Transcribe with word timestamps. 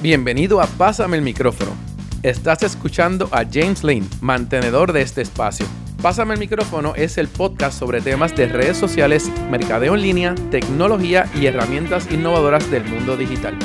Bienvenido 0.00 0.60
a 0.60 0.66
Pásame 0.68 1.16
el 1.16 1.24
micrófono. 1.24 1.72
Estás 2.22 2.62
escuchando 2.62 3.28
a 3.32 3.44
James 3.44 3.82
Lane, 3.82 4.06
mantenedor 4.20 4.92
de 4.92 5.02
este 5.02 5.22
espacio. 5.22 5.66
Pásame 6.00 6.34
el 6.34 6.40
micrófono 6.40 6.94
es 6.94 7.18
el 7.18 7.26
podcast 7.26 7.76
sobre 7.76 8.00
temas 8.00 8.36
de 8.36 8.46
redes 8.46 8.76
sociales, 8.76 9.28
mercadeo 9.50 9.96
en 9.96 10.02
línea, 10.02 10.34
tecnología 10.52 11.28
y 11.34 11.46
herramientas 11.46 12.06
innovadoras 12.12 12.70
del 12.70 12.84
mundo 12.84 13.16
digital. 13.16 13.58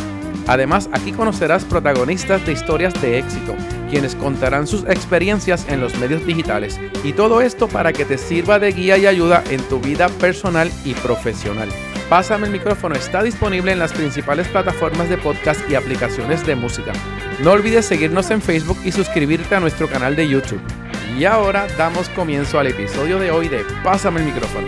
Además, 0.47 0.89
aquí 0.91 1.11
conocerás 1.11 1.65
protagonistas 1.65 2.43
de 2.47 2.53
historias 2.53 2.99
de 2.99 3.19
éxito, 3.19 3.55
quienes 3.91 4.15
contarán 4.15 4.65
sus 4.65 4.85
experiencias 4.85 5.67
en 5.69 5.81
los 5.81 5.95
medios 5.99 6.25
digitales 6.25 6.79
y 7.03 7.13
todo 7.13 7.41
esto 7.41 7.67
para 7.67 7.93
que 7.93 8.05
te 8.05 8.17
sirva 8.17 8.57
de 8.57 8.71
guía 8.71 8.97
y 8.97 9.05
ayuda 9.05 9.43
en 9.51 9.61
tu 9.69 9.79
vida 9.79 10.09
personal 10.09 10.71
y 10.83 10.95
profesional. 10.95 11.69
Pásame 12.13 12.45
el 12.45 12.53
micrófono 12.53 12.93
está 12.93 13.23
disponible 13.23 13.71
en 13.71 13.79
las 13.79 13.91
principales 13.91 14.47
plataformas 14.47 15.09
de 15.09 15.17
podcast 15.17 15.67
y 15.67 15.73
aplicaciones 15.73 16.45
de 16.45 16.53
música. 16.53 16.93
No 17.39 17.53
olvides 17.53 17.87
seguirnos 17.87 18.29
en 18.29 18.39
Facebook 18.39 18.77
y 18.85 18.91
suscribirte 18.91 19.55
a 19.55 19.59
nuestro 19.59 19.89
canal 19.89 20.15
de 20.15 20.29
YouTube. 20.29 20.61
Y 21.17 21.25
ahora 21.25 21.65
damos 21.75 22.09
comienzo 22.09 22.59
al 22.59 22.67
episodio 22.67 23.17
de 23.17 23.31
hoy 23.31 23.47
de 23.47 23.65
Pásame 23.83 24.19
el 24.19 24.27
micrófono. 24.27 24.67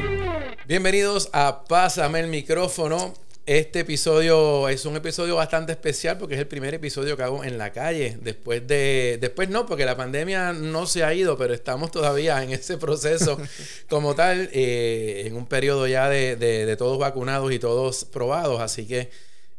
Bienvenidos 0.65 1.29
a 1.33 1.65
Pásame 1.65 2.21
el 2.21 2.29
micrófono. 2.29 3.13
Este 3.47 3.81
episodio 3.81 4.67
es 4.69 4.85
un 4.85 4.95
episodio 4.95 5.35
bastante 5.35 5.71
especial 5.71 6.17
porque 6.17 6.33
es 6.33 6.39
el 6.39 6.47
primer 6.47 6.73
episodio 6.73 7.15
que 7.15 7.21
hago 7.21 7.43
en 7.43 7.59
la 7.59 7.71
calle. 7.71 8.17
Después 8.19 8.65
de. 8.65 9.19
Después 9.21 9.49
no, 9.49 9.67
porque 9.67 9.85
la 9.85 9.95
pandemia 9.95 10.51
no 10.51 10.87
se 10.87 11.03
ha 11.03 11.13
ido, 11.13 11.37
pero 11.37 11.53
estamos 11.53 11.91
todavía 11.91 12.41
en 12.41 12.51
ese 12.51 12.77
proceso 12.79 13.37
como 13.87 14.15
tal, 14.15 14.49
eh, 14.51 15.25
en 15.27 15.35
un 15.35 15.45
periodo 15.45 15.85
ya 15.85 16.09
de, 16.09 16.75
todos 16.75 16.97
vacunados 16.97 17.51
y 17.51 17.59
todos 17.59 18.05
probados. 18.05 18.61
Así 18.61 18.87
que, 18.87 19.11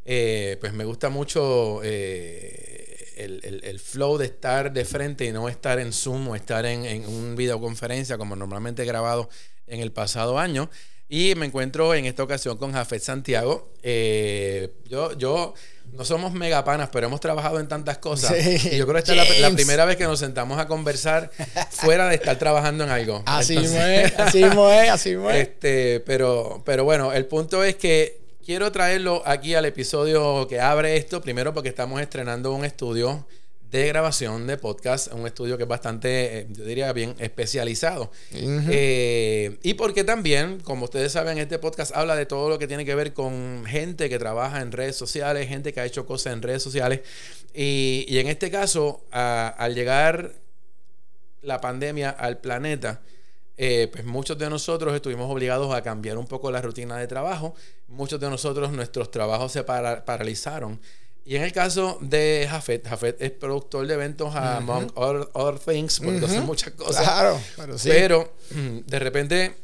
eh, 0.04 0.56
pues 0.60 0.72
me 0.72 0.84
gusta 0.84 1.08
mucho. 1.08 1.80
Eh, 1.84 3.14
el, 3.18 3.78
flow 3.78 4.18
de 4.18 4.26
estar 4.26 4.72
de 4.72 4.84
frente 4.84 5.24
y 5.24 5.32
no 5.32 5.48
estar 5.48 5.78
en 5.78 5.92
Zoom 5.92 6.28
o 6.28 6.36
estar 6.36 6.66
en, 6.66 6.84
en 6.84 7.06
una 7.06 7.34
videoconferencia 7.36 8.18
como 8.18 8.34
normalmente 8.34 8.84
grabado 8.84 9.30
en 9.68 9.80
el 9.80 9.92
pasado 9.92 10.38
año. 10.40 10.68
Y 11.08 11.34
me 11.36 11.46
encuentro 11.46 11.94
en 11.94 12.04
esta 12.06 12.22
ocasión 12.24 12.56
con 12.56 12.72
Jafet 12.72 13.00
Santiago. 13.00 13.70
Eh, 13.82 14.72
yo, 14.86 15.16
yo, 15.16 15.54
no 15.92 16.04
somos 16.04 16.32
megapanas, 16.32 16.88
pero 16.90 17.06
hemos 17.06 17.20
trabajado 17.20 17.60
en 17.60 17.68
tantas 17.68 17.98
cosas. 17.98 18.34
y 18.44 18.76
yo 18.76 18.86
creo 18.86 18.94
que 18.94 19.12
esta 19.12 19.22
es 19.22 19.40
la, 19.40 19.50
primera 19.50 19.84
vez 19.84 19.96
que 19.96 20.04
nos 20.04 20.18
sentamos 20.18 20.58
a 20.58 20.66
conversar 20.66 21.30
fuera 21.70 22.08
de 22.08 22.16
estar 22.16 22.36
trabajando 22.38 22.84
en 22.84 22.90
algo. 22.90 23.22
Así 23.26 23.56
es, 23.56 23.72
así 24.18 24.42
es, 24.42 24.90
así 24.90 25.10
es. 25.12 25.34
Este, 25.34 26.00
pero, 26.00 26.62
pero 26.64 26.84
bueno, 26.84 27.12
el 27.12 27.26
punto 27.26 27.62
es 27.62 27.76
que 27.76 28.20
quiero 28.44 28.72
traerlo 28.72 29.22
aquí 29.26 29.54
al 29.54 29.64
episodio 29.64 30.48
que 30.48 30.60
abre 30.60 30.96
esto, 30.96 31.20
primero 31.20 31.54
porque 31.54 31.68
estamos 31.68 32.00
estrenando 32.00 32.52
un 32.52 32.64
estudio 32.64 33.26
de 33.70 33.88
grabación 33.88 34.46
de 34.46 34.56
podcast, 34.56 35.12
un 35.12 35.26
estudio 35.26 35.56
que 35.56 35.64
es 35.64 35.68
bastante, 35.68 36.38
eh, 36.38 36.46
yo 36.50 36.64
diría 36.64 36.92
bien, 36.92 37.14
especializado. 37.18 38.10
Eh, 38.32 39.58
y 39.62 39.74
porque 39.74 40.04
también, 40.04 40.60
como 40.60 40.84
ustedes 40.84 41.12
saben, 41.12 41.38
este 41.38 41.58
podcast 41.58 41.94
habla 41.96 42.14
de 42.14 42.26
todo 42.26 42.48
lo 42.48 42.58
que 42.58 42.68
tiene 42.68 42.84
que 42.84 42.94
ver 42.94 43.12
con 43.12 43.64
gente 43.66 44.08
que 44.08 44.18
trabaja 44.18 44.60
en 44.60 44.70
redes 44.70 44.96
sociales, 44.96 45.48
gente 45.48 45.72
que 45.72 45.80
ha 45.80 45.84
hecho 45.84 46.06
cosas 46.06 46.32
en 46.32 46.42
redes 46.42 46.62
sociales. 46.62 47.00
Y, 47.54 48.06
en 48.18 48.28
este 48.28 48.50
caso, 48.50 49.04
al 49.10 49.74
llegar 49.74 50.32
la 51.42 51.60
pandemia 51.60 52.10
al 52.10 52.38
planeta, 52.38 53.00
eh, 53.56 53.88
pues 53.90 54.04
muchos 54.04 54.36
de 54.36 54.50
nosotros 54.50 54.94
estuvimos 54.94 55.30
obligados 55.30 55.74
a 55.74 55.82
cambiar 55.82 56.18
un 56.18 56.26
poco 56.26 56.50
la 56.50 56.60
rutina 56.60 56.98
de 56.98 57.06
trabajo. 57.06 57.54
Muchos 57.88 58.20
de 58.20 58.28
nosotros, 58.28 58.70
nuestros 58.70 59.10
trabajos 59.10 59.52
se 59.52 59.64
paralizaron. 59.64 60.78
Y 61.26 61.34
en 61.34 61.42
el 61.42 61.52
caso 61.52 61.98
de 62.00 62.46
Jafet, 62.48 62.86
Jafet 62.86 63.20
es 63.20 63.32
productor 63.32 63.84
de 63.88 63.94
eventos, 63.94 64.32
among 64.36 64.92
other, 64.94 65.58
things, 65.58 65.98
porque 65.98 66.24
hace 66.24 66.40
muchas 66.40 66.72
cosas. 66.74 67.02
Claro, 67.02 67.40
pero 67.56 67.76
sí. 67.76 67.88
Pero 67.88 68.32
mm, 68.52 68.78
de 68.86 68.98
repente, 69.00 69.56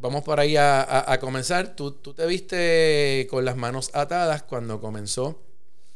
vamos 0.00 0.24
por 0.24 0.40
ahí 0.40 0.56
a, 0.56 1.18
comenzar. 1.20 1.76
Tú, 1.76 1.92
tú, 1.92 2.14
te 2.14 2.24
viste 2.24 3.26
con 3.28 3.44
las 3.44 3.56
manos 3.56 3.90
atadas 3.92 4.42
cuando 4.44 4.80
comenzó 4.80 5.38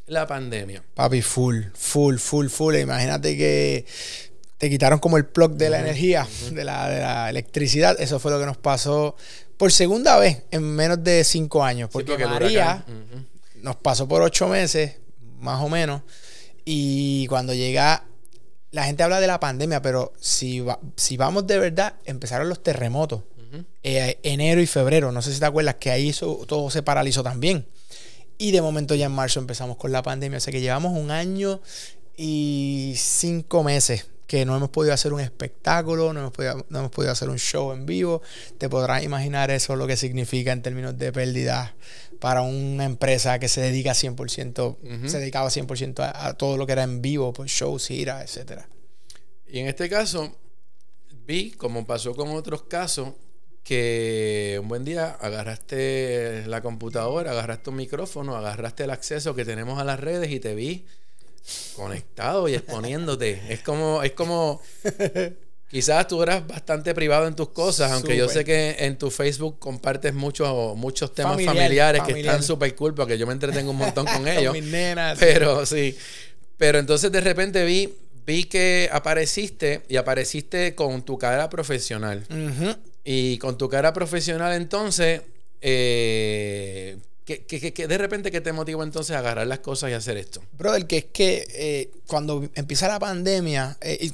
la 0.04 0.26
pandemia. 0.26 0.84
Papi, 0.92 1.22
full, 1.22 1.62
full, 1.72 2.18
full, 2.18 2.48
full. 2.48 2.74
Imagínate 2.76 3.38
que 3.38 3.86
te 4.58 4.68
quitaron 4.68 4.98
como 4.98 5.16
el 5.16 5.24
plug 5.24 5.52
de 5.52 5.70
la 5.70 5.80
energía, 5.80 6.28
de, 6.52 6.62
la, 6.62 6.91
de, 6.91 7.00
la, 7.00 7.30
electricidad. 7.30 7.98
Eso 7.98 8.18
fue 8.18 8.30
lo 8.32 8.38
que 8.38 8.44
nos 8.44 8.58
pasó 8.58 9.16
por 9.56 9.72
segunda 9.72 10.18
vez 10.18 10.42
en 10.50 10.62
menos 10.62 11.02
de 11.02 11.24
cinco 11.24 11.64
años. 11.64 11.88
Porque, 11.91 12.18
María 12.18 12.84
nos 13.62 13.76
pasó 13.76 14.06
por 14.06 14.20
ocho 14.20 14.46
meses 14.46 15.05
más 15.38 15.62
o 15.62 15.69
menos. 15.69 16.02
Y 16.64 17.26
cuando 17.28 17.54
llega, 17.54 18.04
la 18.70 18.84
gente 18.84 19.02
habla 19.02 19.20
de 19.20 19.26
la 19.26 19.41
pandemia, 19.41 19.82
pero 19.82 20.12
si, 20.20 20.64
si 20.97 21.16
vamos 21.16 21.47
de 21.47 21.58
verdad, 21.58 21.94
empezaron 22.04 22.48
los 22.48 22.62
terremotos. 22.62 23.22
Eh, 23.82 24.19
enero 24.22 24.60
y 24.60 24.66
febrero, 24.66 25.12
no 25.12 25.22
sé 25.22 25.32
si 25.32 25.41
te 25.41 25.47
acuerdas 25.47 25.76
que 25.76 25.91
ahí 25.91 26.12
todo 26.12 26.70
se 26.70 26.82
paralizó 26.82 27.22
también. 27.22 27.66
Y 28.36 28.50
de 28.50 28.60
momento 28.60 28.94
ya 28.94 29.06
en 29.06 29.12
marzo 29.12 29.41
empezamos 29.41 29.76
con 29.78 29.92
la 29.92 30.02
pandemia, 30.02 30.38
o 30.38 30.41
sea 30.41 30.52
que 30.52 30.60
llevamos 30.60 30.92
un 30.92 31.10
año 31.10 31.62
y 32.16 32.94
cinco 32.97 33.62
meses 33.62 34.08
que 34.26 34.44
no 34.44 34.56
hemos 34.56 34.70
podido 34.70 34.92
hacer 34.92 35.12
un 35.12 35.20
espectáculo, 35.20 36.12
no 36.12 36.20
hemos 36.20 36.32
podido, 36.32 36.66
no 36.69 36.78
hemos 36.81 36.91
podido 36.91 37.12
hacer 37.12 37.28
un 37.28 37.38
show 37.38 37.72
en 37.72 37.87
vivo. 37.87 38.22
Te 38.59 38.69
podrás 38.69 39.04
imaginar 39.04 39.50
eso 39.50 39.76
lo 39.76 39.87
que 39.87 39.97
significa 39.97 40.53
en 40.53 40.62
términos 40.62 40.98
de 40.98 41.12
pérdida 41.12 41.75
para 42.20 42.42
una 42.42 42.84
empresa 42.84 43.38
que 43.38 43.48
se 43.48 43.60
dedica 43.60 43.92
100%, 43.92 45.09
se 45.09 45.19
dedicaba 45.19 45.48
100% 45.48 46.12
a, 46.15 46.34
todo 46.34 46.56
lo 46.56 46.66
que 46.66 46.72
era 46.72 46.82
en 46.82 47.03
vivo, 47.03 47.32
pues 47.32 47.50
shows, 47.50 47.86
giras, 47.86 48.36
etc. 48.36 48.62
Y 49.48 49.60
en 49.60 49.66
este 49.66 49.88
caso, 49.88 50.36
vi, 51.26 51.53
como 51.53 51.86
pasó 51.86 52.15
con 52.15 52.31
otros 52.31 52.62
casos, 52.65 53.12
que 53.62 54.59
un 54.60 54.69
buen 54.69 54.84
día 54.84 55.10
agarraste 55.20 56.44
la 56.47 56.62
computadora, 56.62 57.32
agarraste 57.32 57.70
un 57.70 57.76
micrófono, 57.76 58.36
agarraste 58.36 58.84
el 58.84 58.91
acceso 58.91 59.34
que 59.34 59.44
tenemos 59.44 59.81
a 59.81 59.84
las 59.84 59.98
redes 59.98 60.31
y 60.31 60.38
te 60.38 60.54
vi 60.54 60.86
conectado 61.74 62.48
y 62.48 62.54
exponiéndote. 62.54 63.40
es 63.48 63.60
como, 63.60 64.02
es 64.02 64.12
como 64.12 64.60
Quizás 65.68 66.06
tú 66.06 66.22
eras 66.22 66.46
bastante 66.46 66.94
privado 66.94 67.26
en 67.26 67.34
tus 67.34 67.48
cosas, 67.48 67.90
aunque 67.90 68.16
yo 68.16 68.28
sé 68.28 68.44
que 68.44 68.76
en 68.78 68.96
tu 68.96 69.10
Facebook 69.10 69.58
compartes 69.58 70.14
muchos 70.14 70.76
muchos 70.76 71.12
temas 71.12 71.42
familiares 71.44 72.02
que 72.04 72.20
están 72.20 72.42
súper 72.42 72.74
cool 72.76 72.94
porque 72.94 73.18
yo 73.18 73.26
me 73.26 73.32
entretengo 73.32 73.72
un 73.72 73.78
montón 73.78 74.06
con 74.06 74.28
ellos. 74.28 74.52
mis 74.52 74.62
nenas. 74.64 75.18
Pero 75.18 75.66
sí. 75.66 75.96
Pero 76.56 76.78
entonces 76.78 77.10
de 77.10 77.20
repente 77.20 77.64
vi, 77.64 77.92
vi 78.24 78.44
que 78.44 78.88
apareciste 78.92 79.82
y 79.88 79.96
apareciste 79.96 80.76
con 80.76 81.02
tu 81.04 81.18
cara 81.18 81.50
profesional. 81.50 82.24
Y 83.02 83.38
con 83.38 83.58
tu 83.58 83.68
cara 83.68 83.92
profesional 83.92 84.52
entonces, 84.54 85.22
eh, 85.60 86.96
que, 87.26 87.88
de 87.88 87.98
repente 87.98 88.31
que 88.31 88.41
te 88.41 88.53
motivó 88.53 88.84
entonces 88.84 89.16
a 89.16 89.19
agarrar 89.19 89.48
las 89.48 89.59
cosas 89.59 89.91
y 89.91 89.94
hacer 89.94 90.16
esto? 90.16 90.42
Brother, 90.53 90.87
que 90.87 90.98
es 90.98 91.04
que 91.06 91.47
eh, 91.54 91.91
cuando 92.06 92.48
empieza 92.54 92.87
la 92.87 93.00
pandemia, 93.00 93.76
eh, 93.81 94.12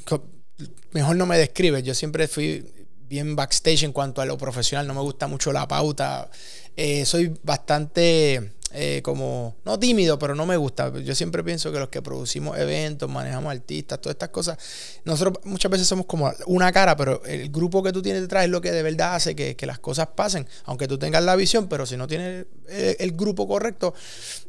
mejor 0.93 1.17
no 1.17 1.27
me 1.27 1.37
describes. 1.37 1.83
Yo 1.83 1.95
siempre 1.95 2.27
fui 2.27 2.65
bien 3.09 3.37
backstage 3.37 3.83
en 3.83 3.93
cuanto 3.93 4.22
a 4.22 4.27
lo 4.27 4.39
profesional. 4.39 4.87
No 4.87 4.95
me 4.95 5.03
gusta 5.03 5.27
mucho 5.27 5.53
la 5.53 5.69
pauta. 5.69 6.31
Eh, 6.75 7.05
soy 7.05 7.39
bastante 7.43 8.55
eh, 8.75 9.00
como, 9.03 9.56
no 9.65 9.78
tímido, 9.78 10.19
pero 10.19 10.34
no 10.34 10.47
me 10.47 10.56
gusta. 10.56 10.93
Yo 11.00 11.15
siempre 11.15 11.43
pienso 11.44 11.72
que 11.72 11.78
los 11.78 11.88
que 11.88 12.03
producimos 12.03 12.59
eventos, 12.59 13.10
manejamos 13.10 13.53
artistas, 13.53 14.00
todas 14.00 14.15
estas 14.15 14.31
cosas, 14.31 14.59
nosotros 15.05 15.38
muchas 15.44 15.71
veces 15.71 15.87
somos 15.87 16.06
como 16.06 16.33
una 16.47 16.72
cara, 16.72 16.97
pero 16.97 17.25
el 17.25 17.50
grupo 17.50 17.83
que 17.83 17.93
tú 17.93 18.03
tienes 18.03 18.22
detrás 18.22 18.44
es 18.44 18.50
lo 18.50 18.60
que 18.60 18.72
de 18.72 18.83
verdad 18.83 19.15
hace 19.15 19.34
que, 19.34 19.56
las 19.62 19.78
cosas 19.78 20.09
pasen, 20.09 20.47
aunque 20.65 20.88
tú 20.88 20.99
tengas 20.99 21.22
la 21.22 21.37
visión, 21.37 21.69
pero 21.69 21.87
si 21.87 21.97
no 21.97 22.06
tienes 22.09 22.47
el, 22.69 23.12
grupo 23.12 23.47
correcto, 23.47 23.94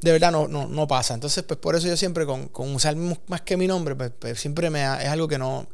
de 0.01 0.11
verdad 0.11 0.31
no, 0.31 0.47
no, 0.47 0.88
pasa. 0.88 1.13
Entonces, 1.13 1.44
pues 1.44 1.59
por 1.59 1.75
eso 1.75 1.88
yo 1.88 1.97
siempre 1.97 2.25
con, 2.25 2.49
usar 2.73 2.96
más 2.96 3.41
que 3.41 3.58
mi 3.58 3.67
nombre, 3.67 3.96
pues, 3.96 4.11
pues 4.17 4.40
siempre 4.40 4.70
me 4.70 4.81
es 4.81 5.09
algo 5.09 5.28
que 5.28 5.37
no 5.37 5.67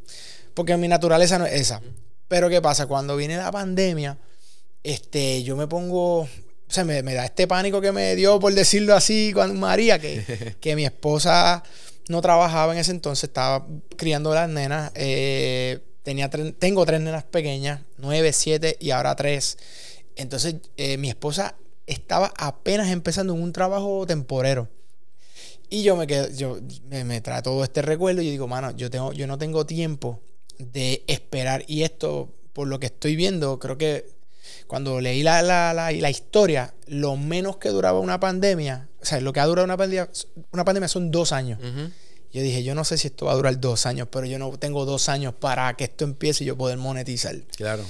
porque 0.59 0.75
mi 0.75 0.89
naturaleza 0.89 1.37
no 1.37 1.45
es 1.45 1.53
esa. 1.53 1.81
Pero 2.27 2.49
¿qué 2.49 2.61
pasa? 2.61 2.85
Cuando 2.85 3.15
viene 3.15 3.37
la 3.37 3.49
pandemia, 3.49 4.17
este, 4.83 5.41
yo 5.43 5.55
me 5.55 5.67
pongo, 5.67 6.27
o 6.69 6.71
sea, 6.71 6.83
me, 6.83 7.01
da 7.01 7.25
este 7.25 7.47
pánico 7.47 7.81
que 7.81 7.91
me 7.91 8.15
dio, 8.15 8.39
por 8.39 8.53
decirlo 8.53 8.93
así, 8.93 9.31
con 9.33 9.59
María, 9.59 9.97
que, 9.97 10.55
que 10.61 10.75
mi 10.75 10.85
esposa 10.85 11.63
no 12.09 12.21
trabajaba 12.21 12.73
en 12.73 12.79
ese 12.79 12.91
entonces, 12.91 13.23
estaba 13.25 13.65
criando 13.97 14.33
las 14.35 14.47
nenas. 14.49 14.91
Eh, 14.93 15.79
tenía 16.03 16.29
tengo 16.29 16.85
tres 16.85 17.01
nenas 17.01 17.23
pequeñas, 17.23 17.81
nueve, 17.97 18.33
siete 18.33 18.77
y 18.79 18.91
ahora 18.91 19.15
tres. 19.15 19.57
Entonces, 20.15 20.57
eh, 20.77 20.97
mi 20.97 21.09
esposa 21.09 21.55
estaba 21.87 22.31
apenas 22.37 22.89
empezando 22.89 23.33
en 23.33 23.41
un 23.41 23.51
trabajo 23.51 24.05
temporero. 24.05 24.69
Y 25.71 25.81
yo 25.81 25.95
me 25.95 26.05
quedo, 26.05 26.29
yo 26.29 26.59
me, 26.87 27.03
me 27.03 27.19
trae 27.21 27.41
todo 27.41 27.63
este 27.63 27.81
recuerdo 27.81 28.21
y 28.21 28.25
yo 28.25 28.31
digo, 28.31 28.47
mano, 28.47 28.75
yo, 28.75 28.91
tengo, 28.91 29.11
yo 29.13 29.25
no 29.25 29.39
tengo 29.39 29.65
tiempo 29.65 30.21
de 30.59 31.03
esperar. 31.07 31.63
Y 31.67 31.81
esto, 31.81 32.31
por 32.53 32.67
lo 32.67 32.79
que 32.79 32.87
estoy 32.87 33.15
viendo, 33.15 33.57
creo 33.57 33.77
que 33.77 34.18
cuando 34.67 35.01
leí 35.01 35.23
la, 35.23 35.41
la, 35.41 35.73
la, 35.73 35.91
la, 35.91 36.09
historia, 36.09 36.73
lo 36.87 37.15
menos 37.17 37.57
que 37.57 37.69
duraba 37.69 37.99
una 37.99 38.19
pandemia, 38.19 38.89
o 39.01 39.05
sea, 39.05 39.19
lo 39.21 39.33
que 39.33 39.39
ha 39.39 39.45
durado 39.45 39.65
una 39.65 39.77
pandemia, 39.77 40.09
una 40.51 40.65
pandemia 40.65 40.87
son 40.87 41.11
dos 41.11 41.31
años. 41.31 41.59
Yo 42.31 42.41
dije, 42.43 42.63
yo 42.63 42.75
no 42.75 42.83
sé 42.83 42.97
si 42.97 43.07
esto 43.07 43.25
va 43.25 43.31
a 43.31 43.35
durar 43.35 43.59
dos 43.59 43.85
años, 43.85 44.07
pero 44.11 44.25
yo 44.25 44.37
no 44.37 44.51
tengo 44.57 44.85
dos 44.85 45.09
años 45.09 45.33
para 45.33 45.73
que 45.75 45.85
esto 45.85 46.05
empiece 46.05 46.43
y 46.43 46.47
yo 46.47 46.57
poder 46.57 46.77
monetizar. 46.77 47.35
Claro. 47.57 47.83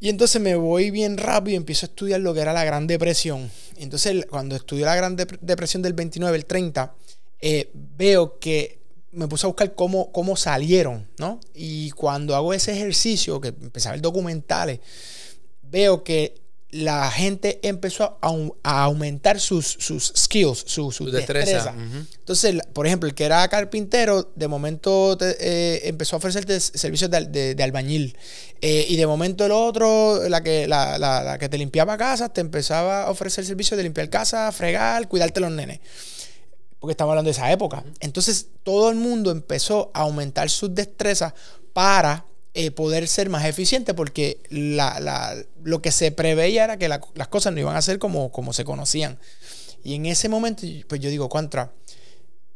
Y 0.00 0.08
entonces 0.08 0.40
me 0.40 0.54
voy 0.54 0.90
bien 0.90 1.18
rápido 1.18 1.54
y 1.54 1.56
empiezo 1.56 1.86
a 1.86 1.88
estudiar 1.88 2.20
lo 2.20 2.32
que 2.34 2.40
era 2.40 2.52
la 2.52 2.64
Gran 2.64 2.86
Depresión. 2.86 3.50
Entonces, 3.76 4.26
cuando 4.28 4.56
estudié 4.56 4.84
la 4.84 4.96
Gran 4.96 5.16
Depresión 5.16 5.82
del 5.82 5.92
29, 5.92 6.36
el 6.36 6.46
30, 6.46 6.94
eh, 7.40 7.70
veo 7.74 8.38
que 8.38 8.80
me 9.12 9.28
puse 9.28 9.46
a 9.46 9.48
buscar 9.48 9.74
cómo, 9.74 10.12
cómo 10.12 10.36
salieron, 10.36 11.06
¿no? 11.18 11.40
Y 11.54 11.90
cuando 11.90 12.34
hago 12.34 12.54
ese 12.54 12.72
ejercicio, 12.72 13.40
que 13.40 13.48
empecé 13.48 13.88
a 13.88 13.92
ver 13.92 14.00
documentales, 14.00 14.80
veo 15.70 16.04
que 16.04 16.40
la 16.72 17.10
gente 17.10 17.58
empezó 17.62 18.18
a, 18.22 18.84
aumentar 18.84 19.40
sus, 19.40 19.66
sus 19.66 20.12
skills, 20.16 20.64
su, 20.66 20.92
su 20.92 21.10
destreza. 21.10 21.74
Entonces, 22.18 22.60
por 22.72 22.86
ejemplo, 22.86 23.08
el 23.08 23.14
que 23.14 23.24
era 23.24 23.46
carpintero, 23.48 24.30
de 24.36 24.46
momento 24.46 25.18
eh, 25.20 25.80
empezó 25.84 26.16
a 26.16 26.18
ofrecerte 26.18 26.60
servicios 26.60 27.10
de, 27.10 27.56
albañil. 27.60 28.16
Eh, 28.60 28.86
y 28.88 28.96
de 28.96 29.06
momento 29.06 29.44
el 29.44 29.52
otro, 29.52 30.28
la 30.28 30.42
que, 30.42 30.68
la, 30.68 30.98
la, 30.98 31.38
que 31.38 31.48
te 31.48 31.58
limpiaba 31.58 31.96
casa, 31.98 32.28
te 32.28 32.40
empezaba 32.40 33.04
a 33.04 33.10
ofrecer 33.10 33.44
servicios 33.44 33.76
de 33.76 33.82
limpiar 33.82 34.08
casa, 34.08 34.50
fregar, 34.52 35.08
cuidarte 35.08 35.40
los 35.40 35.50
nenes. 35.50 35.80
Porque 36.78 36.92
estamos 36.92 37.12
hablando 37.12 37.28
de 37.28 37.32
esa 37.32 37.50
época. 37.50 37.84
Entonces, 37.98 38.46
todo 38.62 38.90
el 38.90 38.96
mundo 38.96 39.30
empezó 39.30 39.90
a 39.92 40.00
aumentar 40.00 40.48
sus 40.48 40.74
destrezas 40.74 41.34
para 41.72 42.26
eh, 42.52 42.72
poder 42.72 43.06
ser 43.06 43.28
más 43.28 43.44
eficiente 43.44 43.94
porque 43.94 44.42
lo 44.50 45.82
que 45.82 45.92
se 45.92 46.10
preveía 46.10 46.64
era 46.64 46.78
que 46.78 46.88
las 46.88 47.28
cosas 47.28 47.52
no 47.52 47.60
iban 47.60 47.76
a 47.76 47.82
ser 47.82 48.00
como, 48.00 48.52
se 48.52 48.64
conocían. 48.64 49.18
Y 49.84 49.94
en 49.94 50.06
ese 50.06 50.28
momento, 50.28 50.66
pues 50.88 51.00
yo 51.00 51.10
digo, 51.10 51.28
contra, 51.28 51.72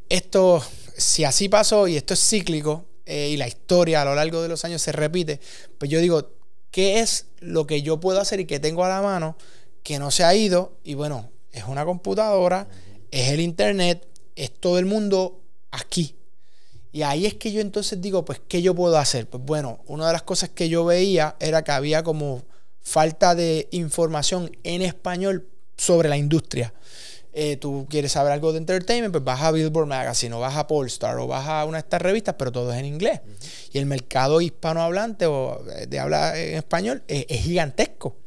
esto, 0.08 0.64
si 0.96 1.22
así 1.24 1.48
pasó 1.48 1.86
y 1.86 1.96
esto 1.96 2.14
es 2.14 2.28
cíclico 2.28 2.86
eh, 3.06 3.30
y 3.32 3.36
la 3.36 3.46
historia 3.46 4.02
a 4.02 4.04
lo 4.04 4.16
largo 4.16 4.42
de 4.42 4.48
los 4.48 4.64
años 4.64 4.82
se 4.82 4.90
repite, 4.90 5.40
pues 5.78 5.88
yo 5.90 6.00
digo, 6.00 6.28
¿qué 6.72 6.98
es 6.98 7.26
lo 7.38 7.66
que 7.66 7.82
yo 7.82 8.00
puedo 8.00 8.20
hacer 8.20 8.40
y 8.40 8.46
que 8.46 8.58
tengo 8.58 8.84
a 8.84 8.88
la 8.88 9.00
mano 9.00 9.36
que 9.84 10.00
no 10.00 10.10
se 10.10 10.24
ha 10.24 10.34
ido? 10.34 10.76
Y 10.82 10.94
bueno, 10.94 11.30
es 11.52 11.64
una 11.68 11.84
computadora, 11.84 12.66
es 13.12 13.30
el 13.30 13.40
internet, 13.40 14.08
es 14.34 14.52
todo 14.52 14.80
el 14.80 14.86
mundo 14.86 15.40
aquí. 15.70 16.16
Y 16.94 17.02
ahí 17.02 17.26
es 17.26 17.34
que 17.34 17.50
yo 17.50 17.60
entonces 17.60 18.00
digo, 18.00 18.24
pues, 18.24 18.40
¿qué 18.46 18.62
yo 18.62 18.72
puedo 18.72 18.96
hacer? 18.96 19.28
Pues 19.28 19.42
bueno, 19.42 19.80
una 19.88 20.06
de 20.06 20.12
las 20.12 20.22
cosas 20.22 20.50
que 20.50 20.68
yo 20.68 20.84
veía 20.84 21.34
era 21.40 21.64
que 21.64 21.72
había 21.72 22.04
como 22.04 22.44
falta 22.82 23.34
de 23.34 23.66
información 23.72 24.56
en 24.62 24.80
español 24.80 25.48
sobre 25.76 26.08
la 26.08 26.16
industria. 26.16 26.72
Eh, 27.32 27.56
tú 27.56 27.88
quieres 27.90 28.12
saber 28.12 28.30
algo 28.30 28.52
de 28.52 28.58
entertainment, 28.58 29.10
pues 29.10 29.24
vas 29.24 29.42
a 29.42 29.50
Billboard 29.50 29.88
Magazine 29.88 30.36
o 30.36 30.38
vas 30.38 30.56
a 30.56 30.68
Polestar 30.68 31.18
o 31.18 31.26
vas 31.26 31.48
a 31.48 31.64
una 31.64 31.78
de 31.78 31.80
estas 31.80 32.00
revistas, 32.00 32.36
pero 32.38 32.52
todo 32.52 32.72
es 32.72 32.78
en 32.78 32.84
inglés. 32.84 33.22
Y 33.72 33.78
el 33.78 33.86
mercado 33.86 34.40
hispanohablante 34.40 35.26
o 35.26 35.68
eh, 35.72 35.88
de 35.88 35.98
habla 35.98 36.38
en 36.38 36.54
español 36.54 37.02
es, 37.08 37.26
es, 37.28 37.40
gigantesco. 37.40 38.18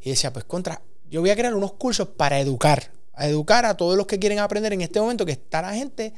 Y 0.00 0.08
decía, 0.08 0.32
pues 0.32 0.46
contra, 0.46 0.80
yo 1.10 1.20
voy 1.20 1.28
a 1.28 1.36
crear 1.36 1.54
unos 1.54 1.74
cursos 1.74 2.08
para 2.08 2.40
educar, 2.40 2.90
a 3.12 3.28
educar 3.28 3.66
a 3.66 3.76
todos 3.76 3.98
los 3.98 4.06
que 4.06 4.18
quieren 4.18 4.38
aprender 4.38 4.72
en 4.72 4.80
este 4.80 4.98
momento, 4.98 5.26
que 5.26 5.32
está 5.32 5.60
la 5.60 5.74
gente 5.74 6.14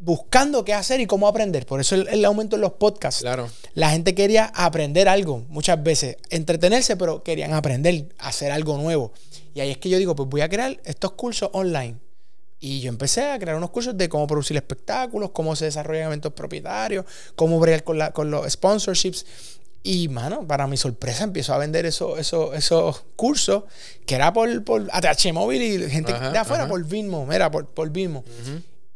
buscando 0.00 0.64
qué 0.64 0.74
hacer 0.74 1.00
y 1.00 1.06
cómo 1.06 1.28
aprender. 1.28 1.66
Por 1.66 1.80
eso 1.80 1.94
el, 1.94 2.24
aumento 2.24 2.56
en 2.56 2.62
los 2.62 2.72
podcasts. 2.72 3.20
Claro. 3.20 3.48
La 3.74 3.90
gente 3.90 4.14
quería 4.14 4.46
aprender 4.54 5.08
algo, 5.08 5.44
muchas 5.48 5.82
veces, 5.82 6.16
entretenerse, 6.30 6.96
pero 6.96 7.22
querían 7.22 7.52
aprender, 7.52 8.06
hacer 8.18 8.50
algo 8.50 8.76
nuevo. 8.78 9.12
Y 9.54 9.60
ahí 9.60 9.70
es 9.70 9.78
que 9.78 9.88
yo 9.88 9.98
digo, 9.98 10.16
pues 10.16 10.28
voy 10.28 10.40
a 10.40 10.48
crear 10.48 10.80
estos 10.84 11.12
cursos 11.12 11.50
online. 11.52 11.96
Y 12.62 12.80
yo 12.80 12.88
empecé 12.90 13.24
a 13.24 13.38
crear 13.38 13.56
unos 13.56 13.70
cursos 13.70 13.96
de 13.96 14.08
cómo 14.08 14.26
producir 14.26 14.56
espectáculos, 14.56 15.30
cómo 15.30 15.56
se 15.56 15.66
desarrollan 15.66 16.06
eventos 16.06 16.32
propietarios, 16.32 17.06
cómo 17.34 17.58
bregar 17.58 17.84
con, 17.84 17.98
la, 17.98 18.12
con 18.12 18.30
los 18.30 18.50
sponsorships. 18.50 19.24
Y, 19.82 20.08
mano, 20.08 20.46
para 20.46 20.66
mi 20.66 20.76
sorpresa, 20.76 21.24
empiezo 21.24 21.54
a 21.54 21.58
vender 21.58 21.86
esos, 21.86 22.18
esos 22.18 23.04
cursos 23.16 23.64
que 24.04 24.14
era 24.14 24.30
por, 24.30 24.62
por 24.62 24.86
ATH 24.92 25.32
Móvil 25.32 25.62
y 25.62 25.90
gente 25.90 26.12
de 26.12 26.36
afuera, 26.36 26.68
por 26.68 26.84
Vimo, 26.84 27.32
era 27.32 27.50
por, 27.50 27.66
por 27.66 27.88
Vimo. 27.88 28.24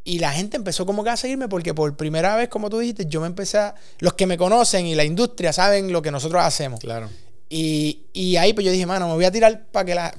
Y 0.07 0.19
la 0.19 0.33
gente 0.33 0.59
empezó 0.59 0.85
como 0.85 1.03
que 1.03 1.11
a 1.11 1.17
seguirme 1.17 1.49
porque 1.49 1.73
por 1.73 1.97
primera 1.97 2.37
vez, 2.37 2.51
como 2.51 2.69
tú 2.69 2.79
dijiste, 2.79 3.07
yo 3.07 3.23
me 3.23 3.27
empecé 3.27 3.57
a... 3.57 3.75
Los 4.01 4.13
que 4.13 4.27
me 4.27 4.37
conocen 4.37 4.87
y 4.87 4.95
la 4.95 5.05
industria 5.05 5.53
saben 5.53 5.93
lo 5.93 6.03
que 6.03 6.11
nosotros 6.11 6.43
hacemos. 6.43 6.81
Claro. 6.81 7.09
Y, 7.49 8.03
y 8.13 8.37
ahí 8.37 8.53
pues 8.53 8.67
yo 8.67 8.73
dije, 8.73 8.85
mano, 8.85 9.09
me 9.09 9.15
voy 9.15 9.25
a 9.25 9.33
tirar 9.33 9.67
para 9.73 9.87
que 9.87 9.95
la... 9.95 10.15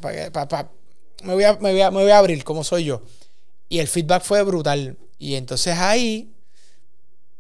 me, 1.24 1.34
voy 1.34 1.44
a, 1.44 1.54
me, 1.54 1.72
voy 1.72 1.82
a, 1.82 1.92
me 1.92 2.02
voy 2.02 2.12
a 2.12 2.18
abrir 2.18 2.44
como 2.44 2.64
soy 2.64 2.86
yo. 2.86 3.04
Y 3.70 3.78
el 3.78 3.88
feedback 3.88 4.24
fue 4.24 4.42
brutal. 4.42 4.98
Y 5.20 5.36
entonces 5.36 5.78
ahí, 5.78 6.32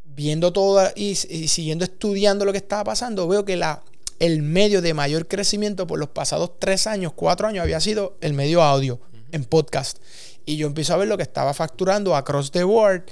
viendo 0.03 0.53
todo 0.53 0.91
y, 0.95 1.15
siguiendo 1.15 1.83
estudiando 1.83 2.45
lo 2.45 2.51
que 2.51 2.59
estaba 2.59 2.83
pasando, 2.83 3.27
veo 3.27 3.43
que 3.43 3.55
la, 3.55 3.83
el 4.19 4.43
medio 4.43 4.81
de 4.81 4.93
mayor 4.93 5.27
crecimiento 5.27 5.87
por 5.87 5.99
los 5.99 6.09
pasados 6.09 6.59
tres 6.59 6.87
años, 6.87 7.13
cuatro 7.15 7.47
años, 7.47 7.63
había 7.63 7.79
sido 7.79 8.17
el 8.21 8.33
medio 8.33 8.61
audio 8.61 8.99
en 9.31 9.45
podcast. 9.45 9.97
Y 10.45 10.57
yo 10.57 10.67
empiezo 10.67 10.93
a 10.93 10.97
ver 10.97 11.07
lo 11.07 11.17
que 11.17 11.23
estaba 11.23 11.53
facturando 11.53 12.15
across 12.15 12.51
the 12.51 12.63
board 12.63 13.05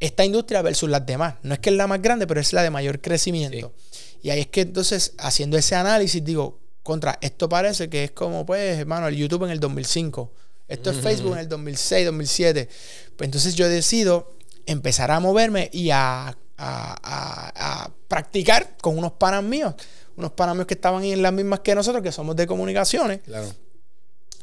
esta 0.00 0.24
industria 0.24 0.62
versus 0.62 0.90
las 0.90 1.06
demás. 1.06 1.36
No 1.42 1.54
es 1.54 1.60
que 1.60 1.70
es 1.70 1.76
la 1.76 1.86
más 1.86 2.02
grande, 2.02 2.26
pero 2.26 2.40
es 2.40 2.52
la 2.52 2.62
de 2.62 2.70
mayor 2.70 3.00
crecimiento. 3.00 3.72
Y 4.22 4.30
ahí 4.30 4.40
es 4.40 4.46
que 4.48 4.62
entonces, 4.62 5.14
haciendo 5.18 5.56
ese 5.56 5.74
análisis, 5.74 6.22
digo, 6.22 6.58
contra, 6.82 7.18
esto 7.20 7.48
parece 7.48 7.88
que 7.88 8.04
es 8.04 8.10
como, 8.10 8.44
pues, 8.44 8.78
hermano, 8.78 9.08
el 9.08 9.16
YouTube 9.16 9.44
en 9.44 9.50
el 9.50 9.60
2005. 9.60 10.32
Esto 10.68 10.90
es 10.90 10.96
Facebook 10.98 11.34
en 11.34 11.40
el 11.40 11.48
2006, 11.48 12.06
2007. 12.06 12.68
Pues 13.16 13.28
entonces 13.28 13.54
yo 13.54 13.68
decido 13.68 14.32
empezar 14.66 15.10
a 15.10 15.20
moverme 15.20 15.68
y 15.72 15.90
a, 15.90 16.36
a, 16.56 17.90
practicar 18.08 18.76
con 18.80 18.96
unos 18.96 19.12
panas 19.12 19.42
míos. 19.42 19.74
Unos 20.16 20.32
panas 20.32 20.54
míos 20.54 20.66
que 20.66 20.74
estaban 20.74 21.04
en 21.04 21.20
las 21.20 21.32
mismas 21.32 21.60
que 21.60 21.74
nosotros, 21.74 22.02
que 22.02 22.12
somos 22.12 22.36
de 22.36 22.46
comunicaciones. 22.46 23.20
Claro 23.22 23.48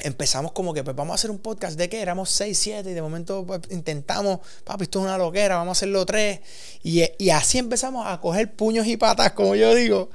empezamos 0.04 0.52
como 0.52 0.74
que, 0.74 0.84
pues 0.84 0.96
vamos 0.96 1.14
a 1.14 1.16
hacer 1.16 1.32
un 1.32 1.40
podcast 1.40 1.78
de 1.78 1.90
qué, 1.90 2.02
éramos 2.02 2.30
6, 2.30 2.58
7 2.58 2.92
y 2.92 2.94
de 2.94 3.02
momento 3.02 3.46
pues, 3.46 3.62
intentamos, 3.70 4.40
papi, 4.64 4.84
esto 4.84 5.00
es 5.00 5.06
una 5.06 5.18
loquera, 5.18 5.56
vamos 5.56 5.78
a 5.78 5.80
hacerlo 5.80 6.06
tres. 6.06 6.40
Y, 6.84 7.04
y, 7.18 7.30
así 7.30 7.58
empezamos 7.58 8.06
a 8.08 8.20
coger 8.20 8.54
puños 8.54 8.88
y 8.88 8.98
patas, 8.98 9.32
como 9.34 9.56
yo 9.56 9.74
digo. 9.76 10.10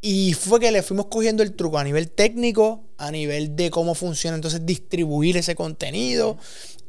Y 0.00 0.34
fue 0.34 0.60
que 0.60 0.70
le 0.70 0.82
fuimos 0.82 1.06
cogiendo 1.06 1.42
el 1.42 1.54
truco 1.54 1.78
a 1.78 1.84
nivel 1.84 2.10
técnico, 2.10 2.84
a 2.98 3.10
nivel 3.10 3.56
de 3.56 3.70
cómo 3.70 3.94
funciona 3.94 4.34
entonces 4.34 4.66
distribuir 4.66 5.38
ese 5.38 5.54
contenido. 5.54 6.36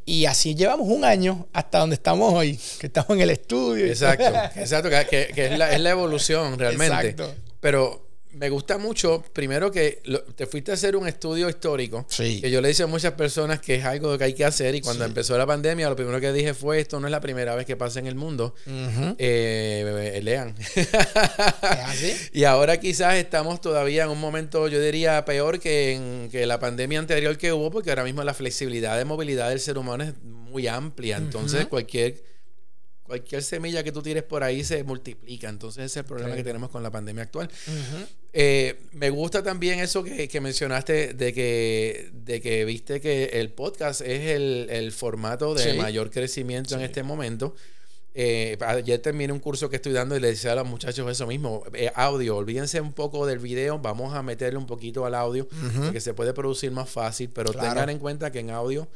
Y 0.06 0.25
así 0.25 0.54
llevamos 0.54 0.88
un 0.89 1.04
año 1.04 1.48
hasta 1.51 1.80
donde 1.80 1.95
estamos 1.95 2.33
hoy, 2.33 2.60
que 2.80 2.88
estamos 2.88 3.12
en 3.12 3.22
el 3.22 3.29
estudio. 3.29 3.86
Exacto, 3.86 4.25
exacto, 4.60 4.89
que, 4.89 5.32
que 5.34 5.46
es, 5.46 5.58
la, 5.58 5.72
es, 5.72 5.79
la, 5.79 5.89
evolución 5.89 6.60
realmente. 6.60 7.10
Exacto. 7.10 7.34
Pero 7.60 8.04
me 8.36 8.50
gusta 8.50 8.77
mucho, 8.77 9.24
primero 9.34 9.72
que 9.72 10.01
te 10.36 10.46
fuiste 10.46 10.72
a 10.72 10.74
hacer 10.74 10.96
un 10.96 11.08
estudio 11.08 11.50
histórico. 11.50 12.06
Sí. 12.10 12.42
Que 12.42 12.51
yo 12.51 12.62
le 12.62 12.68
dije 12.68 12.84
a 12.84 12.88
muchas 12.88 13.13
personas 13.13 13.60
que 13.60 13.75
es 13.75 13.86
algo 13.86 14.18
que 14.18 14.25
hay 14.25 14.34
que 14.34 14.46
hacer. 14.46 14.75
Y 14.75 14.82
cuando 14.82 15.06
empezó 15.06 15.38
la 15.38 15.46
pandemia, 15.46 15.89
lo 15.89 15.96
primero 15.96 16.20
que 16.20 16.32
dije 16.34 16.54
fue: 16.54 16.80
esto 16.80 17.00
no 17.00 17.08
es 17.08 17.12
la 17.12 17.22
primera 17.22 17.56
vez 17.56 17.65
que 17.65 17.75
pasa 17.75 18.00
en 18.00 18.08
el 18.08 18.15
mundo. 18.15 18.54
Eh, 19.18 20.20
lean. 20.24 20.56
¿Es 20.75 20.89
así? 21.62 22.13
y 22.34 22.44
ahora 22.44 22.80
quizás 22.80 23.15
estamos 23.15 23.62
todavía 23.62 24.04
en 24.04 24.10
un 24.10 24.20
momento, 24.20 24.68
yo 24.68 24.82
diría, 24.82 25.24
peor 25.25 25.60
que 25.60 25.94
en 25.94 26.30
que 26.32 26.46
la 26.46 26.60
pandemia 26.60 27.00
anterior 27.00 27.38
que 27.38 27.54
hubo, 27.54 27.72
porque 27.72 27.89
ahora 27.89 28.04
mismo 28.04 28.24
la 28.24 28.34
flexibilidad 28.34 28.98
de 28.98 29.06
movilidad 29.06 29.50
del 29.50 29.60
ser 29.60 29.77
humano 29.77 30.04
es 30.04 30.13
muy 30.24 30.68
amplia. 30.68 31.18
Entonces, 31.18 31.65
cualquier 31.68 32.35
cualquier 33.05 33.43
semilla 33.43 33.83
que 33.83 33.91
tú 33.91 34.01
tires 34.01 34.24
por 34.24 34.43
ahí 34.43 34.63
se 34.63 34.83
multiplica. 34.83 35.47
Entonces 35.50 35.85
ese 35.85 36.00
es 36.00 36.03
el 36.03 36.05
problema 36.05 36.35
que 36.35 36.43
tenemos 36.43 36.69
con 36.69 36.83
la 36.83 36.91
pandemia 36.91 37.24
actual. 37.24 37.50
Eh, 38.33 38.79
me 38.93 39.09
gusta 39.09 39.43
también 39.43 39.79
eso 39.79 40.03
que, 40.03 40.41
mencionaste 40.41 41.13
de 41.13 41.33
que, 41.33 42.09
de 42.13 42.41
que 42.41 42.65
viste 42.65 43.00
que 43.00 43.25
el 43.25 43.51
podcast 43.51 44.01
es 44.01 44.31
el, 44.31 44.91
formato 44.91 45.53
de 45.53 45.75
mayor 45.75 46.09
crecimiento 46.09 46.75
en 46.75 46.81
este 46.81 47.03
momento. 47.03 47.55
Eh, 48.17 48.57
ayer 48.62 49.00
terminé 49.00 49.33
un 49.33 49.39
curso 49.39 49.69
que 49.69 49.75
estoy 49.75 49.91
dando 49.91 50.15
y 50.15 50.21
le 50.21 50.29
decía 50.29 50.53
a 50.53 50.55
los 50.55 50.65
muchachos 50.65 51.12
eso 51.12 51.27
mismo, 51.27 51.63
eh, 51.74 51.91
audio, 51.95 52.38
olvídense 52.38 52.79
un 52.79 52.93
poco 52.93 53.27
del 53.27 53.39
video, 53.39 53.77
vamos 53.77 54.15
a 54.15 54.24
meterle 54.24 54.57
un 54.57 54.65
poquito 54.65 55.05
al 55.05 55.15
audio, 55.15 55.50
que 55.91 56.00
se 56.00 56.13
puede 56.13 56.33
producir 56.33 56.71
más 56.71 56.89
fácil, 56.89 57.29
pero 57.29 57.51
tengan 57.51 57.89
en 57.89 58.00
cuenta 58.00 58.31
que 58.31 58.39
en 58.39 58.51
audio 58.51 58.88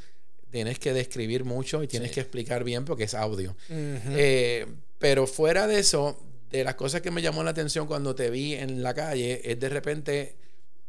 tienes 0.52 0.80
que 0.80 0.94
describir 0.94 1.46
mucho 1.46 1.84
y 1.84 1.88
tienes 1.88 2.12
que 2.12 2.22
explicar 2.22 2.64
bien 2.64 2.86
porque 2.86 3.04
es 3.04 3.14
audio. 3.14 3.56
Eh, 3.70 4.66
pero 4.98 5.28
fuera 5.28 5.68
de 5.68 5.80
eso, 5.80 6.20
de 6.52 6.64
las 6.64 6.76
cosas 6.76 7.02
que 7.02 7.12
me 7.12 7.22
llamó 7.22 7.44
la 7.44 7.52
atención 7.52 7.88
cuando 7.88 8.16
te 8.16 8.30
vi 8.30 8.54
en 8.54 8.84
la 8.84 8.94
calle, 8.94 9.42
es 9.50 9.60
de 9.60 9.70
repente 9.70 10.36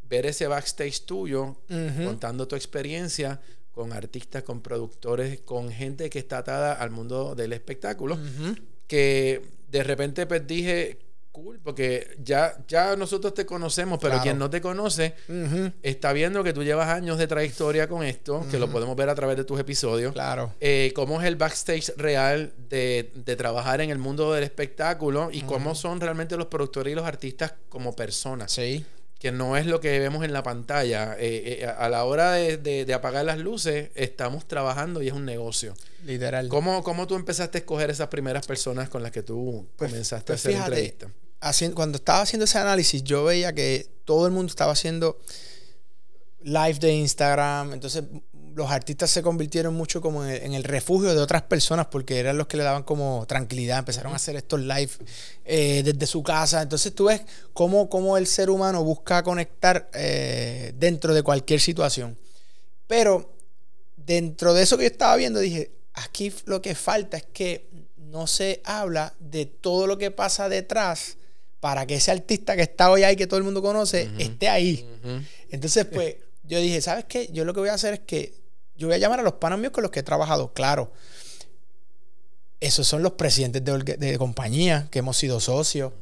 ver 0.09 0.27
ese 0.27 0.47
backstage 0.47 1.03
tuyo, 1.03 1.57
contando 2.05 2.49
tu 2.49 2.57
experiencia 2.57 3.41
con 3.73 3.93
artistas, 3.93 4.43
con 4.43 4.61
productores, 4.61 5.41
con 5.41 5.71
gente 5.71 6.11
que 6.11 6.19
está 6.19 6.39
atada 6.39 6.73
al 6.73 6.91
mundo 6.91 7.35
del 7.35 7.53
espectáculo, 7.53 8.19
que 8.87 9.43
de 9.71 9.85
repente 9.85 10.27
pues 10.27 10.47
dije, 10.47 10.99
cool, 11.33 11.61
porque 11.63 12.17
ya, 12.23 12.57
ya 12.69 12.97
nosotros 12.97 13.35
te 13.35 13.47
conocemos, 13.47 13.99
pero 14.01 14.21
quien 14.21 14.39
no 14.39 14.51
te 14.51 14.61
conoce 14.61 15.15
está 15.83 16.13
viendo 16.13 16.43
que 16.45 16.53
tú 16.53 16.63
llevas 16.63 16.89
años 16.89 17.19
de 17.19 17.27
trayectoria 17.27 17.89
con 17.89 18.03
esto, 18.03 18.45
que 18.51 18.59
lo 18.59 18.71
podemos 18.71 18.97
ver 18.97 19.09
a 19.09 19.15
través 19.15 19.37
de 19.37 19.45
tus 19.45 19.59
episodios. 19.61 20.13
Claro. 20.13 20.55
Eh, 20.61 20.93
cómo 20.95 21.21
es 21.21 21.27
el 21.27 21.37
backstage 21.37 21.93
real 21.97 22.53
de, 22.69 23.11
trabajar 23.37 23.81
en 23.81 23.91
el 23.91 23.99
mundo 23.99 24.33
del 24.33 24.45
espectáculo 24.45 25.31
y 25.33 25.43
cómo 25.43 25.75
son 25.75 26.01
realmente 26.01 26.37
los 26.37 26.47
productores 26.47 26.93
y 26.93 26.95
los 26.95 27.07
artistas 27.07 27.55
como 27.69 27.95
personas. 27.95 28.53
Sí 28.53 28.85
que 29.21 29.33
no 29.33 29.59
es 29.59 29.67
lo 29.67 29.81
que 29.81 29.99
vemos 29.99 30.25
en 30.25 30.33
la 30.33 30.43
pantalla. 30.43 31.15
Eh, 31.19 31.61
eh, 31.61 31.67
a 31.67 31.91
la 31.91 32.05
hora 32.05 32.33
de, 32.33 32.93
apagar 32.95 33.27
las 33.27 33.39
luces, 33.39 33.91
estamos 33.95 34.49
trabajando 34.49 35.03
y 35.03 35.09
es 35.09 35.13
un 35.13 35.27
negocio. 35.27 35.75
Literal. 36.07 36.49
¿Cómo, 36.49 36.83
cómo 36.83 37.07
tú 37.07 37.17
empezaste 37.17 37.59
a 37.59 37.61
escoger 37.61 37.91
esas 37.91 38.09
primeras 38.09 38.47
personas 38.47 38.89
con 38.89 39.03
las 39.03 39.13
que 39.13 39.23
tú 39.23 39.69
pues, 39.77 39.91
comenzaste 39.91 40.33
a 40.33 40.37
pues 40.37 40.47
hacer 40.47 40.59
entrevistas? 40.59 41.11
cuando 41.75 41.97
estaba 41.97 42.23
haciendo 42.23 42.45
ese 42.45 42.59
análisis, 42.59 43.05
yo 43.05 43.25
veía 43.25 43.53
que 43.53 43.87
todo 44.07 44.27
el 44.27 44.33
mundo 44.33 44.49
estaba 44.49 44.73
haciendo 44.73 45.19
live 46.43 46.79
de 46.79 46.93
Instagram. 46.95 47.75
Entonces, 47.75 48.05
los 48.55 48.71
artistas 48.71 49.11
se 49.11 49.23
convirtieron 49.23 49.75
mucho 49.75 50.01
como 50.01 50.25
en 50.25 50.55
el, 50.55 50.65
refugio 50.65 51.15
de 51.15 51.21
otras 51.21 51.43
personas 51.43 51.87
porque 51.87 52.19
eran 52.19 52.39
los 52.39 52.47
que 52.47 52.57
le 52.57 52.63
daban 52.63 52.83
como 52.83 53.25
tranquilidad. 53.27 53.79
Empezaron 53.79 54.13
a 54.13 54.17
hacer 54.17 54.37
estos 54.37 54.61
live 54.61 54.91
eh, 55.45 55.83
desde 55.85 56.07
su 56.07 56.23
casa. 56.23 56.63
Entonces 56.63 56.95
tú 56.95 57.07
ves 57.07 57.23
cómo, 57.53 57.89
cómo 57.89 58.17
el 58.17 58.27
ser 58.27 58.51
humano 58.51 58.83
busca 58.85 59.23
conectar 59.23 59.91
eh, 59.95 60.73
dentro 60.77 61.15
de 61.15 61.23
cualquier 61.23 61.61
situación. 61.61 62.17
Pero 62.87 63.35
dentro 63.97 64.55
de 64.55 64.63
eso 64.63 64.77
que 64.77 64.85
yo 64.85 64.91
estaba 64.91 65.17
viendo, 65.17 65.41
dije, 65.41 65.71
aquí 65.95 66.33
lo 66.47 66.61
que 66.61 66.75
falta 66.75 67.17
es 67.17 67.27
que 67.33 67.69
no 67.97 68.27
se 68.27 68.61
habla 68.65 69.15
de 69.21 69.47
todo 69.47 69.87
lo 69.87 69.99
que 69.99 70.11
pasa 70.11 70.49
detrás 70.49 71.17
para 71.61 71.87
que 71.87 71.97
ese 71.97 72.11
artista 72.11 72.57
que 72.57 72.63
está 72.63 72.91
hoy 72.91 73.05
ahí, 73.05 73.17
que 73.17 73.27
todo 73.27 73.39
el 73.39 73.45
mundo 73.45 73.63
conoce, 73.63 74.11
esté 74.19 74.49
ahí. 74.49 74.87
Entonces, 75.51 75.85
pues, 75.85 76.17
yo 76.43 76.59
dije, 76.59 76.81
¿sabes 76.81 77.05
qué? 77.05 77.29
Yo 77.33 77.45
lo 77.45 77.55
que 77.55 77.61
voy 77.61 77.69
a 77.69 77.75
hacer 77.75 77.95
es 77.95 78.01
que 78.01 78.40
yo 78.81 78.89
voy 78.89 78.95
a 78.97 78.99
llamar 78.99 79.21
a 79.21 79.23
los 79.23 79.35
panos 79.35 79.59
míos 79.59 79.73
con 79.75 79.83
los 79.83 79.91
que 79.91 80.01
he 80.01 80.03
trabajado, 80.03 80.55
claro. 80.55 80.91
Esos 82.61 82.87
son 82.87 83.03
los 83.03 83.13
presidentes 83.13 83.63
de, 83.63 84.19
compañía 84.19 84.89
que 84.91 85.01
hemos 85.01 85.19
sido 85.19 85.39
socios. 85.39 85.93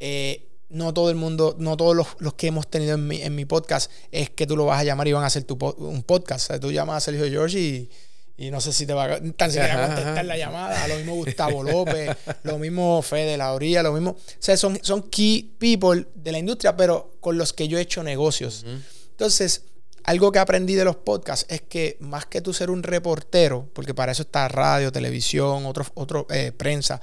Eh, 0.00 0.48
no 0.70 0.94
todo 0.94 1.10
el 1.10 1.16
mundo, 1.16 1.56
no 1.58 1.76
todos 1.76 1.94
los, 2.18 2.34
que 2.34 2.46
hemos 2.46 2.70
tenido 2.70 2.94
en 2.94 3.06
mi, 3.06 3.20
en 3.20 3.34
mi, 3.34 3.44
podcast 3.44 3.90
es 4.10 4.30
que 4.30 4.46
tú 4.46 4.56
lo 4.56 4.64
vas 4.64 4.80
a 4.80 4.84
llamar 4.84 5.08
y 5.08 5.12
van 5.12 5.24
a 5.24 5.26
hacer 5.26 5.44
tu, 5.44 5.58
un 5.76 6.02
podcast. 6.04 6.46
O 6.46 6.46
sea, 6.48 6.60
tú 6.60 6.72
llamas 6.72 6.96
a 6.96 7.00
Sergio 7.00 7.26
George 7.26 7.58
y, 7.58 7.90
y 8.38 8.50
no 8.50 8.62
sé 8.62 8.72
si 8.72 8.86
te 8.86 8.94
va 8.94 9.04
a, 9.04 9.20
tan 9.36 9.50
siquiera 9.50 9.88
contestar 9.88 10.24
la 10.24 10.38
llamada. 10.38 10.88
Lo 10.88 10.96
mismo 10.96 11.14
Gustavo 11.16 11.62
López, 11.62 12.16
lo 12.44 12.58
mismo 12.58 13.02
Fede 13.02 13.36
Lauría, 13.36 13.82
lo 13.82 13.92
mismo. 13.92 14.12
O 14.12 14.16
sea, 14.38 14.56
son, 14.56 14.78
son 14.82 15.02
key 15.10 15.54
people 15.58 16.06
de 16.14 16.32
la 16.32 16.38
industria, 16.38 16.78
pero 16.78 17.14
con 17.20 17.36
los 17.36 17.52
que 17.52 17.68
yo 17.68 17.76
he 17.76 17.82
hecho 17.82 18.02
negocios. 18.02 18.64
Entonces, 19.10 19.64
algo 20.04 20.32
que 20.32 20.38
aprendí 20.38 20.74
de 20.74 20.84
los 20.84 20.96
podcasts 20.96 21.46
es 21.48 21.62
que 21.62 21.96
más 22.00 22.26
que 22.26 22.40
tú 22.40 22.52
ser 22.52 22.70
un 22.70 22.82
reportero, 22.82 23.68
porque 23.72 23.94
para 23.94 24.12
eso 24.12 24.22
está 24.22 24.48
radio, 24.48 24.92
televisión, 24.92 25.66
otro, 25.66 25.86
otro 25.94 26.26
eh, 26.30 26.52
prensa, 26.52 27.00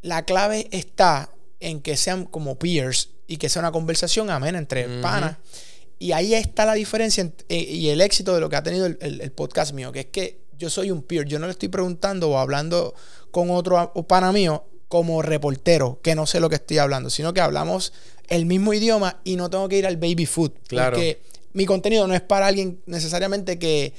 la 0.00 0.24
clave 0.24 0.68
está 0.70 1.30
en 1.60 1.80
que 1.80 1.96
sean 1.96 2.24
como 2.24 2.58
peers 2.58 3.10
y 3.26 3.36
que 3.36 3.48
sea 3.48 3.60
una 3.60 3.72
conversación 3.72 4.30
amena 4.30 4.58
entre 4.58 5.00
panas. 5.00 5.36
Y 5.98 6.12
ahí 6.12 6.34
está 6.34 6.66
la 6.66 6.74
diferencia 6.74 7.30
eh, 7.48 7.56
y 7.56 7.88
el 7.88 8.00
éxito 8.00 8.34
de 8.34 8.40
lo 8.40 8.50
que 8.50 8.56
ha 8.56 8.62
tenido 8.62 8.86
el, 8.86 9.32
podcast 9.32 9.72
mío, 9.72 9.92
que 9.92 10.00
es 10.00 10.06
que 10.06 10.42
yo 10.58 10.68
soy 10.68 10.90
un 10.90 11.02
peer, 11.02 11.26
yo 11.26 11.38
no 11.38 11.46
le 11.46 11.52
estoy 11.52 11.68
preguntando 11.68 12.30
o 12.30 12.38
hablando 12.38 12.94
con 13.30 13.50
otro 13.50 13.92
pana 14.08 14.32
mío 14.32 14.64
como 14.88 15.22
reportero, 15.22 16.00
que 16.02 16.14
no 16.14 16.26
sé 16.26 16.40
lo 16.40 16.48
que 16.48 16.56
estoy 16.56 16.78
hablando, 16.78 17.08
sino 17.08 17.32
que 17.32 17.40
hablamos 17.40 17.92
el 18.28 18.46
mismo 18.46 18.74
idioma 18.74 19.20
y 19.24 19.36
no 19.36 19.48
tengo 19.48 19.68
que 19.68 19.78
ir 19.78 19.86
al 19.86 19.96
baby 19.96 20.26
food. 20.26 20.52
Claro. 20.66 20.96
Porque 20.96 21.22
mi 21.52 21.66
contenido 21.66 22.06
no 22.06 22.14
es 22.14 22.20
para 22.20 22.46
alguien 22.46 22.80
necesariamente 22.86 23.58
que, 23.58 23.92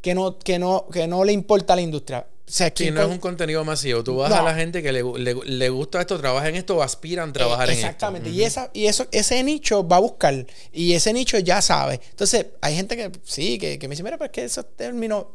que, 0.00 0.14
no, 0.14 0.38
que, 0.38 0.58
no, 0.58 0.86
que 0.92 1.06
no 1.06 1.24
le 1.24 1.32
importa 1.32 1.74
la 1.76 1.82
industria. 1.82 2.26
O 2.48 2.50
sea, 2.50 2.72
si 2.74 2.90
no 2.90 3.02
es 3.02 3.08
un 3.08 3.18
contenido 3.18 3.62
masivo. 3.62 4.02
Tú 4.02 4.16
vas 4.16 4.32
a 4.32 4.42
la 4.42 4.54
gente 4.54 4.82
que 4.82 4.90
le, 4.90 5.02
le, 5.02 5.68
gusta 5.68 6.00
esto, 6.00 6.18
trabaja 6.18 6.48
en 6.48 6.56
esto 6.56 6.78
o 6.78 6.82
aspiran 6.82 7.28
a 7.28 7.32
trabajar 7.34 7.68
en 7.68 7.74
esto. 7.74 7.86
Exactamente. 7.86 8.30
Y, 8.30 8.42
esa, 8.42 8.70
y 8.72 8.86
eso, 8.86 9.06
ese 9.12 9.42
nicho 9.44 9.86
va 9.86 9.96
a 9.96 10.00
buscar. 10.00 10.46
Y 10.72 10.94
ese 10.94 11.12
nicho 11.12 11.38
ya 11.38 11.60
sabe. 11.60 12.00
Entonces, 12.08 12.46
hay 12.62 12.74
gente 12.74 12.96
que 12.96 13.12
sí, 13.24 13.58
que, 13.58 13.78
que 13.78 13.86
me 13.86 13.92
dice, 13.92 14.02
mira, 14.02 14.16
pero 14.16 14.26
es 14.26 14.32
que 14.32 14.44
esos 14.44 14.64
términos 14.76 15.26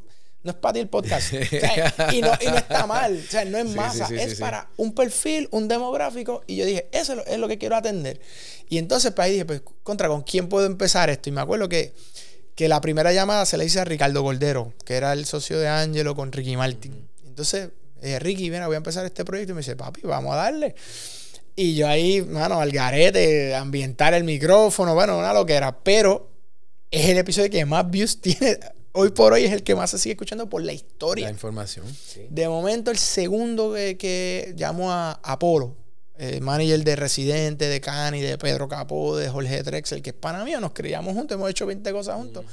no 0.44 0.52
es 0.52 0.58
para 0.58 0.74
ti 0.74 0.80
el 0.80 0.90
podcast. 0.90 1.34
y, 2.12 2.22
no, 2.22 2.32
y, 2.42 2.46
no, 2.48 2.58
está 2.58 2.86
mal. 2.86 3.18
O 3.18 3.32
sea, 3.32 3.46
no 3.46 3.58
es 3.58 3.66
masa. 3.74 4.08
es 4.14 4.40
para 4.40 4.68
un 4.78 4.94
perfil, 4.94 5.48
un 5.52 5.68
demográfico. 5.68 6.44
Y 6.48 6.58
yo 6.58 6.66
dije, 6.66 6.88
eso 6.92 7.24
es 7.26 7.38
lo, 7.38 7.48
que 7.48 7.58
quiero 7.58 7.76
atender. 7.76 8.20
Y 8.70 8.78
entonces, 8.78 9.14
pues 9.14 9.26
ahí 9.26 9.32
dije, 9.32 9.46
pues, 9.46 9.62
contra, 9.84 10.10
¿con 10.10 10.24
quién 10.24 10.50
puedo 10.50 10.66
empezar 10.66 11.10
esto? 11.10 11.30
Y 11.30 11.32
me 11.32 11.42
acuerdo 11.42 11.70
que, 11.70 11.94
que 12.56 12.68
la 12.68 12.82
primera 12.82 13.14
llamada 13.14 13.46
se 13.46 13.58
le 13.58 13.66
hice 13.66 13.80
a 13.80 13.86
Ricardo 13.86 14.22
Goldero, 14.22 14.74
que 14.86 14.96
era 14.96 15.14
el 15.14 15.26
socio 15.26 15.60
de 15.60 15.70
Angelo 15.70 16.14
con 16.16 16.32
Ricky 16.32 16.58
Martin. 16.58 17.08
Entonces, 17.26 17.70
dije, 18.02 18.20
Ricky, 18.20 18.52
mira, 18.52 18.68
voy 18.68 18.76
a 18.76 18.78
empezar 18.78 19.06
este 19.06 19.24
proyecto. 19.24 19.54
Y 19.54 19.56
me 19.56 19.62
dice, 19.62 19.78
papi, 19.78 20.02
vamos 20.04 20.34
a 20.34 20.38
darle. 20.38 20.76
Y 21.56 21.76
yo 21.76 21.88
ahí, 21.88 22.22
mano, 22.22 22.60
al 22.60 22.72
garete, 22.72 23.56
ambientar 23.56 24.14
el 24.14 24.26
micrófono, 24.26 24.94
bueno, 24.94 25.18
una 25.18 25.34
loquera. 25.34 25.78
Pero 25.84 26.30
es 26.92 27.08
el 27.08 27.18
episodio 27.18 27.50
que 27.50 27.66
más 27.66 27.90
views 27.90 28.20
tiene 28.22 28.58
hoy 28.94 29.10
por 29.10 29.34
hoy 29.34 29.44
es 29.44 29.52
el 29.52 29.64
que 29.64 29.76
más 29.76 29.92
se 29.92 29.98
sigue 29.98 30.14
escuchando 30.14 30.50
por 30.50 30.64
la 30.64 30.74
historia. 30.74 31.26
La 31.26 31.32
información. 31.32 31.86
De 32.30 32.48
momento, 32.48 32.90
el 32.90 32.98
segundo 32.98 33.74
que, 33.74 33.98
que 33.98 34.54
llamo 34.56 34.92
a 34.92 35.20
Apolo, 35.24 35.76
el 36.18 36.42
manager 36.42 36.84
de 36.84 36.96
Residente, 36.96 37.68
de 37.68 37.82
Cani, 37.82 38.22
de 38.22 38.38
Pedro 38.38 38.68
Capó, 38.68 39.18
de 39.18 39.30
Jorge 39.30 39.64
Drexel, 39.64 40.02
que 40.02 40.12
es 40.12 40.16
pana 40.16 40.44
mío, 40.46 40.60
nos 40.60 40.72
criamos 40.72 41.14
juntos, 41.14 41.36
hemos 41.36 41.50
hecho 41.50 41.66
20 41.66 41.92
cosas 41.92 42.16
juntos. 42.16 42.46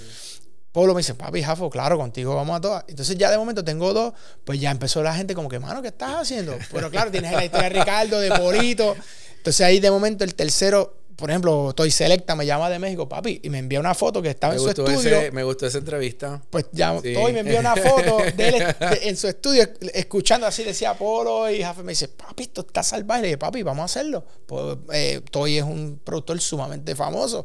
Polo 0.72 0.94
me 0.94 1.00
dice, 1.00 1.14
papi, 1.14 1.42
Jafo, 1.42 1.68
claro, 1.68 1.98
contigo 1.98 2.34
vamos 2.34 2.56
a 2.56 2.60
todas. 2.60 2.84
Entonces 2.86 3.18
ya 3.18 3.30
de 3.30 3.36
momento 3.36 3.64
tengo 3.64 3.92
dos, 3.92 4.14
pues 4.44 4.60
ya 4.60 4.70
empezó 4.70 5.02
la 5.02 5.12
gente 5.12 5.34
como 5.34 5.48
que, 5.48 5.58
mano, 5.58 5.82
¿qué 5.82 5.88
estás 5.88 6.14
haciendo? 6.14 6.56
Pero 6.72 6.90
claro, 6.90 7.10
tienes 7.10 7.32
la 7.32 7.44
historia 7.44 7.68
de 7.68 7.80
Ricardo, 7.80 8.20
de 8.20 8.30
Polito. 8.30 8.94
Entonces 9.36 9.66
ahí 9.66 9.80
de 9.80 9.90
momento 9.90 10.22
el 10.22 10.34
tercero 10.34 10.99
por 11.20 11.30
ejemplo, 11.30 11.72
Toy 11.74 11.90
Selecta 11.90 12.34
me 12.34 12.46
llama 12.46 12.70
de 12.70 12.78
México, 12.78 13.06
papi, 13.08 13.40
y 13.42 13.50
me 13.50 13.58
envía 13.58 13.78
una 13.78 13.94
foto 13.94 14.22
que 14.22 14.30
estaba 14.30 14.54
en 14.54 14.60
su 14.60 14.70
estudio. 14.70 15.32
me 15.32 15.44
gustó 15.44 15.66
esa 15.66 15.78
entrevista. 15.78 16.42
Pues 16.48 16.66
ya, 16.72 16.98
Toy 17.00 17.32
me 17.34 17.40
envió 17.40 17.60
una 17.60 17.76
foto 17.76 18.18
de 18.36 18.48
él 18.48 18.76
en 19.02 19.16
su 19.16 19.28
estudio, 19.28 19.68
escuchando 19.92 20.46
así, 20.46 20.64
decía 20.64 20.94
Polo, 20.94 21.50
y 21.50 21.62
Jafe 21.62 21.82
me 21.82 21.92
dice, 21.92 22.08
papi, 22.08 22.44
esto 22.44 22.62
está 22.62 22.82
salvaje. 22.82 23.20
Le 23.20 23.28
dije, 23.28 23.38
papi, 23.38 23.62
vamos 23.62 23.82
a 23.82 23.84
hacerlo. 23.84 24.24
Pues, 24.46 24.78
eh, 24.92 25.20
Toy 25.30 25.58
es 25.58 25.64
un 25.64 26.00
productor 26.02 26.40
sumamente 26.40 26.96
famoso. 26.96 27.44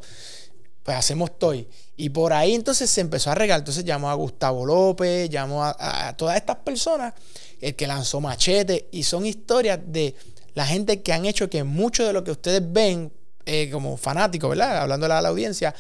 Pues 0.82 0.98
hacemos 0.98 1.38
Toy. 1.38 1.68
Y 1.98 2.10
por 2.10 2.32
ahí 2.32 2.56
entonces 2.56 2.90
se 2.90 3.02
empezó 3.02 3.30
a 3.32 3.36
regalar. 3.36 3.60
Entonces 3.60 3.84
llamó 3.84 4.10
a 4.10 4.14
Gustavo 4.14 4.66
López, 4.66 5.30
llamó 5.30 5.66
a, 5.66 5.76
a 6.08 6.16
todas 6.16 6.38
estas 6.38 6.58
personas, 6.58 7.14
el 7.60 7.76
que 7.76 7.88
lanzó 7.88 8.22
Machete, 8.22 8.88
y 8.92 9.04
son 9.04 9.26
historias 9.26 9.80
de 9.86 10.16
la 10.54 10.66
gente 10.66 11.02
que 11.02 11.12
han 11.12 11.26
hecho 11.26 11.50
que 11.50 11.66
mucho 11.66 12.06
de 12.06 12.14
lo 12.14 12.24
que 12.24 12.32
ustedes 12.32 12.62
ven 12.72 13.12
eh, 13.46 13.70
como 13.72 13.98
fanático, 13.98 14.50
¿verdad? 14.50 14.78
Hablando 14.78 15.06
a 15.06 15.22
la 15.22 15.30
audiencia, 15.30 15.74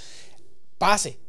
pase. 0.78 1.20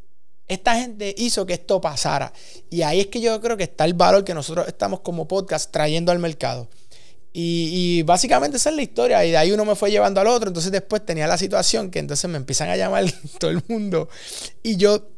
Esta 0.48 0.76
gente 0.76 1.14
hizo 1.18 1.44
que 1.44 1.54
esto 1.54 1.80
pasara. 1.80 2.32
Y 2.70 2.82
ahí 2.82 3.00
es 3.00 3.06
que 3.08 3.20
yo 3.20 3.40
creo 3.40 3.56
que 3.56 3.64
está 3.64 3.84
el 3.84 3.94
valor 3.94 4.24
que 4.24 4.34
nosotros 4.34 4.68
estamos 4.68 5.00
como 5.00 5.26
podcast 5.26 5.72
trayendo 5.72 6.12
al 6.12 6.18
mercado. 6.18 6.68
Y, 7.38 8.02
básicamente 8.04 8.56
esa 8.56 8.70
es 8.70 8.76
la 8.76 8.82
historia. 8.82 9.24
Y 9.24 9.30
de 9.30 9.36
ahí 9.36 9.52
uno 9.52 9.64
me 9.64 9.74
fue 9.74 9.90
llevando 9.90 10.20
al 10.20 10.26
otro. 10.28 10.48
Entonces 10.48 10.72
después 10.72 11.04
tenía 11.04 11.26
la 11.26 11.36
situación 11.36 11.90
que 11.90 11.98
entonces 11.98 12.30
me 12.30 12.38
empiezan 12.38 12.70
a 12.70 12.76
llamar 12.76 13.04
todo 13.38 13.50
el 13.50 13.62
mundo. 13.68 14.08
Y 14.62 14.76
yo, 14.76 15.08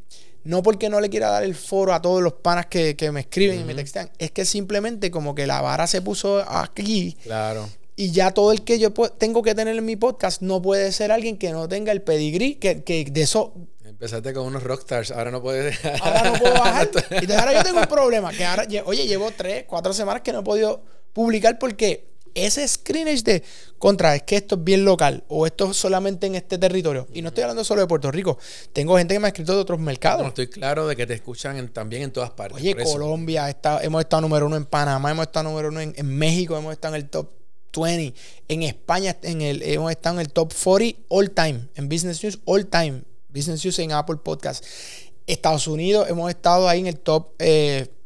no 0.44 0.62
porque 0.62 0.88
no 0.88 1.00
le 1.00 1.10
quiera 1.10 1.30
dar 1.30 1.44
el 1.44 1.54
foro 1.54 1.92
a 1.92 2.02
todos 2.02 2.22
los 2.22 2.32
panas 2.32 2.66
que, 2.66 2.96
me 3.12 3.20
escriben 3.20 3.60
y 3.60 3.64
me 3.64 3.74
textean, 3.74 4.10
es 4.18 4.30
que 4.30 4.44
simplemente 4.44 5.10
como 5.10 5.34
que 5.34 5.46
la 5.46 5.60
vara 5.60 5.86
se 5.86 6.00
puso 6.00 6.44
aquí. 6.48 7.16
Claro. 7.22 7.68
Y 8.00 8.12
ya 8.12 8.30
todo 8.30 8.52
el 8.52 8.62
que 8.62 8.78
yo 8.78 8.92
tengo 8.92 9.42
que 9.42 9.56
tener 9.56 9.76
en 9.76 9.84
mi 9.84 9.96
podcast 9.96 10.40
no 10.40 10.62
puede 10.62 10.92
ser 10.92 11.10
alguien 11.10 11.36
que 11.36 11.50
no 11.50 11.68
tenga 11.68 11.90
el 11.90 12.00
pedigrí, 12.00 12.54
que, 12.54 12.84
que 12.84 13.04
de 13.04 13.22
eso... 13.22 13.54
Empezaste 13.84 14.32
con 14.32 14.46
unos 14.46 14.62
rockstars, 14.62 15.10
ahora 15.10 15.32
no 15.32 15.42
puedes... 15.42 15.84
ahora 16.02 16.30
no 16.30 16.38
puedo 16.38 16.54
bajar. 16.54 16.88
y 17.10 17.32
ahora 17.32 17.54
yo 17.54 17.64
tengo 17.64 17.80
un 17.80 17.86
problema, 17.86 18.30
que 18.30 18.44
ahora, 18.44 18.68
oye, 18.84 19.04
llevo 19.08 19.32
tres, 19.36 19.64
cuatro 19.66 19.92
semanas 19.92 20.22
que 20.22 20.32
no 20.32 20.38
he 20.38 20.42
podido 20.44 20.80
publicar 21.12 21.58
porque 21.58 22.06
ese 22.34 22.68
screenage 22.68 23.22
de 23.24 23.42
contra, 23.78 24.14
es 24.14 24.22
que 24.22 24.36
esto 24.36 24.54
es 24.54 24.62
bien 24.62 24.84
local 24.84 25.24
o 25.26 25.44
esto 25.44 25.72
es 25.72 25.76
solamente 25.76 26.28
en 26.28 26.36
este 26.36 26.56
territorio. 26.56 27.08
Y 27.12 27.22
no 27.22 27.30
estoy 27.30 27.42
hablando 27.42 27.64
solo 27.64 27.80
de 27.80 27.88
Puerto 27.88 28.12
Rico. 28.12 28.38
Tengo 28.72 28.96
gente 28.96 29.14
que 29.14 29.18
me 29.18 29.26
ha 29.26 29.30
escrito 29.30 29.56
de 29.56 29.60
otros 29.60 29.80
mercados. 29.80 30.22
No, 30.22 30.28
estoy 30.28 30.46
claro 30.46 30.86
de 30.86 30.94
que 30.94 31.04
te 31.04 31.14
escuchan 31.14 31.68
también 31.70 32.02
en 32.02 32.12
todas 32.12 32.30
partes. 32.30 32.58
Oye, 32.58 32.76
Colombia, 32.76 33.48
está, 33.48 33.82
hemos 33.82 34.02
estado 34.02 34.20
número 34.20 34.46
uno 34.46 34.54
en 34.54 34.66
Panamá, 34.66 35.10
hemos 35.10 35.26
estado 35.26 35.48
número 35.48 35.70
uno 35.70 35.80
en, 35.80 35.94
en 35.96 36.06
México, 36.06 36.56
hemos 36.56 36.72
estado 36.72 36.94
en 36.94 37.02
el 37.02 37.10
top 37.10 37.37
20. 37.80 38.18
En 38.48 38.62
España 38.62 39.16
en 39.22 39.42
el, 39.42 39.62
hemos 39.62 39.90
estado 39.90 40.16
en 40.16 40.26
el 40.26 40.32
top 40.32 40.52
40 40.52 40.98
all 41.08 41.30
time. 41.30 41.68
En 41.74 41.88
Business 41.88 42.22
News 42.22 42.38
all 42.44 42.66
time. 42.66 43.02
Business 43.28 43.64
News 43.64 43.78
en 43.78 43.92
Apple 43.92 44.16
Podcast. 44.22 44.64
Estados 45.26 45.66
Unidos 45.66 46.08
hemos 46.08 46.30
estado 46.30 46.68
ahí 46.68 46.80
en 46.80 46.86
el 46.86 46.98
top 46.98 47.32
50 47.38 47.98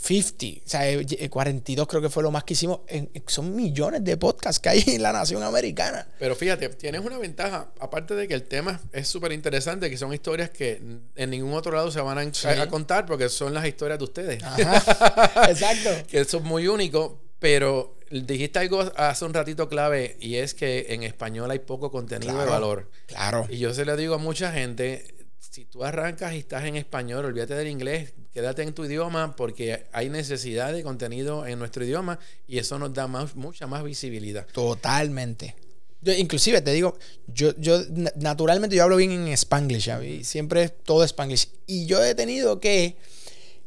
50, 0.00 0.64
o 0.64 0.68
sea, 0.68 1.28
42 1.28 1.86
creo 1.86 2.00
que 2.00 2.08
fue 2.08 2.22
lo 2.22 2.30
más 2.30 2.44
que 2.44 2.54
hicimos. 2.54 2.80
son 3.26 3.54
millones 3.54 4.02
de 4.02 4.16
podcasts 4.16 4.58
que 4.58 4.70
hay 4.70 4.84
en 4.86 5.02
la 5.02 5.12
nación 5.12 5.42
americana. 5.42 6.08
Pero 6.18 6.34
fíjate, 6.34 6.68
tienes 6.70 7.02
una 7.02 7.18
ventaja, 7.18 7.70
aparte 7.78 8.14
de 8.14 8.26
que 8.26 8.34
el 8.34 8.44
tema 8.44 8.80
es 8.92 9.08
súper 9.08 9.32
interesante, 9.32 9.90
que 9.90 9.98
son 9.98 10.12
historias 10.12 10.50
que 10.50 10.82
en 11.14 11.30
ningún 11.30 11.52
otro 11.54 11.72
lado 11.72 11.90
se 11.90 12.00
van 12.00 12.18
a, 12.18 12.68
contar 12.68 13.06
porque 13.06 13.28
son 13.28 13.52
las 13.52 13.66
historias 13.66 13.98
de 13.98 14.04
ustedes. 14.04 14.42
Exacto. 15.48 15.90
que 16.08 16.20
eso 16.20 16.38
es 16.38 16.44
muy 16.44 16.66
único, 16.66 17.20
pero 17.40 17.96
dijiste 18.10 18.58
algo 18.58 18.80
hace 18.96 19.24
un 19.24 19.34
ratito 19.34 19.68
clave 19.68 20.16
y 20.20 20.36
es 20.36 20.54
que 20.54 20.86
en 20.90 21.02
español 21.02 21.50
hay 21.50 21.60
poco 21.60 21.90
contenido 21.90 22.38
de 22.38 22.46
valor. 22.46 22.90
Claro. 23.06 23.46
Y 23.48 23.58
yo 23.58 23.74
se 23.74 23.84
lo 23.84 23.96
digo 23.96 24.14
a 24.14 24.18
mucha 24.18 24.52
gente, 24.52 25.14
si 25.38 25.64
tú 25.64 25.82
arrancas 25.84 26.34
y 26.34 26.38
estás 26.38 26.64
en 26.64 26.76
español, 26.76 27.24
olvídate 27.24 27.54
del 27.54 27.68
inglés, 27.68 28.12
quédate 28.32 28.62
en 28.62 28.74
tu 28.74 28.84
idioma 28.84 29.34
porque 29.36 29.86
hay 29.92 30.10
necesidad 30.10 30.72
de 30.72 30.82
contenido 30.82 31.46
en 31.46 31.58
nuestro 31.58 31.84
idioma 31.84 32.18
y 32.46 32.58
eso 32.58 32.78
nos 32.78 32.92
da 32.94 33.06
más, 33.06 33.34
mucha 33.34 33.66
más 33.66 33.82
visibilidad. 33.82 34.46
Totalmente. 34.52 35.56
Yo, 36.02 36.12
inclusive 36.14 36.62
te 36.62 36.72
digo, 36.72 36.98
yo, 37.26 37.54
yo 37.58 37.80
naturalmente 38.16 38.74
yo 38.74 38.84
hablo 38.84 38.96
bien 38.96 39.10
en 39.10 39.28
spanglish, 39.28 39.90
y 40.02 40.24
siempre 40.24 40.62
es 40.62 40.82
todo 40.82 41.04
spanglish. 41.04 41.48
Y 41.66 41.86
yo 41.86 42.02
he 42.02 42.14
tenido 42.14 42.58
que 42.58 42.96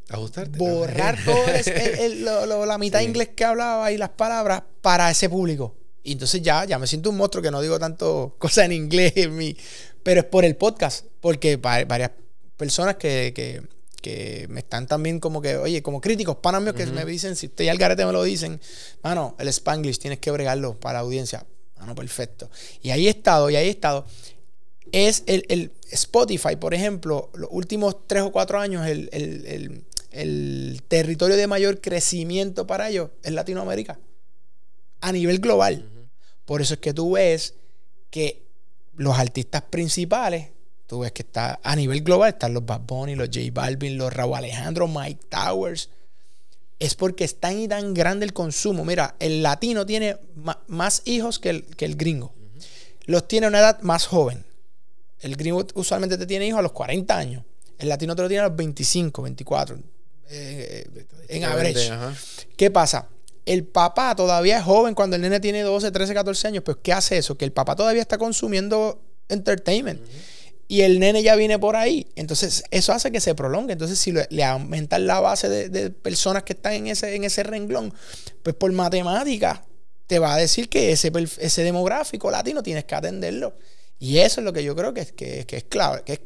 Ajustarte, 0.09 0.57
borrar 0.57 1.17
todo 1.25 2.65
la 2.65 2.77
mitad 2.77 3.01
inglés 3.01 3.29
que 3.35 3.45
hablaba 3.45 3.91
y 3.91 3.97
las 3.97 4.09
palabras 4.09 4.63
para 4.81 5.09
ese 5.09 5.29
público. 5.29 5.75
Y 6.03 6.13
entonces 6.13 6.41
ya, 6.41 6.65
ya 6.65 6.77
me 6.77 6.87
siento 6.87 7.09
un 7.09 7.17
monstruo 7.17 7.41
que 7.41 7.49
no 7.49 7.61
digo 7.61 7.79
tanto 7.79 8.35
cosas 8.39 8.65
en 8.65 8.73
inglés 8.73 9.13
en 9.15 9.35
mi, 9.35 9.55
pero 10.03 10.21
es 10.21 10.25
por 10.27 10.45
el 10.45 10.55
podcast, 10.55 11.05
porque 11.21 11.55
varias 11.57 12.11
personas 12.57 12.95
que, 12.95 13.63
me 14.49 14.59
están 14.59 14.85
también 14.85 15.21
como 15.21 15.41
que, 15.41 15.55
oye, 15.55 15.81
como 15.81 16.01
críticos, 16.01 16.35
panas 16.37 16.61
míos 16.61 16.75
que 16.75 16.85
me 16.85 17.05
dicen, 17.05 17.37
si 17.37 17.47
usted 17.47 17.63
y 17.63 17.69
Algarete 17.69 18.05
me 18.05 18.11
lo 18.11 18.23
dicen, 18.23 18.59
mano, 19.01 19.35
el 19.39 19.47
Spanglish 19.47 19.97
tienes 19.97 20.19
que 20.19 20.29
bregarlo 20.29 20.77
para 20.77 20.95
la 20.95 20.99
audiencia. 20.99 21.45
Mano, 21.79 21.95
perfecto. 21.95 22.49
Y 22.81 22.91
ahí 22.91 23.07
he 23.07 23.09
estado, 23.09 23.49
y 23.49 23.55
ahí 23.55 23.67
he 23.67 23.71
estado. 23.71 24.05
Es 24.91 25.23
el, 25.25 25.71
Spotify, 25.91 26.55
por 26.55 26.73
ejemplo, 26.73 27.29
los 27.33 27.49
últimos 27.51 28.07
tres 28.07 28.23
o 28.23 28.31
cuatro 28.31 28.59
años, 28.59 28.85
el, 28.87 29.85
territorio 30.87 31.35
de 31.35 31.47
mayor 31.47 31.81
crecimiento 31.81 32.67
para 32.67 32.89
ellos 32.89 33.09
es 33.23 33.31
Latinoamérica. 33.31 33.99
A 35.01 35.11
nivel 35.11 35.39
global. 35.39 35.89
Por 36.45 36.61
eso 36.61 36.75
es 36.75 36.79
que 36.79 36.93
tú 36.93 37.13
ves 37.13 37.55
que 38.09 38.43
los 38.95 39.17
artistas 39.17 39.63
principales, 39.63 40.49
tú 40.87 40.99
ves 40.99 41.11
que 41.11 41.23
está 41.23 41.59
a 41.63 41.75
nivel 41.75 42.01
global, 42.01 42.29
están 42.29 42.53
los 42.53 42.65
Bad 42.65 42.81
Bunny, 42.81 43.15
los 43.15 43.29
J 43.29 43.39
Balvin, 43.51 43.97
los 43.97 44.13
Raúl 44.13 44.35
Alejandro, 44.35 44.87
Mike 44.87 45.25
Towers. 45.29 45.89
Es 46.79 46.95
porque 46.95 47.23
es 47.23 47.39
tan 47.39 47.59
y 47.59 47.67
tan 47.67 47.93
grande 47.93 48.25
el 48.25 48.33
consumo. 48.33 48.85
Mira, 48.85 49.15
el 49.19 49.41
latino 49.41 49.85
tiene 49.85 50.17
más 50.67 51.01
hijos 51.05 51.39
que 51.39 51.49
el, 51.49 51.65
que 51.65 51.85
el 51.85 51.95
gringo. 51.95 52.33
Los 53.05 53.27
tiene 53.27 53.47
a 53.47 53.49
una 53.49 53.59
edad 53.59 53.81
más 53.81 54.05
joven. 54.05 54.45
El 55.19 55.35
gringo 55.37 55.65
usualmente 55.75 56.17
te 56.17 56.25
tiene 56.25 56.47
hijos 56.47 56.59
a 56.59 56.63
los 56.63 56.73
40 56.73 57.17
años. 57.17 57.43
El 57.77 57.89
latino 57.89 58.15
te 58.15 58.21
lo 58.21 58.27
tiene 58.27 58.43
a 58.43 58.47
los 58.49 58.57
25, 58.57 59.21
24. 59.21 59.77
Eh, 60.29 61.05
en 61.29 61.43
average. 61.43 61.91
¿Qué 62.55 62.71
pasa? 62.71 63.07
el 63.45 63.65
papá 63.65 64.15
todavía 64.15 64.57
es 64.57 64.63
joven 64.63 64.95
cuando 64.95 65.15
el 65.15 65.21
nene 65.21 65.39
tiene 65.39 65.61
12, 65.61 65.91
13, 65.91 66.13
14 66.13 66.47
años, 66.47 66.63
pues 66.63 66.77
¿qué 66.81 66.93
hace 66.93 67.17
eso? 67.17 67.37
Que 67.37 67.45
el 67.45 67.51
papá 67.51 67.75
todavía 67.75 68.01
está 68.01 68.17
consumiendo 68.17 69.01
entertainment. 69.29 70.01
Y 70.67 70.81
el 70.81 70.99
nene 70.99 71.21
ya 71.21 71.35
viene 71.35 71.59
por 71.59 71.75
ahí. 71.75 72.07
Entonces, 72.15 72.63
eso 72.71 72.93
hace 72.93 73.11
que 73.11 73.19
se 73.19 73.35
prolongue. 73.35 73.73
Entonces, 73.73 73.99
si 73.99 74.11
le, 74.11 74.43
aumentan 74.43 75.05
la 75.05 75.19
base 75.19 75.49
de, 75.49 75.89
personas 75.89 76.43
que 76.43 76.53
están 76.53 76.73
en 76.73 76.87
ese, 76.87 77.15
en 77.15 77.25
ese 77.25 77.43
renglón, 77.43 77.93
pues 78.41 78.55
por 78.55 78.71
matemática 78.71 79.65
te 80.07 80.19
va 80.19 80.33
a 80.33 80.37
decir 80.37 80.69
que 80.69 80.91
ese, 80.91 81.11
ese 81.39 81.63
demográfico 81.63 82.31
latino 82.31 82.63
tienes 82.63 82.85
que 82.85 82.95
atenderlo. 82.95 83.57
Y 83.99 84.19
eso 84.19 84.41
es 84.41 84.45
lo 84.45 84.53
que 84.53 84.63
yo 84.63 84.75
creo 84.75 84.93
que 84.93 85.01
es, 85.01 85.11
que, 85.11 85.45
es 85.47 85.63
clave, 85.65 86.03
que 86.05 86.13
es, 86.13 86.19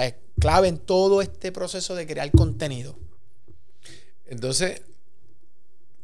es 0.00 0.14
clave 0.40 0.68
en 0.68 0.78
todo 0.78 1.22
este 1.22 1.52
proceso 1.52 1.94
de 1.94 2.06
crear 2.06 2.30
contenido. 2.32 2.96
Entonces, 4.34 4.82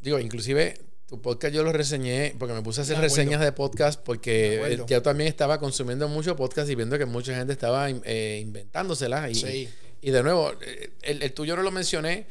digo, 0.00 0.18
inclusive 0.18 0.74
tu 1.06 1.20
podcast 1.20 1.52
yo 1.52 1.64
lo 1.64 1.72
reseñé 1.72 2.36
porque 2.38 2.54
me 2.54 2.62
puse 2.62 2.80
a 2.80 2.84
hacer 2.84 2.98
reseñas 2.98 3.40
de 3.40 3.50
podcast 3.50 4.00
porque 4.00 4.80
yo 4.86 5.02
también 5.02 5.26
estaba 5.26 5.58
consumiendo 5.58 6.06
mucho 6.08 6.36
podcast 6.36 6.70
y 6.70 6.76
viendo 6.76 6.96
que 6.96 7.06
mucha 7.06 7.34
gente 7.34 7.52
estaba 7.52 7.90
eh, 7.90 8.38
inventándoselas. 8.40 9.30
Y, 9.30 9.68
y 10.00 10.10
de 10.12 10.22
nuevo, 10.22 10.52
eh, 10.64 10.92
el, 11.02 11.32
tuyo 11.32 11.56
no 11.56 11.62
lo 11.62 11.72
mencioné 11.72 12.26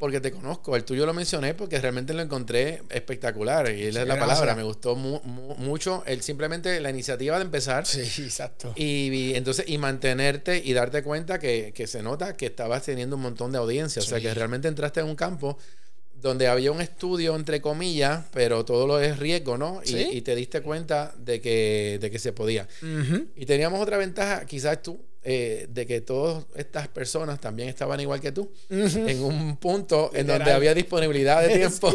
porque 0.00 0.18
te 0.18 0.32
conozco, 0.32 0.76
el 0.76 0.84
tuyo 0.84 1.04
lo 1.04 1.12
mencioné 1.12 1.52
porque 1.52 1.78
realmente 1.78 2.14
lo 2.14 2.22
encontré 2.22 2.82
espectacular 2.88 3.70
y 3.70 3.82
es 3.82 3.94
la 3.94 4.18
palabra, 4.18 4.56
me 4.56 4.62
gustó 4.62 4.96
mucho 4.96 6.02
el 6.06 6.22
simplemente 6.22 6.80
la 6.80 6.88
iniciativa 6.88 7.36
de 7.36 7.44
empezar. 7.44 7.86
Sí, 7.86 8.00
exacto. 8.00 8.72
Y, 8.76 9.34
entonces 9.34 9.66
y 9.68 9.76
mantenerte 9.76 10.62
y 10.64 10.72
darte 10.72 11.02
cuenta 11.02 11.38
que, 11.38 11.72
que, 11.74 11.86
se 11.86 12.02
nota 12.02 12.34
que 12.34 12.46
estabas 12.46 12.82
teniendo 12.82 13.16
un 13.16 13.22
montón 13.22 13.52
de 13.52 13.58
audiencia, 13.58 14.00
o 14.00 14.04
sea 14.04 14.18
que 14.18 14.32
realmente 14.32 14.68
entraste 14.68 15.00
en 15.00 15.06
un 15.06 15.16
campo 15.16 15.58
donde 16.14 16.48
había 16.48 16.72
un 16.72 16.80
estudio, 16.80 17.36
entre 17.36 17.60
comillas, 17.60 18.24
pero 18.32 18.64
todo 18.64 18.86
lo 18.86 19.00
es 19.00 19.18
riesgo, 19.18 19.58
¿no? 19.58 19.82
Y, 19.84 20.22
te 20.22 20.34
diste 20.34 20.62
cuenta 20.62 21.14
de 21.18 21.42
que, 21.42 21.98
de 22.00 22.10
que 22.10 22.18
se 22.18 22.32
podía. 22.32 22.66
Y 23.36 23.44
teníamos 23.44 23.80
otra 23.80 23.98
ventaja, 23.98 24.46
quizás 24.46 24.82
tú, 24.82 24.98
eh, 25.22 25.66
de 25.68 25.86
que 25.86 26.00
todas 26.00 26.46
estas 26.54 26.88
personas 26.88 27.38
también 27.38 27.68
estaban 27.68 28.00
igual 28.00 28.22
que 28.22 28.32
tú, 28.32 28.50
en 28.70 29.22
un 29.22 29.58
punto 29.58 30.10
en 30.14 30.26
donde 30.26 30.50
había 30.50 30.72
disponibilidad 30.72 31.42
de 31.42 31.48
tiempo. 31.58 31.92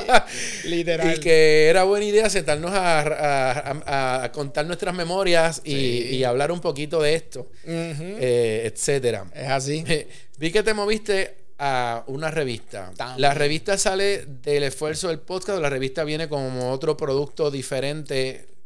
Literal. 0.64 1.14
y 1.14 1.20
que 1.20 1.68
era 1.68 1.84
buena 1.84 2.04
idea 2.04 2.28
sentarnos 2.28 2.72
a, 2.74 4.30
contar 4.32 4.66
nuestras 4.66 4.92
memorias 4.92 5.62
y, 5.64 6.24
hablar 6.24 6.50
un 6.50 6.60
poquito 6.60 7.00
de 7.00 7.14
esto, 7.14 7.48
eh, 7.64 8.62
etcétera. 8.64 9.26
Es 9.34 9.48
así. 9.48 9.84
Vi 10.38 10.50
que 10.50 10.64
te 10.64 10.74
moviste 10.74 11.36
a 11.58 12.02
una 12.08 12.30
revista. 12.30 12.92
¿La 13.18 13.34
revista 13.34 13.78
sale 13.78 14.24
del 14.26 14.64
esfuerzo 14.64 15.08
del 15.08 15.20
podcast 15.20 15.60
la 15.60 15.70
revista 15.70 16.02
viene 16.02 16.28
como 16.28 16.72
otro 16.72 16.96
producto 16.96 17.52
diferente? 17.52 18.57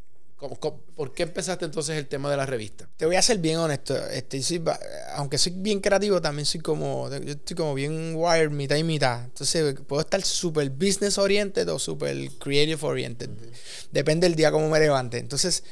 ¿Por 0.48 1.12
qué 1.14 1.22
empezaste 1.22 1.64
entonces 1.64 1.96
el 1.96 2.09
tema 2.09 2.31
de 2.31 2.37
la 2.37 2.46
revista? 2.46 2.88
Te 2.96 3.07
voy 3.07 3.16
a 3.16 3.22
ser 3.22 3.38
bien 3.38 3.59
honesto. 3.59 3.96
Este, 4.09 4.40
aunque 5.14 5.38
soy 5.38 5.52
bien 5.57 5.81
creativo, 5.81 6.20
también 6.20 6.46
soy 6.46 6.61
como. 6.61 7.09
Yo 7.11 7.33
estoy 7.33 7.57
como 7.57 7.74
bien 7.74 8.14
wired, 8.16 8.50
mitad 8.50 8.76
y 8.76 8.83
mitad. 8.83 9.24
Entonces, 9.24 9.76
puedo 9.87 10.02
estar 10.02 10.20
súper 10.22 10.70
business 10.70 11.18
oriented 11.18 11.68
o 11.68 11.78
súper 11.78 12.28
creative 12.38 12.78
oriented. 12.83 13.31
Depende 13.92 14.28
del 14.28 14.35
día 14.35 14.50
cómo 14.50 14.68
me 14.68 14.81
levante. 14.81 15.18
Entonces, 15.18 15.62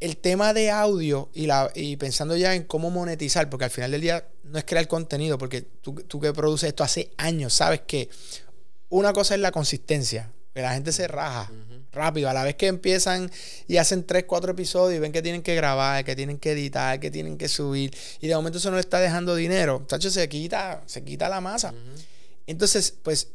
el 0.00 0.16
tema 0.16 0.54
de 0.54 0.70
audio 0.70 1.28
y, 1.34 1.46
la, 1.46 1.70
y 1.74 1.96
pensando 1.96 2.36
ya 2.36 2.54
en 2.54 2.64
cómo 2.64 2.90
monetizar, 2.90 3.50
porque 3.50 3.66
al 3.66 3.70
final 3.70 3.90
del 3.90 4.00
día 4.00 4.28
no 4.44 4.58
es 4.58 4.64
crear 4.64 4.88
contenido, 4.88 5.36
porque 5.36 5.62
tú, 5.62 5.94
tú 5.94 6.20
que 6.20 6.32
produces 6.32 6.68
esto 6.68 6.84
hace 6.84 7.10
años, 7.18 7.52
sabes 7.52 7.82
que 7.86 8.08
una 8.88 9.12
cosa 9.12 9.34
es 9.34 9.40
la 9.40 9.52
consistencia, 9.52 10.32
que 10.54 10.62
la 10.62 10.72
gente 10.72 10.92
se 10.92 11.06
raja 11.08 11.50
rápido, 11.92 12.28
a 12.28 12.34
la 12.34 12.44
vez 12.44 12.56
que 12.56 12.66
empiezan 12.66 13.30
y 13.66 13.76
hacen 13.76 14.04
tres, 14.04 14.24
cuatro 14.24 14.52
episodios 14.52 14.98
y 14.98 15.00
ven 15.00 15.12
que 15.12 15.22
tienen 15.22 15.42
que 15.42 15.54
grabar, 15.54 16.04
que 16.04 16.14
tienen 16.14 16.38
que 16.38 16.52
editar, 16.52 17.00
que 17.00 17.10
tienen 17.10 17.38
que 17.38 17.48
subir, 17.48 17.96
y 18.20 18.28
de 18.28 18.34
momento 18.34 18.58
eso 18.58 18.70
no 18.70 18.76
le 18.76 18.80
está 18.80 19.00
dejando 19.00 19.34
dinero, 19.34 19.84
tacho, 19.88 20.10
se 20.10 20.28
quita, 20.28 20.82
se 20.86 21.02
quita 21.04 21.28
la 21.28 21.40
masa. 21.40 21.74
Entonces, 22.46 22.94
pues 23.02 23.28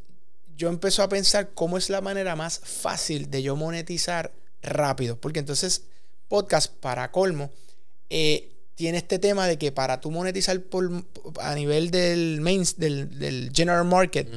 yo 0.56 0.68
empecé 0.68 1.02
a 1.02 1.08
pensar 1.08 1.50
cómo 1.54 1.78
es 1.78 1.90
la 1.90 2.00
manera 2.00 2.36
más 2.36 2.60
fácil 2.60 3.30
de 3.30 3.42
yo 3.42 3.56
monetizar 3.56 4.32
rápido, 4.62 5.16
porque 5.20 5.40
entonces 5.40 5.82
podcast, 6.28 6.72
para 6.72 7.10
colmo, 7.10 7.50
eh, 8.10 8.50
tiene 8.74 8.98
este 8.98 9.18
tema 9.18 9.46
de 9.46 9.56
que 9.56 9.70
para 9.72 10.00
tú 10.00 10.10
monetizar 10.10 10.60
por, 10.60 10.90
a 11.40 11.54
nivel 11.54 11.90
del 11.90 12.40
main, 12.40 12.64
del, 12.76 13.50
general 13.54 13.84
market, 13.84 14.28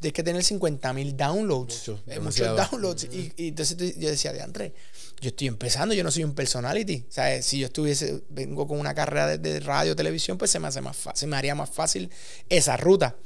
tienes 0.00 0.12
que 0.12 0.22
tener 0.22 0.44
50 0.44 0.92
mil 0.92 1.16
downloads. 1.16 1.92
muchos 2.20 2.56
downloads. 2.56 3.04
Y, 3.04 3.32
entonces 3.38 3.76
yo 3.98 4.08
decía, 4.10 4.32
de 4.32 4.42
André, 4.42 4.74
yo 5.20 5.28
estoy 5.28 5.46
empezando, 5.46 5.94
yo 5.94 6.04
no 6.04 6.10
soy 6.10 6.24
un 6.24 6.34
personality. 6.34 7.06
O 7.08 7.12
sea, 7.12 7.40
si 7.40 7.58
yo 7.58 7.66
estuviese, 7.66 8.22
vengo 8.28 8.68
con 8.68 8.78
una 8.78 8.94
carrera 8.94 9.38
de, 9.38 9.60
radio, 9.60 9.96
televisión, 9.96 10.36
pues 10.36 10.50
se 10.50 10.60
me 10.60 10.68
hace 10.68 10.82
más 10.82 10.96
fácil, 10.96 11.18
se 11.18 11.26
me 11.26 11.36
haría 11.36 11.54
más 11.54 11.70
fácil 11.70 12.10
esa 12.50 12.76
ruta. 12.76 13.16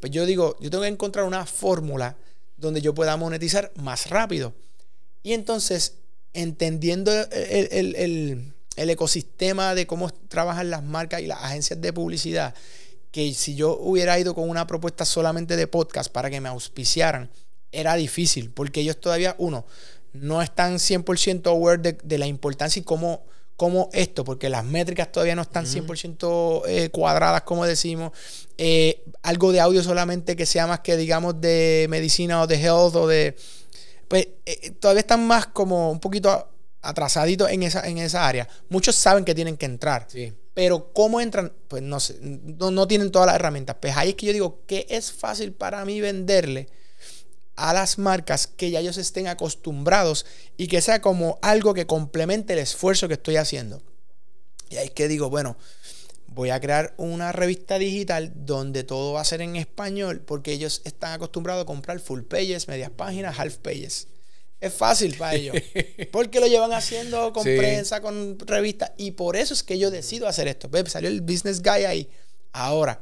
Pues 0.00 0.12
yo 0.12 0.26
digo, 0.26 0.56
yo 0.60 0.70
tengo 0.70 0.82
que 0.82 0.88
encontrar 0.88 1.24
una 1.24 1.46
fórmula 1.46 2.16
donde 2.58 2.82
yo 2.82 2.94
pueda 2.94 3.16
monetizar 3.16 3.72
más 3.76 4.10
rápido. 4.10 4.54
Y 5.22 5.32
entonces 5.32 5.94
entendiendo 6.34 7.10
el, 7.30 8.54
ecosistema 8.90 9.74
de 9.74 9.86
cómo 9.86 10.10
trabajan 10.28 10.70
las 10.70 10.82
marcas 10.82 11.20
y 11.20 11.26
las 11.26 11.42
agencias 11.42 11.80
de 11.80 11.92
publicidad, 11.92 12.54
que 13.10 13.34
si 13.34 13.54
yo 13.54 13.76
hubiera 13.76 14.18
ido 14.18 14.34
con 14.34 14.48
una 14.48 14.66
propuesta 14.66 15.04
solamente 15.04 15.56
de 15.56 15.66
podcast 15.66 16.12
para 16.12 16.30
que 16.30 16.40
me 16.40 16.48
auspiciaran, 16.48 17.30
era 17.72 17.94
difícil, 17.96 18.50
porque 18.50 18.80
ellos 18.80 19.00
todavía, 19.00 19.34
uno, 19.38 19.66
no 20.12 20.42
están 20.42 20.76
100% 20.76 21.46
aware 21.48 21.96
de, 22.02 22.18
la 22.18 22.26
importancia 22.26 22.80
y 22.80 22.84
cómo, 22.84 23.22
esto, 23.92 24.24
porque 24.24 24.48
las 24.48 24.64
métricas 24.64 25.10
todavía 25.10 25.34
no 25.34 25.42
están 25.42 25.66
100% 25.66 26.62
eh, 26.66 26.90
cuadradas, 26.90 27.42
como 27.42 27.66
decimos. 27.66 28.12
Eh, 28.56 29.02
algo 29.22 29.52
de 29.52 29.60
audio 29.60 29.82
solamente 29.82 30.36
que 30.36 30.46
sea 30.46 30.66
más 30.66 30.80
que, 30.80 30.96
digamos, 30.96 31.40
de 31.40 31.86
medicina 31.90 32.42
o 32.42 32.46
de 32.46 32.60
health 32.60 32.94
o 32.94 33.06
de... 33.06 33.36
Pues 34.06 34.28
eh, 34.46 34.70
todavía 34.80 35.00
están 35.00 35.26
más 35.26 35.48
como 35.48 35.90
un 35.90 36.00
poquito 36.00 36.48
atrasaditos 36.82 37.50
en 37.50 37.62
esa, 37.62 37.86
en 37.86 37.98
esa 37.98 38.26
área. 38.26 38.48
Muchos 38.68 38.96
saben 38.96 39.24
que 39.24 39.34
tienen 39.34 39.56
que 39.56 39.66
entrar. 39.66 40.06
Sí. 40.08 40.32
Pero 40.54 40.92
cómo 40.92 41.20
entran, 41.20 41.52
pues 41.68 41.82
no 41.82 42.00
sé, 42.00 42.18
no, 42.20 42.70
no 42.70 42.88
tienen 42.88 43.12
todas 43.12 43.26
las 43.26 43.36
herramientas. 43.36 43.76
Pues 43.80 43.96
ahí 43.96 44.10
es 44.10 44.14
que 44.14 44.26
yo 44.26 44.32
digo 44.32 44.62
que 44.66 44.86
es 44.88 45.12
fácil 45.12 45.52
para 45.52 45.84
mí 45.84 46.00
venderle 46.00 46.68
a 47.56 47.72
las 47.72 47.98
marcas 47.98 48.46
que 48.46 48.70
ya 48.70 48.80
ellos 48.80 48.98
estén 48.98 49.26
acostumbrados 49.26 50.26
y 50.56 50.68
que 50.68 50.80
sea 50.80 51.00
como 51.00 51.38
algo 51.42 51.74
que 51.74 51.86
complemente 51.86 52.52
el 52.52 52.60
esfuerzo 52.60 53.08
que 53.08 53.14
estoy 53.14 53.36
haciendo. 53.36 53.82
Y 54.70 54.76
ahí 54.76 54.86
es 54.86 54.92
que 54.92 55.08
digo, 55.08 55.28
bueno, 55.30 55.56
voy 56.26 56.50
a 56.50 56.60
crear 56.60 56.94
una 56.98 57.32
revista 57.32 57.78
digital 57.78 58.32
donde 58.34 58.84
todo 58.84 59.14
va 59.14 59.22
a 59.22 59.24
ser 59.24 59.40
en 59.40 59.56
español 59.56 60.20
porque 60.20 60.52
ellos 60.52 60.82
están 60.84 61.12
acostumbrados 61.12 61.62
a 61.62 61.66
comprar 61.66 61.98
full 61.98 62.22
pages, 62.22 62.68
medias 62.68 62.90
páginas, 62.90 63.38
half 63.38 63.56
pages. 63.56 64.06
Es 64.60 64.74
fácil 64.74 65.16
para 65.16 65.34
ellos. 65.34 65.56
Porque 66.12 66.40
lo 66.40 66.46
llevan 66.46 66.72
haciendo 66.72 67.32
con 67.32 67.44
prensa, 67.44 68.00
con 68.00 68.38
revistas. 68.40 68.92
Y 68.96 69.12
por 69.12 69.36
eso 69.36 69.54
es 69.54 69.62
que 69.62 69.78
yo 69.78 69.90
decido 69.90 70.26
hacer 70.26 70.48
esto. 70.48 70.68
¿Ves? 70.68 70.90
Salió 70.90 71.08
el 71.08 71.20
business 71.20 71.62
guy 71.62 71.84
ahí. 71.84 72.08
Ahora, 72.52 73.00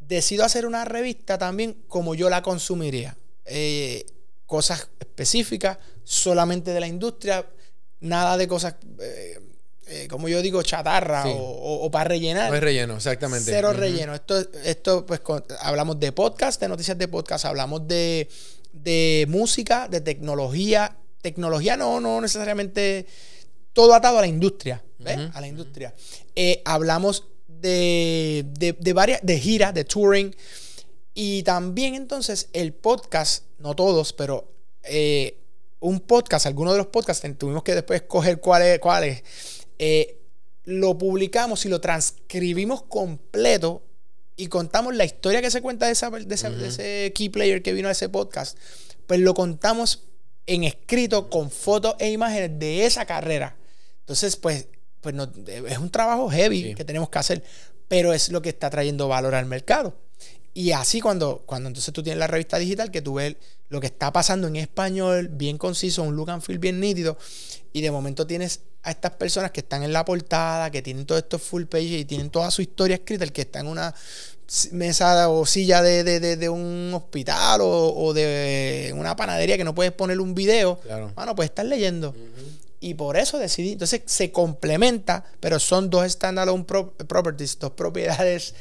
decido 0.00 0.44
hacer 0.44 0.64
una 0.64 0.84
revista 0.84 1.36
también 1.38 1.82
como 1.86 2.14
yo 2.14 2.30
la 2.30 2.42
consumiría. 2.42 3.16
Eh, 3.44 4.06
cosas 4.46 4.88
específicas, 4.98 5.78
solamente 6.04 6.72
de 6.72 6.80
la 6.80 6.86
industria, 6.86 7.46
nada 8.00 8.38
de 8.38 8.48
cosas, 8.48 8.76
eh, 9.00 9.38
eh, 9.88 10.08
como 10.08 10.28
yo 10.28 10.40
digo, 10.40 10.62
chatarra 10.62 11.24
o, 11.26 11.90
para 11.90 12.08
rellenar. 12.08 12.48
No 12.50 12.56
es 12.56 12.62
relleno, 12.62 12.96
exactamente. 12.96 13.50
Cero 13.50 13.74
relleno. 13.74 14.14
Esto, 14.14 14.38
esto 14.64 15.04
pues, 15.04 15.20
hablamos 15.60 16.00
de 16.00 16.12
podcast, 16.12 16.60
de 16.60 16.68
noticias 16.68 16.96
de 16.96 17.08
podcast, 17.08 17.44
hablamos 17.44 17.86
de 17.86 18.28
de 18.72 19.26
música, 19.28 19.88
de 19.88 20.00
tecnología. 20.00 20.96
Tecnología 21.22 21.76
no, 21.76 22.00
no 22.00 22.20
necesariamente 22.20 23.06
todo 23.72 23.94
atado 23.94 24.18
a 24.18 24.22
la 24.22 24.26
industria. 24.26 24.82
A 25.32 25.40
la 25.40 25.46
industria. 25.46 25.94
Eh, 26.34 26.62
hablamos 26.64 27.28
de, 27.46 28.44
de, 28.58 28.92
varias, 28.92 29.20
de 29.22 29.38
giras, 29.38 29.74
de 29.74 29.84
touring. 29.84 30.34
Y 31.14 31.42
también 31.42 31.94
entonces 31.94 32.48
el 32.52 32.72
podcast, 32.72 33.44
no 33.58 33.74
todos, 33.74 34.12
pero 34.12 34.52
eh, 34.84 35.38
un 35.80 36.00
podcast, 36.00 36.46
algunos 36.46 36.74
de 36.74 36.78
los 36.78 36.88
podcasts, 36.88 37.26
tuvimos 37.38 37.62
que 37.62 37.74
después 37.74 38.02
escoger 38.02 38.40
cuáles, 38.40 38.78
cuáles. 38.78 39.22
Eh, 39.78 40.18
lo 40.64 40.98
publicamos 40.98 41.64
y 41.64 41.68
lo 41.68 41.80
transcribimos 41.80 42.82
completo 42.82 43.82
y 44.38 44.46
contamos 44.46 44.94
la 44.94 45.04
historia 45.04 45.42
que 45.42 45.50
se 45.50 45.60
cuenta 45.60 45.86
de, 45.86 45.92
ese 45.92 47.12
key 47.12 47.28
player 47.28 47.60
que 47.60 47.72
vino 47.72 47.88
a 47.88 47.90
ese 47.90 48.08
podcast, 48.08 48.56
pues 49.06 49.18
lo 49.18 49.34
contamos 49.34 50.04
en 50.46 50.62
escrito 50.62 51.28
con 51.28 51.50
fotos 51.50 51.96
e 51.98 52.12
imágenes 52.12 52.56
de 52.58 52.86
esa 52.86 53.04
carrera. 53.04 53.56
Entonces, 53.98 54.36
pues, 54.36 54.68
pues 55.00 55.14
no, 55.14 55.30
es 55.46 55.78
un 55.78 55.90
trabajo 55.90 56.30
heavy 56.30 56.74
que 56.76 56.84
tenemos 56.84 57.10
que 57.10 57.18
hacer, 57.18 57.42
pero 57.88 58.14
es 58.14 58.30
lo 58.30 58.40
que 58.40 58.50
está 58.50 58.70
trayendo 58.70 59.08
valor 59.08 59.34
al 59.34 59.46
mercado. 59.46 59.98
Y 60.54 60.70
así 60.70 61.00
cuando, 61.00 61.42
cuando 61.44 61.68
entonces 61.68 61.92
tú 61.92 62.04
tienes 62.04 62.20
la 62.20 62.28
revista 62.28 62.58
digital, 62.58 62.92
que 62.92 63.02
tú 63.02 63.14
ves 63.14 63.36
lo 63.68 63.80
que 63.80 63.86
está 63.86 64.12
pasando 64.12 64.48
en 64.48 64.56
español, 64.56 65.28
bien 65.28 65.58
conciso, 65.58 66.02
un 66.02 66.16
look 66.16 66.30
and 66.30 66.42
feel 66.42 66.58
bien 66.58 66.80
nítido, 66.80 67.18
y 67.72 67.82
de 67.82 67.90
momento 67.90 68.26
tienes 68.26 68.60
a 68.82 68.90
estas 68.90 69.12
personas 69.12 69.50
que 69.50 69.60
están 69.60 69.82
en 69.82 69.92
la 69.92 70.04
portada, 70.04 70.70
que 70.70 70.82
tienen 70.82 71.04
todos 71.04 71.22
estos 71.22 71.42
full 71.42 71.64
pages 71.64 72.00
y 72.00 72.04
tienen 72.04 72.30
toda 72.30 72.50
su 72.50 72.62
historia 72.62 72.96
escrita, 72.96 73.24
el 73.24 73.32
que 73.32 73.42
está 73.42 73.60
en 73.60 73.66
una 73.66 73.94
mesa 74.72 75.28
o 75.28 75.44
silla 75.44 75.82
de, 75.82 76.48
un 76.48 76.92
hospital 76.94 77.60
o, 77.62 78.12
de 78.14 78.92
una 78.96 79.14
panadería 79.14 79.56
que 79.56 79.64
no 79.64 79.74
puedes 79.74 79.92
poner 79.92 80.20
un 80.20 80.34
video, 80.34 80.80
claro. 80.80 81.12
bueno, 81.14 81.34
pues 81.34 81.50
estás 81.50 81.66
leyendo. 81.66 82.14
Y 82.80 82.94
por 82.94 83.16
eso 83.16 83.38
decidí. 83.38 83.72
Entonces 83.72 84.02
se 84.06 84.30
complementa, 84.30 85.24
pero 85.40 85.58
son 85.58 85.90
dos 85.90 86.10
standalone 86.10 86.64
properties, 86.64 87.58
dos 87.58 87.72
propiedades 87.72 88.54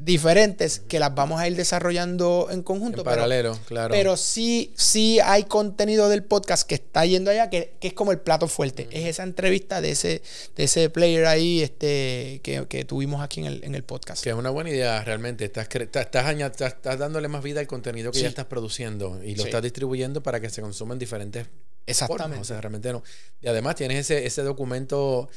diferentes 0.00 0.80
que 0.80 0.98
las 0.98 1.14
vamos 1.14 1.40
a 1.40 1.46
ir 1.46 1.54
desarrollando 1.54 2.48
en 2.50 2.62
conjunto. 2.62 3.02
En 3.02 3.04
paralelo, 3.04 3.58
claro. 3.66 3.92
Pero 3.92 4.16
sí, 4.16 4.72
sí 4.74 5.20
hay 5.20 5.44
contenido 5.44 6.08
del 6.08 6.24
podcast 6.24 6.66
que 6.66 6.74
está 6.74 7.04
yendo 7.04 7.30
allá, 7.30 7.50
que, 7.50 7.74
es 7.80 7.92
como 7.92 8.10
el 8.10 8.18
plato 8.18 8.48
fuerte. 8.48 8.88
Es 8.90 9.06
esa 9.06 9.22
entrevista 9.22 9.80
de 9.80 9.90
ese, 9.90 10.22
de 10.56 10.64
ese 10.64 10.88
player 10.88 11.26
ahí 11.26 11.62
este, 11.62 12.40
que, 12.42 12.84
tuvimos 12.86 13.22
aquí 13.22 13.40
en 13.40 13.46
el, 13.46 13.64
en 13.64 13.74
el, 13.74 13.84
podcast. 13.84 14.24
Que 14.24 14.30
es 14.30 14.36
una 14.36 14.50
buena 14.50 14.70
idea, 14.70 15.04
realmente. 15.04 15.44
Estás, 15.44 15.68
estás, 15.70 16.16
estás, 16.16 16.98
dándole 16.98 17.28
más 17.28 17.42
vida 17.42 17.60
al 17.60 17.66
contenido 17.66 18.10
que 18.10 18.20
ya 18.20 18.28
estás 18.28 18.46
produciendo 18.46 19.22
y 19.22 19.34
lo 19.34 19.44
estás 19.44 19.62
distribuyendo 19.62 20.22
para 20.22 20.40
que 20.40 20.48
se 20.48 20.62
consuman 20.62 20.98
diferentes 20.98 21.46
Exactamente. 21.86 22.40
O 22.40 22.44
sea, 22.44 22.60
realmente 22.60 22.92
no. 22.92 23.02
Y 23.40 23.48
además 23.48 23.74
tienes 23.74 23.98
ese, 23.98 24.26
ese 24.26 24.42
documento 24.42 25.28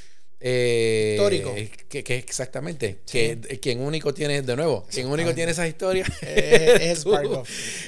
eh, 0.45 1.13
Histórico. 1.13 1.55
Que, 1.87 2.03
que, 2.03 2.17
exactamente. 2.17 2.99
Que 3.09 3.39
quien 3.61 3.79
único 3.79 4.13
tiene, 4.13 4.41
de 4.41 4.55
nuevo, 4.57 4.85
quien 4.91 5.07
único 5.07 5.33
tiene 5.33 5.53
esa 5.53 5.65
historia 5.65 6.05
es, 6.21 7.05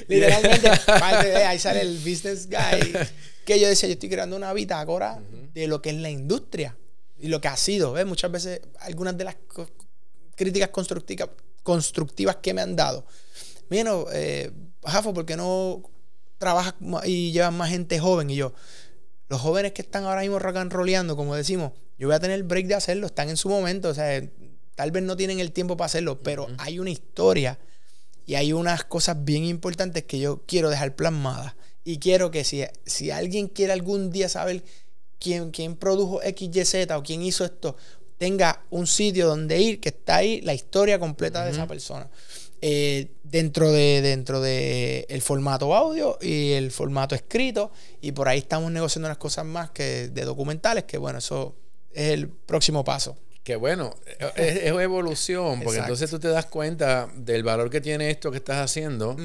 Literalmente, 0.08 0.70
ahí 1.44 1.58
sale 1.58 1.82
el 1.82 1.98
business 1.98 2.48
guy. 2.48 2.94
Que 3.44 3.60
yo 3.60 3.68
decía, 3.68 3.88
yo 3.88 3.92
estoy 3.92 4.08
creando 4.08 4.36
una 4.36 4.54
bitácora 4.54 5.20
de 5.52 5.66
lo 5.66 5.82
que 5.82 5.90
es 5.90 5.96
la 5.96 6.08
industria 6.08 6.74
y 7.18 7.28
lo 7.28 7.42
que 7.42 7.48
ha 7.48 7.56
sido. 7.58 7.92
¿ves? 7.92 8.06
Muchas 8.06 8.32
veces, 8.32 8.62
algunas 8.80 9.18
de 9.18 9.24
las 9.24 9.36
críticas 10.34 10.70
constructivas, 10.70 11.28
constructivas 11.62 12.36
que 12.36 12.54
me 12.54 12.62
han 12.62 12.74
dado. 12.74 13.04
Mira, 13.68 13.92
eh, 14.14 14.50
Jafo, 14.82 15.12
¿por 15.12 15.26
qué 15.26 15.36
no 15.36 15.82
trabajas 16.38 16.74
y 17.04 17.32
llevas 17.32 17.52
más 17.52 17.68
gente 17.68 17.98
joven? 17.98 18.30
Y 18.30 18.36
yo, 18.36 18.54
los 19.28 19.40
jóvenes 19.40 19.72
que 19.72 19.82
están 19.82 20.04
ahora 20.04 20.20
mismo 20.20 20.38
rock 20.38 20.56
and 20.56 20.72
roleando, 20.72 21.16
como 21.16 21.34
decimos, 21.34 21.72
yo 21.98 22.08
voy 22.08 22.16
a 22.16 22.20
tener 22.20 22.36
el 22.36 22.44
break 22.44 22.66
de 22.66 22.74
hacerlo, 22.74 23.06
están 23.06 23.28
en 23.28 23.36
su 23.36 23.48
momento, 23.48 23.88
o 23.88 23.94
sea, 23.94 24.22
tal 24.74 24.90
vez 24.90 25.02
no 25.02 25.16
tienen 25.16 25.40
el 25.40 25.52
tiempo 25.52 25.76
para 25.76 25.86
hacerlo, 25.86 26.22
pero 26.22 26.46
hay 26.58 26.78
una 26.78 26.90
historia 26.90 27.58
y 28.26 28.34
hay 28.34 28.52
unas 28.52 28.84
cosas 28.84 29.24
bien 29.24 29.44
importantes 29.44 30.04
que 30.04 30.18
yo 30.18 30.42
quiero 30.46 30.70
dejar 30.70 30.94
plasmadas. 30.96 31.54
Y 31.84 31.98
quiero 31.98 32.30
que 32.30 32.42
si, 32.44 32.64
si 32.84 33.10
alguien 33.10 33.46
quiere 33.48 33.72
algún 33.72 34.10
día 34.10 34.28
saber 34.28 34.64
quién, 35.20 35.52
quién 35.52 35.76
produjo 35.76 36.20
XYZ 36.20 36.90
o 36.90 37.02
quién 37.02 37.22
hizo 37.22 37.44
esto, 37.44 37.76
tenga 38.18 38.64
un 38.70 38.86
sitio 38.86 39.28
donde 39.28 39.60
ir, 39.60 39.80
que 39.80 39.90
está 39.90 40.16
ahí 40.16 40.40
la 40.40 40.54
historia 40.54 40.98
completa 40.98 41.44
de 41.44 41.52
esa 41.52 41.66
persona. 41.66 42.08
Eh, 42.68 43.12
dentro 43.22 43.70
de 43.70 44.02
dentro 44.02 44.40
de 44.40 45.06
el 45.08 45.22
formato 45.22 45.72
audio 45.72 46.18
y 46.20 46.50
el 46.54 46.72
formato 46.72 47.14
escrito 47.14 47.70
y 48.00 48.10
por 48.10 48.26
ahí 48.26 48.38
estamos 48.38 48.72
negociando 48.72 49.06
unas 49.06 49.18
cosas 49.18 49.44
más 49.44 49.70
que 49.70 50.08
de 50.08 50.24
documentales 50.24 50.82
que 50.82 50.98
bueno 50.98 51.18
eso 51.18 51.54
es 51.92 52.10
el 52.10 52.28
próximo 52.28 52.82
paso. 52.82 53.16
Que 53.44 53.54
bueno, 53.54 53.94
es, 54.34 54.64
evolución, 54.64 55.60
porque 55.62 55.78
entonces 55.78 56.10
tú 56.10 56.18
te 56.18 56.26
das 56.26 56.46
cuenta 56.46 57.08
del 57.14 57.44
valor 57.44 57.70
que 57.70 57.80
tiene 57.80 58.10
esto 58.10 58.32
que 58.32 58.38
estás 58.38 58.56
haciendo 58.56 59.16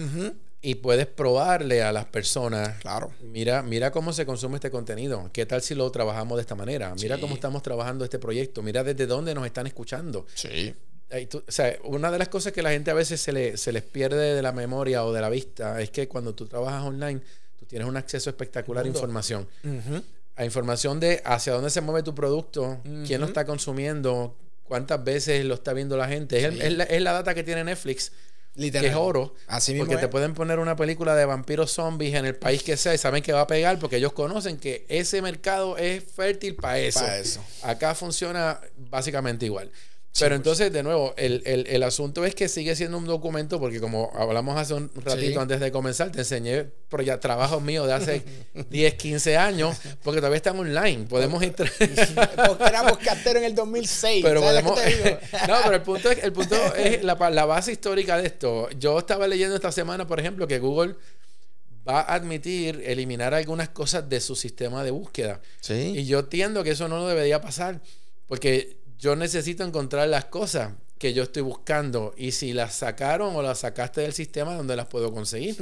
y 0.61 0.75
puedes 0.75 1.07
probarle 1.07 1.81
a 1.81 1.91
las 1.91 2.05
personas. 2.05 2.77
Claro. 2.81 3.11
Mira, 3.23 3.63
mira 3.63 3.91
cómo 3.91 4.13
se 4.13 4.27
consume 4.27 4.57
este 4.57 4.69
contenido. 4.69 5.31
¿Qué 5.33 5.47
tal 5.47 5.63
si 5.63 5.73
lo 5.73 5.89
trabajamos 5.89 6.37
de 6.37 6.41
esta 6.41 6.53
manera? 6.53 6.93
Mira 7.01 7.19
cómo 7.19 7.33
estamos 7.33 7.63
trabajando 7.63 8.03
este 8.05 8.19
proyecto. 8.19 8.61
Mira 8.61 8.83
desde 8.83 9.07
dónde 9.07 9.33
nos 9.33 9.47
están 9.47 9.65
escuchando. 9.65 10.27
Sí. 10.35 10.75
O 11.47 11.51
sea, 11.51 11.77
una 11.83 12.11
de 12.11 12.19
las 12.19 12.29
cosas 12.29 12.53
que 12.53 12.61
la 12.61 12.71
gente 12.71 12.91
a 12.91 12.93
veces 12.93 13.19
se, 13.21 13.31
le, 13.31 13.57
se 13.57 13.71
les 13.71 13.83
pierde 13.83 14.35
de 14.35 14.41
la 14.41 14.51
memoria 14.51 15.03
o 15.05 15.13
de 15.13 15.21
la 15.21 15.29
vista 15.29 15.81
es 15.81 15.89
que 15.91 16.07
cuando 16.07 16.33
tú 16.33 16.47
trabajas 16.47 16.83
online, 16.83 17.21
tú 17.59 17.65
tienes 17.65 17.87
un 17.87 17.97
acceso 17.97 18.29
espectacular 18.29 18.85
a 18.85 18.87
información 18.87 19.47
a 20.35 20.45
información 20.45 20.99
de 20.99 21.21
hacia 21.25 21.53
dónde 21.53 21.69
se 21.69 21.81
mueve 21.81 22.03
tu 22.03 22.15
producto, 22.15 22.79
quién 23.05 23.21
lo 23.21 23.27
está 23.27 23.45
consumiendo, 23.45 24.35
cuántas 24.63 25.03
veces 25.03 25.45
lo 25.45 25.55
está 25.55 25.73
viendo 25.73 25.97
la 25.97 26.07
gente. 26.07 26.43
Es, 26.45 27.01
la, 27.01 27.13
data 27.13 27.33
que 27.33 27.43
tiene 27.43 27.63
Netflix. 27.63 28.11
Que 28.55 28.87
es 28.87 28.95
oro. 28.95 29.33
Así 29.47 29.75
porque 29.75 29.95
te 29.95 30.09
pueden 30.09 30.33
poner 30.33 30.59
una 30.59 30.75
película 30.75 31.15
de 31.15 31.25
vampiros 31.25 31.71
zombies 31.71 32.15
en 32.15 32.25
el 32.25 32.35
país 32.35 32.63
que 32.63 32.75
sea 32.75 32.93
y 32.93 32.97
saben 32.97 33.23
que 33.23 33.31
va 33.31 33.41
a 33.41 33.47
pegar 33.47 33.79
porque 33.79 33.95
ellos 33.95 34.11
conocen 34.11 34.57
que 34.57 34.85
ese 34.89 35.21
mercado 35.21 35.77
es 35.77 36.03
fértil 36.03 36.55
para 36.55 36.79
eso. 36.79 36.99
Para 36.99 37.17
eso. 37.17 37.41
Acá 37.63 37.95
funciona 37.95 38.59
básicamente 38.89 39.45
igual. 39.45 39.71
Pero 40.19 40.35
entonces, 40.35 40.73
de 40.73 40.83
nuevo, 40.83 41.13
el, 41.17 41.41
el, 41.45 41.65
el, 41.67 41.83
asunto 41.83 42.25
es 42.25 42.35
que 42.35 42.49
sigue 42.49 42.75
siendo 42.75 42.97
un 42.97 43.05
documento, 43.05 43.59
porque 43.59 43.79
como 43.79 44.11
hablamos 44.13 44.57
hace 44.57 44.73
un 44.73 44.91
ratito 45.05 45.39
antes 45.39 45.61
de 45.61 45.71
comenzar, 45.71 46.11
te 46.11 46.19
enseñé 46.19 46.65
por 46.89 47.01
ya 47.03 47.19
trabajos 47.19 47.61
míos 47.61 47.87
de 47.87 47.93
hace 47.93 48.23
10, 48.69 48.93
15 48.95 49.37
años, 49.37 49.77
porque 50.03 50.19
todavía 50.19 50.37
están 50.37 50.59
online. 50.59 51.05
Podemos 51.07 51.41
entrar. 51.41 51.71
porque 52.47 52.63
éramos 52.65 52.97
carteros 52.97 53.37
en 53.37 53.45
el 53.45 53.55
2006. 53.55 54.23
Pero 54.23 54.41
podemos. 54.41 54.77
no, 55.47 55.55
pero 55.63 55.75
el 55.75 55.81
punto 55.81 56.11
es, 56.11 56.23
el 56.23 56.33
punto 56.33 56.55
es 56.75 57.03
la, 57.03 57.15
la 57.29 57.45
base 57.45 57.71
histórica 57.71 58.17
de 58.17 58.27
esto. 58.27 58.69
Yo 58.71 58.99
estaba 58.99 59.27
leyendo 59.27 59.55
esta 59.55 59.71
semana, 59.71 60.05
por 60.05 60.19
ejemplo, 60.19 60.45
que 60.45 60.59
Google 60.59 60.95
va 61.87 62.01
a 62.01 62.15
admitir 62.15 62.83
eliminar 62.85 63.33
algunas 63.33 63.69
cosas 63.69 64.07
de 64.09 64.19
su 64.19 64.35
sistema 64.35 64.83
de 64.83 64.91
búsqueda. 64.91 65.39
Sí. 65.61 65.93
Y 65.95 66.05
yo 66.05 66.19
entiendo 66.19 66.63
que 66.65 66.71
eso 66.71 66.89
no 66.89 67.07
debería 67.07 67.39
pasar, 67.39 67.81
porque 68.27 68.80
yo 69.01 69.15
necesito 69.17 69.63
encontrar 69.65 70.07
las 70.07 70.25
cosas. 70.25 70.71
que 70.97 71.15
yo 71.15 71.23
estoy 71.23 71.41
buscando 71.41 72.13
y 72.15 72.31
si 72.31 72.53
las 72.53 72.75
sacaron 72.75 73.35
o 73.35 73.41
las 73.41 73.57
sacaste 73.57 74.01
del 74.01 74.13
sistema 74.13 74.53
donde 74.53 74.75
las 74.75 74.85
puedo 74.85 75.11
conseguir. 75.11 75.55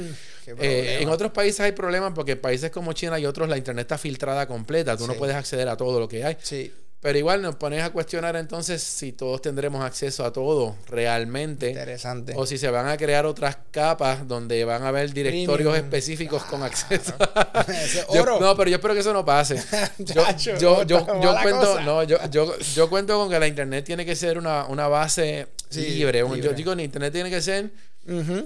Eh, 0.46 0.98
en 1.00 1.08
otros 1.08 1.32
países 1.32 1.60
hay 1.60 1.72
problemas 1.72 2.12
porque 2.14 2.32
en 2.32 2.40
países 2.42 2.70
como 2.70 2.92
China 2.92 3.18
y 3.18 3.24
otros 3.24 3.48
la 3.48 3.56
internet 3.56 3.84
está 3.84 3.96
filtrada 3.96 4.46
completa, 4.46 4.98
tú 4.98 5.06
no 5.06 5.14
puedes 5.14 5.34
acceder 5.34 5.66
a 5.70 5.78
todo 5.78 5.98
lo 5.98 6.08
que 6.08 6.24
hay. 6.24 6.36
Sí. 6.42 6.70
Pero 7.00 7.18
igual 7.18 7.40
nos 7.40 7.56
pones 7.56 7.82
a 7.82 7.90
cuestionar 7.90 8.36
entonces 8.36 8.82
si 8.82 9.12
todos 9.12 9.40
tendremos 9.40 9.82
acceso 9.82 10.22
a 10.22 10.32
todo 10.34 10.76
realmente. 10.86 11.70
Interesante. 11.70 12.34
O 12.36 12.44
si 12.44 12.58
se 12.58 12.70
van 12.70 12.88
a 12.88 12.98
crear 12.98 13.24
otras 13.24 13.56
capas 13.70 14.28
donde 14.28 14.62
van 14.66 14.82
a 14.82 14.88
haber 14.88 15.10
directorios 15.14 15.78
específicos 15.78 16.44
con 16.44 16.62
acceso. 16.62 17.14
no, 18.40 18.54
pero 18.54 18.68
yo 18.68 18.76
espero 18.76 18.92
que 18.92 19.00
eso 19.00 19.14
no 19.14 19.24
pase. 19.24 19.56
yo, 19.98 20.84
yo, 20.84 21.06
cuento, 21.42 21.80
no, 21.80 22.02
yo, 22.02 22.18
yo, 22.28 22.90
cuento 22.90 23.18
con 23.18 23.30
que 23.30 23.40
la 23.40 23.46
internet 23.46 23.82
tiene 23.86 24.04
que 24.04 24.14
ser 24.14 24.36
una, 24.36 24.66
una 24.66 24.86
base 24.86 25.48
libre. 25.70 26.22
Yo 26.42 26.52
digo, 26.52 26.74
la 26.74 26.82
internet 26.82 27.14
tiene 27.14 27.30
que 27.30 27.40
ser 27.40 27.70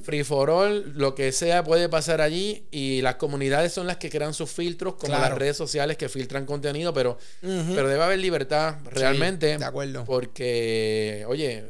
Free 0.02 0.24
for 0.24 0.50
all, 0.50 0.92
lo 0.96 1.14
que 1.14 1.32
sea 1.32 1.62
puede 1.64 1.88
pasar 1.88 2.20
allí 2.20 2.64
y 2.70 3.00
las 3.02 3.14
comunidades 3.14 3.72
son 3.72 3.86
las 3.86 3.96
que 3.96 4.10
crean 4.10 4.34
sus 4.34 4.50
filtros, 4.50 4.94
como 4.94 5.12
las 5.12 5.32
redes 5.32 5.56
sociales 5.56 5.96
que 5.96 6.08
filtran 6.08 6.44
contenido, 6.44 6.92
pero, 6.92 7.18
pero 7.40 7.88
debe 7.88 8.02
haber 8.02 8.18
libertad 8.18 8.76
realmente. 8.90 9.56
de 9.56 9.64
acuerdo. 9.64 10.04
Porque, 10.04 11.24
oye, 11.28 11.64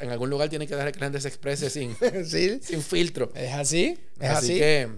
en 0.00 0.10
algún 0.10 0.30
lugar 0.30 0.48
tiene 0.48 0.66
que 0.66 0.74
dejar 0.74 0.92
que 0.92 1.00
la 1.00 1.06
gente 1.06 1.20
se 1.20 1.28
exprese 1.28 1.70
sin, 1.70 1.96
sin 2.24 2.82
filtro. 2.82 3.30
Es 3.34 3.52
así, 3.52 3.98
es 4.18 4.30
así. 4.30 4.52
así. 4.52 4.58
que, 4.58 4.88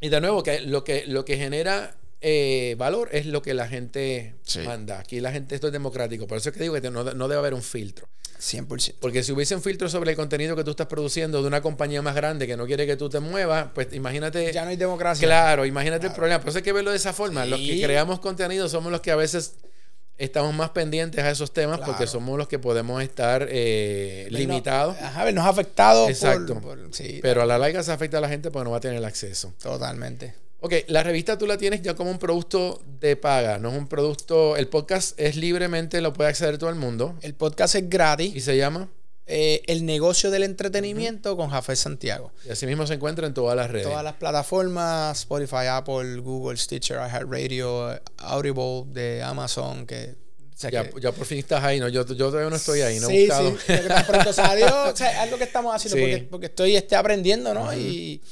y 0.00 0.08
de 0.08 0.20
nuevo, 0.20 0.42
que 0.42 0.60
lo 0.60 0.84
que, 0.84 1.06
lo 1.06 1.24
que 1.24 1.36
genera 1.36 1.96
eh, 2.20 2.74
valor 2.78 3.10
es 3.12 3.26
lo 3.26 3.42
que 3.42 3.54
la 3.54 3.68
gente 3.68 4.34
manda. 4.64 4.98
Aquí 4.98 5.20
la 5.20 5.32
gente, 5.32 5.54
esto 5.54 5.68
es 5.68 5.72
democrático. 5.72 6.26
Por 6.26 6.38
eso 6.38 6.48
es 6.48 6.54
que 6.56 6.62
digo 6.62 6.80
que 6.80 6.90
no, 6.90 7.04
no 7.04 7.28
debe 7.28 7.38
haber 7.38 7.54
un 7.54 7.62
filtro. 7.62 8.08
100%. 8.38 8.94
Porque 9.00 9.22
si 9.22 9.32
hubiese 9.32 9.54
un 9.54 9.62
filtro 9.62 9.88
sobre 9.88 10.10
el 10.10 10.16
contenido 10.16 10.56
que 10.56 10.64
tú 10.64 10.70
estás 10.70 10.86
produciendo 10.86 11.42
de 11.42 11.48
una 11.48 11.60
compañía 11.60 12.02
más 12.02 12.14
grande 12.14 12.46
que 12.46 12.56
no 12.56 12.66
quiere 12.66 12.86
que 12.86 12.96
tú 12.96 13.08
te 13.08 13.20
muevas, 13.20 13.68
pues 13.74 13.92
imagínate. 13.92 14.52
Ya 14.52 14.64
no 14.64 14.70
hay 14.70 14.76
democracia. 14.76 15.26
Claro, 15.26 15.64
imagínate 15.64 16.06
el 16.06 16.12
problema. 16.12 16.40
Por 16.40 16.50
eso 16.50 16.58
hay 16.58 16.64
que 16.64 16.72
verlo 16.72 16.90
de 16.90 16.96
esa 16.96 17.12
forma. 17.12 17.44
Los 17.44 17.60
que 17.60 17.80
creamos 17.82 18.20
contenido 18.20 18.68
somos 18.68 18.92
los 18.92 19.00
que 19.00 19.10
a 19.10 19.16
veces 19.16 19.54
estamos 20.18 20.54
más 20.54 20.70
pendientes 20.70 21.22
a 21.22 21.30
esos 21.30 21.52
temas 21.52 21.80
porque 21.84 22.06
somos 22.06 22.38
los 22.38 22.48
que 22.48 22.58
podemos 22.58 23.02
estar 23.02 23.46
eh, 23.50 24.28
limitados. 24.30 24.96
Ajá, 25.00 25.24
vernos 25.24 25.46
afectados. 25.46 26.08
Exacto. 26.08 26.60
Pero 27.22 27.42
a 27.42 27.46
la 27.46 27.58
larga 27.58 27.82
se 27.82 27.92
afecta 27.92 28.18
a 28.18 28.20
la 28.20 28.28
gente 28.28 28.50
porque 28.50 28.64
no 28.64 28.70
va 28.70 28.78
a 28.78 28.80
tener 28.80 28.96
el 28.96 29.04
acceso. 29.04 29.54
Totalmente. 29.60 30.45
Ok, 30.60 30.72
la 30.88 31.02
revista 31.02 31.36
tú 31.36 31.46
la 31.46 31.58
tienes 31.58 31.82
ya 31.82 31.94
como 31.94 32.10
un 32.10 32.18
producto 32.18 32.80
de 33.00 33.16
paga, 33.16 33.58
no 33.58 33.70
es 33.70 33.76
un 33.76 33.88
producto. 33.88 34.56
El 34.56 34.68
podcast 34.68 35.18
es 35.20 35.36
libremente, 35.36 36.00
lo 36.00 36.12
puede 36.12 36.30
acceder 36.30 36.58
todo 36.58 36.70
el 36.70 36.76
mundo. 36.76 37.14
El 37.22 37.34
podcast 37.34 37.74
es 37.74 37.88
gratis. 37.88 38.34
¿Y 38.34 38.40
se 38.40 38.56
llama? 38.56 38.88
Eh, 39.28 39.62
el 39.66 39.84
negocio 39.84 40.30
del 40.30 40.44
entretenimiento 40.44 41.36
con 41.36 41.50
Jafé 41.50 41.74
Santiago. 41.74 42.32
Y 42.46 42.50
así 42.50 42.64
mismo 42.64 42.86
se 42.86 42.94
encuentra 42.94 43.26
en 43.26 43.34
todas 43.34 43.56
las 43.56 43.70
redes. 43.70 43.86
Todas 43.86 44.04
las 44.04 44.14
plataformas, 44.14 45.18
Spotify, 45.18 45.66
Apple, 45.68 46.16
Google, 46.18 46.56
Stitcher, 46.56 46.98
iHeartRadio, 46.98 48.00
Audible 48.18 48.84
de 48.92 49.22
Amazon, 49.22 49.84
que 49.84 50.14
ya, 50.56 51.12
por 51.12 51.26
fin 51.26 51.38
estás 51.38 51.62
ahí, 51.62 51.78
¿no? 51.78 51.88
Yo, 51.88 52.06
yo 52.06 52.28
todavía 52.28 52.48
no 52.48 52.56
estoy 52.56 52.80
ahí, 52.80 52.98
¿no? 52.98 53.08
Sí, 53.08 53.28
sí. 53.28 53.72
Pronto 54.06 54.32
salió. 54.32 54.66
o 54.84 54.96
sea, 54.96 55.24
es 55.24 55.30
lo 55.30 55.36
que 55.36 55.44
estamos 55.44 55.74
haciendo 55.74 55.96
porque, 56.00 56.28
porque, 56.30 56.46
estoy 56.46 56.76
este, 56.76 56.96
aprendiendo, 56.96 57.52
¿no? 57.52 57.74
Y 57.74 58.22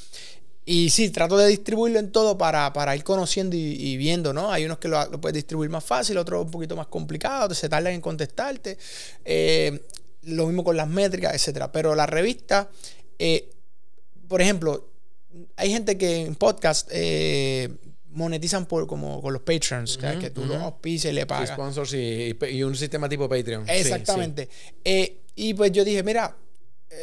y 0.67 0.89
sí, 0.89 1.11
trato 1.11 1.37
de 1.37 1.47
distribuirlo 1.47 1.99
en 1.99 2.11
todo 2.11 2.39
para, 2.39 2.95
ir 2.95 3.03
conociendo 3.03 3.55
y, 3.55 3.97
viendo, 3.97 4.33
¿no? 4.33 4.51
Hay 4.51 4.65
unos 4.65 4.79
que 4.79 4.87
lo, 4.87 5.21
puedes 5.21 5.35
distribuir 5.35 5.69
más 5.69 5.83
fácil, 5.83 6.17
otros 6.17 6.45
un 6.45 6.51
poquito 6.51 6.75
más 6.75 6.87
complicados, 6.87 7.55
se 7.55 7.69
tardan 7.69 7.93
en 7.93 8.01
contestarte. 8.01 8.77
Eh, 9.23 9.85
lo 10.23 10.47
mismo 10.47 10.63
con 10.63 10.75
las 10.75 10.87
métricas, 10.87 11.35
etcétera. 11.35 11.71
Pero 11.71 11.93
la 11.93 12.07
revista, 12.07 12.67
eh, 13.19 13.47
por 14.27 14.41
ejemplo, 14.41 14.89
hay 15.55 15.69
gente 15.69 15.99
que 15.99 16.25
en 16.25 16.33
podcast 16.33 16.89
eh, 16.91 17.69
monetizan 18.09 18.65
por 18.65 18.87
como 18.87 19.21
con 19.21 19.33
los 19.33 19.43
patrons, 19.43 19.99
que, 19.99 20.31
tú 20.31 20.45
los 20.45 20.57
auspicias 20.57 21.11
y 21.11 21.15
le 21.15 21.27
pagas. 21.27 21.49
Sponsors 21.49 21.93
y, 21.93 22.63
un 22.63 22.75
sistema 22.75 23.07
tipo 23.07 23.29
Patreon. 23.29 23.69
Exactamente. 23.69 24.49
y 25.35 25.53
pues 25.53 25.71
yo 25.71 25.85
dije, 25.85 26.01
mira, 26.01 26.35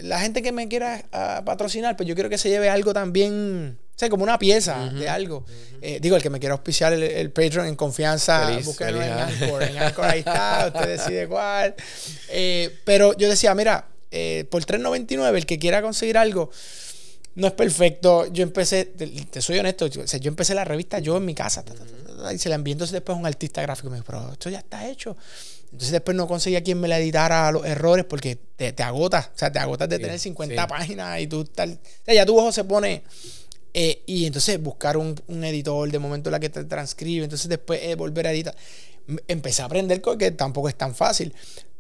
la 0.03 0.21
gente 0.21 0.43
que 0.43 0.53
me 0.53 0.69
quiera 0.69 1.05
ah, 1.13 1.43
patrocinar, 1.45 1.97
pues 1.97 2.09
yo 2.09 2.15
quiero 2.15 2.31
que 2.31 2.39
se 2.39 2.49
lleve 2.49 2.69
algo 2.69 2.93
también, 2.93 3.79
o 3.95 3.99
sea, 3.99 4.09
como 4.09 4.23
una 4.23 4.39
pieza 4.39 4.89
de 4.91 5.09
algo. 5.09 5.45
Eh, 5.81 5.99
digo, 6.01 6.17
el 6.17 6.23
que 6.23 6.31
me 6.31 6.41
quiera 6.41 6.55
auspiciar 6.55 6.93
el, 6.93 7.31
Patreon 7.31 7.67
en 7.67 7.77
confianza, 7.77 8.59
búsquenlo 8.65 9.03
en 9.03 9.13
Anchor. 9.13 9.63
En 9.63 9.79
Anchor 9.79 10.05
ahí 10.05 10.21
está, 10.21 10.73
usted 10.75 10.89
decide 10.89 11.29
cuál. 11.29 11.75
Eh, 12.31 12.79
pero 12.85 13.17
yo 13.17 13.29
decía, 13.29 13.55
mira, 13.55 13.87
eh, 14.11 14.47
por 14.51 14.65
3.99, 14.65 15.37
el 15.37 15.47
que 15.47 15.59
quiera 15.59 15.83
conseguir 15.83 16.17
algo, 16.19 16.51
no 17.35 17.47
es 17.47 17.53
perfecto. 17.53 18.27
Yo 18.33 18.43
empecé, 18.43 18.85
te, 18.85 19.43
soy 19.43 19.59
honesto, 19.59 19.87
yo, 19.87 20.05
yo 20.05 20.29
empecé 20.29 20.55
la 20.55 20.65
revista 20.65 20.99
yo 20.99 21.17
en 21.17 21.25
mi 21.25 21.35
casa. 21.35 21.65
y 22.33 22.39
se 22.39 22.49
la 22.49 22.55
envié 22.55 22.73
entonces 22.73 22.93
después 22.93 23.17
un 23.17 23.27
artista 23.27 23.63
gráfico. 23.63 23.91
Me 23.91 23.97
dijo, 23.97 24.07
pero 24.07 24.33
esto 24.33 24.51
ya 24.51 24.59
está 24.59 24.89
hecho. 24.89 25.17
Entonces 25.73 25.93
después 25.93 26.15
no 26.15 26.29
conseguía 26.29 26.63
quien 26.63 26.79
me 26.79 26.87
la 26.87 26.99
editara 26.99 27.51
los 27.51 27.65
errores 27.65 28.05
porque 28.05 28.37
te, 28.37 28.73
te 28.73 28.83
agotas. 28.83 29.31
O 29.35 29.39
sea, 29.39 29.51
te 29.51 29.59
agotas 29.59 29.89
de 29.89 29.99
tener 29.99 30.19
50 30.19 30.67
páginas 30.67 31.19
y 31.21 31.27
tú 31.27 31.47
tal. 31.47 31.81
O 31.83 32.05
sea, 32.05 32.15
ya 32.15 32.27
tu 32.27 32.39
ojo 32.39 32.53
se 32.53 32.65
pone. 32.65 33.03
Eh, 33.73 34.03
y 34.05 34.27
entonces 34.27 34.63
buscar 34.63 34.99
un, 34.99 35.17
editor 35.29 35.91
de 35.91 35.99
momento 35.99 36.31
la 36.31 36.39
que 36.39 36.51
te 36.51 36.65
transcribe. 36.65 37.25
Entonces 37.25 37.49
después 37.49 37.81
eh, 37.83 37.95
volver 37.95 38.27
a 38.27 38.33
editar. 38.33 38.55
Empecé 39.27 39.63
a 39.63 39.65
aprender 39.65 40.03
que 40.19 40.31
tampoco 40.33 40.69
es 40.69 40.77
tan 40.77 40.95
fácil. 40.95 41.35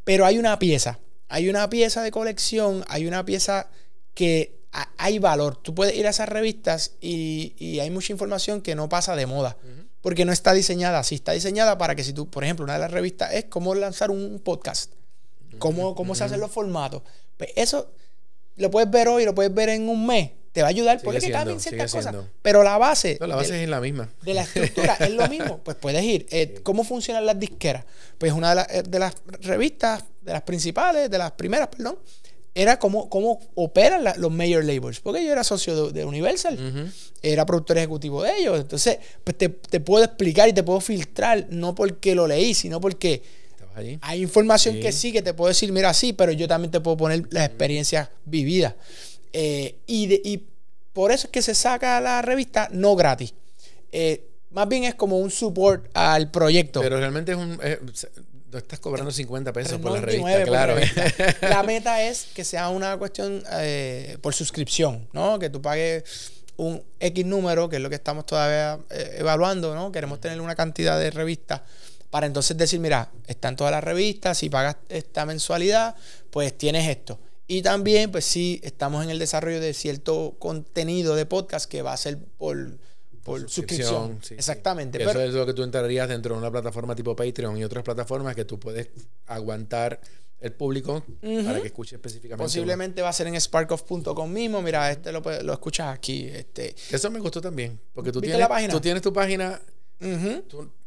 Pero 0.05 0.25
hay 0.25 0.39
una 0.39 0.59
pieza. 0.59 0.99
Hay 1.29 1.51
una 1.51 1.69
pieza 1.69 2.03
de 2.03 2.11
colección. 2.11 2.85
Hay 2.89 3.07
una 3.07 3.27
pieza 3.27 3.69
que 4.15 4.63
hay 4.97 5.19
valor. 5.19 5.57
Tú 5.57 5.75
puedes 5.75 5.95
ir 5.95 6.07
a 6.07 6.11
esas 6.11 6.31
revistas 6.31 6.93
y, 7.03 7.79
hay 7.79 7.91
mucha 7.91 8.15
información 8.15 8.63
que 8.63 8.75
no 8.75 8.89
pasa 8.89 9.15
de 9.17 9.27
moda 9.27 9.59
porque 10.03 10.25
no 10.25 10.33
está 10.33 10.53
diseñada 10.53 10.99
así. 10.99 11.15
Está 11.15 11.33
diseñada 11.33 11.79
para 11.79 11.95
que 11.95 12.05
si 12.05 12.13
tú, 12.13 12.29
por 12.29 12.45
ejemplo, 12.45 12.65
una 12.65 12.75
de 12.75 12.81
las 12.81 12.91
revistas 12.91 13.33
es 13.33 13.47
cómo 13.47 13.75
lanzar 13.75 14.11
un 14.11 14.41
podcast, 14.41 14.93
cómo, 15.59 15.95
cómo 15.95 16.15
se 16.15 16.25
hacen 16.25 16.41
los 16.41 16.51
formatos. 16.51 17.03
Pues 17.39 17.51
eso 17.57 17.91
lo 18.57 18.71
puedes 18.71 18.91
ver 18.91 19.09
hoy, 19.09 19.25
lo 19.25 19.35
puedes 19.35 19.55
ver 19.55 19.71
en 19.71 19.89
un 19.89 20.07
mes. 20.07 20.33
Te 20.53 20.61
va 20.61 20.69
a 20.69 20.71
ayudar 20.71 21.01
porque 21.03 21.31
cambien 21.31 21.59
ciertas 21.61 21.93
cosas. 21.93 22.15
Pero 22.43 22.63
la 22.63 22.77
base. 22.77 23.17
la 23.21 23.37
base 23.37 23.63
es 23.63 23.71
la 23.71 23.81
misma. 23.81 24.11
De 24.23 24.35
la 24.35 24.43
estructura 24.43 24.97
es 25.01 25.11
lo 25.11 25.27
mismo. 25.29 25.59
Pues 25.65 25.79
puedes 25.79 26.03
ir. 26.03 26.27
Eh, 26.31 26.61
¿Cómo 26.63 26.85
funcionan 26.85 27.25
las 27.25 27.39
disqueras? 27.39 27.87
Pues 28.19 28.33
una 28.33 28.55
de, 28.55 28.79
eh, 28.79 28.83
de 28.83 28.99
las 28.99 29.15
revistas, 29.41 30.05
de 30.21 30.33
las 30.33 30.43
principales, 30.43 31.11
de 31.11 31.17
las 31.17 31.33
primeras, 31.33 31.69
perdón, 31.69 31.99
era 32.55 32.79
cómo, 32.79 33.09
cómo 33.09 33.41
operan 33.55 34.05
los 34.19 34.31
major 34.31 34.65
labels. 34.65 35.01
Porque 35.01 35.25
yo 35.25 35.33
era 35.33 35.45
socio 35.45 35.91
de, 35.91 36.05
Universal, 36.05 36.93
era 37.23 37.47
productor 37.47 37.79
ejecutivo 37.79 38.23
de 38.23 38.39
ellos. 38.39 38.61
Entonces, 38.61 38.99
pues 39.25 39.37
te, 39.39 39.49
puedo 39.49 40.05
explicar 40.05 40.49
y 40.49 40.53
te 40.53 40.63
puedo 40.63 40.81
filtrar, 40.81 41.47
no 41.51 41.75
porque 41.75 42.15
lo 42.15 42.27
leí, 42.27 42.55
sino 42.55 42.81
porque 42.81 43.23
hay 44.03 44.23
información 44.23 44.81
que 44.81 44.93
sí, 44.93 45.13
que 45.13 45.23
te 45.23 45.33
puedo 45.33 45.49
decir, 45.49 45.73
mira, 45.73 45.95
sí, 45.95 46.13
pero 46.13 46.33
yo 46.33 46.47
también 46.47 46.71
te 46.71 46.81
puedo 46.81 46.97
poner 46.97 47.27
las 47.31 47.47
experiencias 47.47 48.09
vividas. 48.25 48.75
Eh, 49.33 49.77
y, 49.87 50.43
por 50.93 51.11
eso 51.11 51.27
es 51.27 51.31
que 51.31 51.41
se 51.41 51.55
saca 51.55 51.99
la 52.03 52.21
revista 52.21 52.69
no 52.71 52.95
gratis. 52.95 53.33
Eh, 53.93 54.29
más 54.51 54.69
bien 54.69 54.85
es 54.85 54.95
como 54.95 55.19
un 55.19 55.31
support 55.31 55.87
al 55.95 56.31
proyecto. 56.31 56.83
Pero 56.83 56.99
realmente 56.99 57.33
es 57.33 57.39
un. 57.39 57.59
Tú 58.53 58.59
estás 58.59 58.81
cobrando 58.81 59.11
50 59.11 59.51
pesos 59.51 59.81
por 59.81 59.93
la 59.93 60.03
revista, 60.03 60.45
claro. 60.45 60.75
La 61.41 61.63
meta 61.67 62.03
es 62.03 62.27
que 62.35 62.45
sea 62.45 62.69
una 62.69 62.99
cuestión 62.99 63.43
eh, 63.51 64.19
por 64.21 64.35
suscripción, 64.35 65.09
¿no? 65.15 65.39
Que 65.39 65.49
tú 65.49 65.63
pagues 65.63 66.05
un 66.59 66.83
X 67.01 67.25
número, 67.25 67.71
que 67.71 67.77
es 67.77 67.83
lo 67.83 67.89
que 67.89 67.95
estamos 67.95 68.27
todavía 68.27 68.79
eh, 68.91 69.17
evaluando, 69.21 69.75
¿no? 69.75 69.91
Queremos 69.91 70.21
tener 70.21 70.39
una 70.39 70.55
cantidad 70.55 71.01
de 71.01 71.11
revistas 71.11 71.63
para 72.11 72.27
entonces 72.27 72.55
decir, 72.59 72.79
mira, 72.79 73.11
están 73.27 73.57
todas 73.57 73.71
las 73.71 73.83
revistas, 73.83 74.37
si 74.37 74.51
pagas 74.51 74.77
esta 74.91 75.25
mensualidad, 75.25 75.97
pues 76.31 76.59
tienes 76.59 76.87
esto. 76.87 77.19
Y 77.47 77.63
también, 77.63 78.13
pues 78.13 78.27
sí, 78.27 78.61
estamos 78.63 79.03
en 79.03 79.09
el 79.09 79.19
desarrollo 79.19 79.61
de 79.61 79.73
cierto 79.73 80.37
contenido 80.39 81.17
de 81.17 81.25
podcast 81.25 81.71
que 81.71 81.81
va 81.81 81.95
a 81.95 81.97
ser 81.97 82.19
por 82.37 82.77
por 83.23 83.49
suscripción. 83.49 84.19
Exactamente. 84.31 85.03
Eso 85.03 85.21
es 85.21 85.35
lo 85.35 85.47
que 85.47 85.55
tú 85.55 85.63
entrarías 85.63 86.09
dentro 86.09 86.35
de 86.35 86.41
una 86.41 86.51
plataforma 86.51 86.95
tipo 86.95 87.15
Patreon 87.15 87.57
y 87.57 87.65
otras 87.65 87.85
plataformas 87.85 88.35
que 88.35 88.45
tú 88.45 88.59
puedes 88.59 88.89
aguantar 89.27 90.01
el 90.41 90.53
público 90.53 91.05
para 91.21 91.61
que 91.61 91.69
escuche 91.69 91.97
específicamente. 91.97 92.43
Posiblemente 92.43 93.01
va 93.01 93.11
a 93.11 93.13
ser 93.13 93.29
en 93.29 93.41
sparkoff.com 93.41 94.31
mismo. 94.31 94.61
Mira, 94.61 94.91
este 94.91 95.13
lo, 95.13 95.23
lo, 95.43 95.53
escuchas 95.53 95.95
aquí. 95.95 96.27
Este. 96.27 96.75
Eso 96.91 97.11
me 97.11 97.21
gustó 97.21 97.41
también. 97.41 97.79
Porque 97.95 98.11
tú, 98.11 98.21
tienes, 98.21 98.49
tú 98.69 98.81
tienes 98.81 99.03
tu 99.03 99.13
página. 99.13 99.61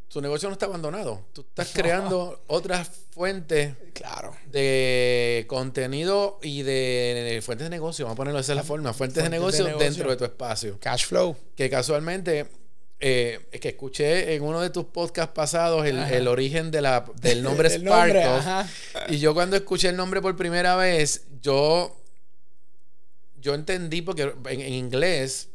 Tu 0.07 0.21
negocio 0.21 0.49
no 0.49 0.53
está 0.53 0.65
abandonado. 0.65 1.25
Tú 1.33 1.41
estás 1.41 1.71
creando 1.73 2.43
otras 2.47 2.89
fuentes 3.11 3.75
claro. 3.93 4.35
de 4.51 5.45
contenido 5.47 6.39
y 6.41 6.63
de, 6.63 7.41
fuentes 7.43 7.65
de 7.65 7.69
negocio. 7.69 8.05
Vamos 8.05 8.15
a 8.15 8.17
ponerlo 8.17 8.37
de 8.37 8.43
esa 8.43 8.55
la 8.55 8.63
forma. 8.63 8.93
Fuentes, 8.93 9.23
de, 9.23 9.29
negocio 9.29 9.65
dentro 9.77 10.09
de 10.09 10.15
tu 10.15 10.23
espacio. 10.25 10.79
Cash 10.79 11.05
flow. 11.05 11.35
Que 11.55 11.69
casualmente 11.69 12.47
eh, 12.99 13.39
es 13.51 13.59
que 13.59 13.69
escuché 13.69 14.35
en 14.35 14.43
uno 14.43 14.61
de 14.61 14.69
tus 14.69 14.85
podcasts 14.85 15.33
pasados 15.33 15.85
el, 15.85 15.97
el 15.99 16.27
origen 16.27 16.71
de 16.71 16.81
la, 16.81 17.05
del 17.21 17.43
nombre 17.43 17.69
Sparkle. 17.69 18.39
Y 19.09 19.19
yo 19.19 19.33
cuando 19.33 19.55
escuché 19.55 19.89
el 19.89 19.97
nombre 19.97 20.21
por 20.21 20.35
primera 20.35 20.75
vez, 20.75 21.25
yo 21.41 22.04
yo 23.45 23.53
entendí 23.53 24.01
porque 24.01 24.33
en, 24.49 24.73
inglés 24.73 25.49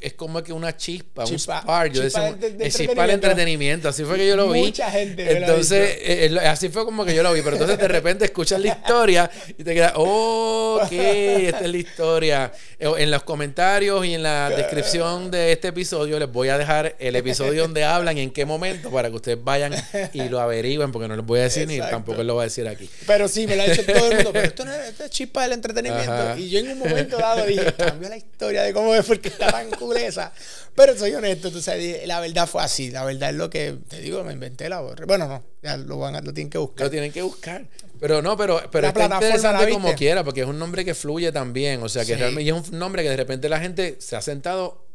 es, 0.00 0.12
como 0.12 0.44
que 0.44 0.52
una 0.52 0.76
chispa, 0.76 1.24
un 1.24 1.36
spark. 1.36 1.92
Yo 1.92 2.02
decía, 2.02 2.36
es 2.60 2.76
chispa 2.76 3.04
de 3.04 3.14
entretenimiento. 3.14 3.88
Así 3.88 4.04
fue 4.04 4.16
que 4.16 4.28
yo 4.28 4.36
lo 4.36 4.52
vi. 4.52 4.60
Mucha 4.60 4.88
gente. 4.88 5.38
Entonces, 5.38 5.96
eh, 6.02 6.26
eh, 6.26 6.38
así 6.46 6.68
fue 6.68 6.84
como 6.84 7.04
que 7.04 7.12
yo 7.12 7.24
lo 7.24 7.32
vi. 7.32 7.42
Pero 7.42 7.56
entonces 7.56 7.78
de 7.78 7.88
repente 7.88 8.26
escuchas 8.26 8.60
la 8.60 8.68
historia 8.68 9.28
y 9.58 9.64
te 9.64 9.74
quedas, 9.74 9.94
oh, 9.96 10.78
ok, 10.84 10.92
esta 10.92 11.64
es 11.64 11.70
la 11.72 11.76
historia. 11.76 12.52
Eh, 12.78 12.88
en 12.98 13.10
los 13.10 13.24
comentarios 13.24 14.06
y 14.06 14.14
en 14.14 14.22
la 14.22 14.48
descripción 14.48 15.32
de 15.32 15.50
este 15.50 15.68
episodio 15.68 16.20
les 16.20 16.30
voy 16.30 16.48
a 16.48 16.58
dejar 16.58 16.94
el 17.00 17.16
episodio 17.16 17.62
donde 17.62 17.82
hablan 17.82 18.18
y 18.18 18.20
en 18.20 18.30
qué 18.30 18.44
momento 18.44 18.88
para 18.92 19.10
que 19.10 19.16
ustedes 19.16 19.42
vayan 19.42 19.74
y 20.12 20.28
lo 20.28 20.40
averigüen, 20.40 20.92
porque 20.92 21.08
no 21.08 21.16
les 21.16 21.26
voy 21.26 21.40
a 21.40 21.42
decir 21.42 21.66
ni 21.66 21.80
tampoco 21.80 22.22
lo 22.22 22.34
voy 22.34 22.42
a 22.42 22.44
decir 22.44 22.68
aquí. 22.68 22.88
Pero 23.04 23.26
sí, 23.26 23.48
me 23.48 23.56
lo 23.56 23.62
ha 23.62 23.66
dicho 23.66 23.84
todo 23.84 24.10
el 24.10 24.14
mundo. 24.14 24.30
Pero 24.32 24.46
esto 24.46 24.64
no 24.64 24.72
es, 24.72 25.10
chispa 25.10 25.42
del 25.42 25.54
entretenimiento. 25.54 26.36
Y 26.38 26.48
yo 26.48 26.60
en 26.60 26.70
un 26.70 26.78
momento 26.78 27.16
dado 27.18 27.31
dije, 27.46 27.72
cambió 27.78 28.08
la 28.08 28.16
historia 28.16 28.62
de 28.62 28.72
cómo 28.72 28.94
es 28.94 29.04
porque 29.04 29.28
está 29.28 29.50
tan 29.50 29.70
cool 29.70 29.96
esa. 29.96 30.32
Pero 30.74 30.96
soy 30.96 31.14
honesto, 31.14 31.50
tú 31.50 31.60
sabes, 31.60 32.06
la 32.06 32.20
verdad 32.20 32.46
fue 32.46 32.62
así. 32.62 32.90
La 32.90 33.04
verdad 33.04 33.30
es 33.30 33.36
lo 33.36 33.50
que 33.50 33.76
te 33.88 34.00
digo, 34.00 34.22
me 34.24 34.32
inventé 34.32 34.68
la 34.68 34.80
Bueno, 34.80 35.28
no, 35.28 35.42
ya 35.62 35.76
lo, 35.76 35.98
van 35.98 36.16
a, 36.16 36.20
lo 36.20 36.32
tienen 36.32 36.50
que 36.50 36.58
buscar. 36.58 36.86
Lo 36.86 36.90
tienen 36.90 37.12
que 37.12 37.22
buscar. 37.22 37.66
Pero 38.00 38.20
no, 38.20 38.36
pero, 38.36 38.60
pero 38.70 38.88
está 38.88 39.04
interesante 39.04 39.70
como 39.70 39.94
quiera, 39.94 40.24
porque 40.24 40.40
es 40.40 40.46
un 40.46 40.58
nombre 40.58 40.84
que 40.84 40.94
fluye 40.94 41.30
también. 41.30 41.82
O 41.82 41.88
sea, 41.88 42.04
que 42.04 42.16
realmente 42.16 42.50
es 42.50 42.70
un 42.70 42.78
nombre 42.78 43.02
que 43.02 43.10
de 43.10 43.16
repente 43.16 43.48
la 43.48 43.60
gente 43.60 43.96
se 44.00 44.16
ha 44.16 44.22
sentado 44.22 44.86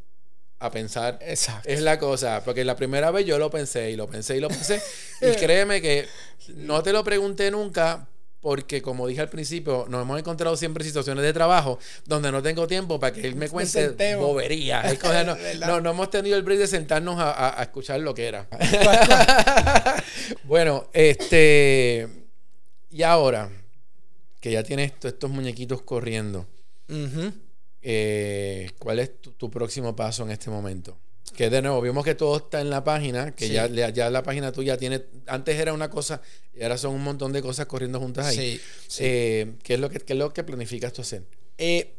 a 0.59 0.71
pensar. 0.71 1.19
Exacto. 1.21 1.69
Es 1.69 1.81
la 1.81 1.99
cosa. 1.99 2.43
Porque 2.43 2.65
la 2.65 2.75
primera 2.75 3.11
vez 3.11 3.25
yo 3.25 3.37
lo 3.37 3.49
pensé 3.49 3.91
y 3.91 3.95
lo 3.95 4.07
pensé 4.07 4.37
y 4.37 4.39
lo 4.39 4.49
pensé. 4.49 4.81
y 5.21 5.31
créeme 5.35 5.81
que 5.81 6.07
no 6.55 6.83
te 6.83 6.91
lo 6.91 7.03
pregunté 7.03 7.51
nunca, 7.51 8.07
porque 8.41 8.81
como 8.81 9.07
dije 9.07 9.21
al 9.21 9.29
principio, 9.29 9.85
nos 9.89 10.03
hemos 10.03 10.19
encontrado 10.19 10.55
siempre 10.55 10.83
situaciones 10.83 11.23
de 11.23 11.33
trabajo 11.33 11.79
donde 12.05 12.31
no 12.31 12.41
tengo 12.41 12.67
tiempo 12.67 12.99
para 12.99 13.13
que 13.13 13.27
él 13.27 13.35
me 13.35 13.49
cuente 13.49 14.15
boberías. 14.15 14.97
no, 15.59 15.81
no, 15.81 15.89
hemos 15.89 16.09
tenido 16.09 16.37
el 16.37 16.43
break 16.43 16.59
de 16.59 16.67
sentarnos 16.67 17.17
a, 17.19 17.57
escuchar 17.61 17.99
lo 17.99 18.13
que 18.13 18.27
era. 18.27 18.47
bueno, 20.43 20.87
este... 20.93 22.07
Y 22.89 23.03
ahora, 23.03 23.49
que 24.39 24.51
ya 24.51 24.63
tienes 24.63 24.93
estos 25.03 25.29
muñequitos 25.29 25.81
corriendo, 25.81 26.47
eh, 27.81 28.71
¿cuál 28.79 28.99
es 28.99 29.11
tu 29.21 29.51
próximo 29.51 29.95
paso 29.95 30.23
en 30.23 30.31
este 30.31 30.49
momento? 30.49 30.97
Que 31.37 31.51
de 31.51 31.61
nuevo, 31.61 31.79
vimos 31.81 32.03
que 32.03 32.15
todo 32.15 32.37
está 32.37 32.61
en 32.61 32.71
la 32.71 32.83
página, 32.83 33.35
que 33.35 33.47
ya, 33.49 33.67
ya 33.67 34.09
la 34.09 34.23
página 34.23 34.51
tuya 34.51 34.75
tiene, 34.75 35.05
antes 35.27 35.55
era 35.59 35.71
una 35.71 35.87
cosa 35.87 36.19
y 36.51 36.63
ahora 36.63 36.79
son 36.79 36.95
un 36.95 37.03
montón 37.03 37.31
de 37.31 37.43
cosas 37.43 37.67
corriendo 37.67 37.99
juntas 37.99 38.25
ahí. 38.25 38.59
Sí, 38.87 39.03
eh, 39.03 39.53
¿qué, 39.61 39.75
es 39.75 39.79
lo 39.79 39.87
que, 39.87 40.01
es 40.03 40.17
lo 40.17 40.33
que 40.33 40.43
planificas 40.43 40.93
tú 40.93 41.03
hacer? 41.03 41.25
Eh, 41.59 41.93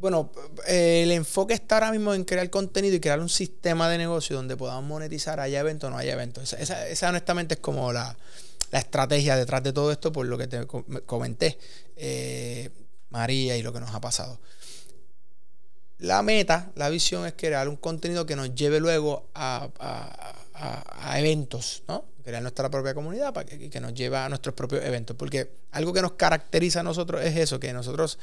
bueno, 0.00 0.32
el 0.66 1.12
enfoque 1.12 1.52
está 1.52 1.74
ahora 1.74 1.92
mismo 1.92 2.14
en 2.14 2.24
crear 2.24 2.48
contenido 2.48 2.96
y 2.96 3.00
crear 3.00 3.20
un 3.20 3.28
sistema 3.28 3.90
de 3.90 3.98
negocio 3.98 4.34
donde 4.34 4.56
podamos 4.56 4.84
monetizar, 4.84 5.40
haya 5.40 5.60
evento 5.60 5.88
o 5.88 5.90
no 5.90 5.98
haya 5.98 6.14
evento. 6.14 6.40
Esa, 6.40 6.88
esa, 6.88 7.10
honestamente 7.10 7.56
es 7.56 7.60
como 7.60 7.92
la, 7.92 8.16
estrategia 8.72 9.36
detrás 9.36 9.62
de 9.62 9.74
todo 9.74 9.92
esto, 9.92 10.10
por 10.10 10.24
lo 10.24 10.38
que 10.38 10.46
te 10.46 10.66
comenté, 11.04 11.58
eh, 11.96 12.70
María, 13.10 13.58
y 13.58 13.62
lo 13.62 13.74
que 13.74 13.80
nos 13.80 13.94
ha 13.94 14.00
pasado. 14.00 14.40
La 15.98 16.22
meta, 16.22 16.70
la 16.74 16.88
visión 16.88 17.26
es 17.26 17.34
crear 17.34 17.68
un 17.68 17.76
contenido 17.76 18.26
que 18.26 18.36
nos 18.36 18.54
lleve 18.54 18.80
luego 18.80 19.28
a, 19.34 19.68
eventos, 21.16 21.82
¿no? 21.88 22.04
Crear 22.24 22.42
nuestra 22.42 22.70
propia 22.70 22.94
comunidad 22.94 23.32
para 23.34 23.46
que, 23.46 23.68
que, 23.68 23.80
nos 23.80 23.92
lleve 23.94 24.16
a 24.16 24.28
nuestros 24.28 24.54
propios 24.54 24.82
eventos. 24.84 25.14
Porque 25.16 25.50
algo 25.72 25.92
que 25.92 26.02
nos 26.02 26.12
caracteriza 26.12 26.80
a 26.80 26.82
nosotros 26.82 27.22
es 27.22 27.36
eso, 27.36 27.60
que 27.60 27.72
nosotros, 27.72 28.18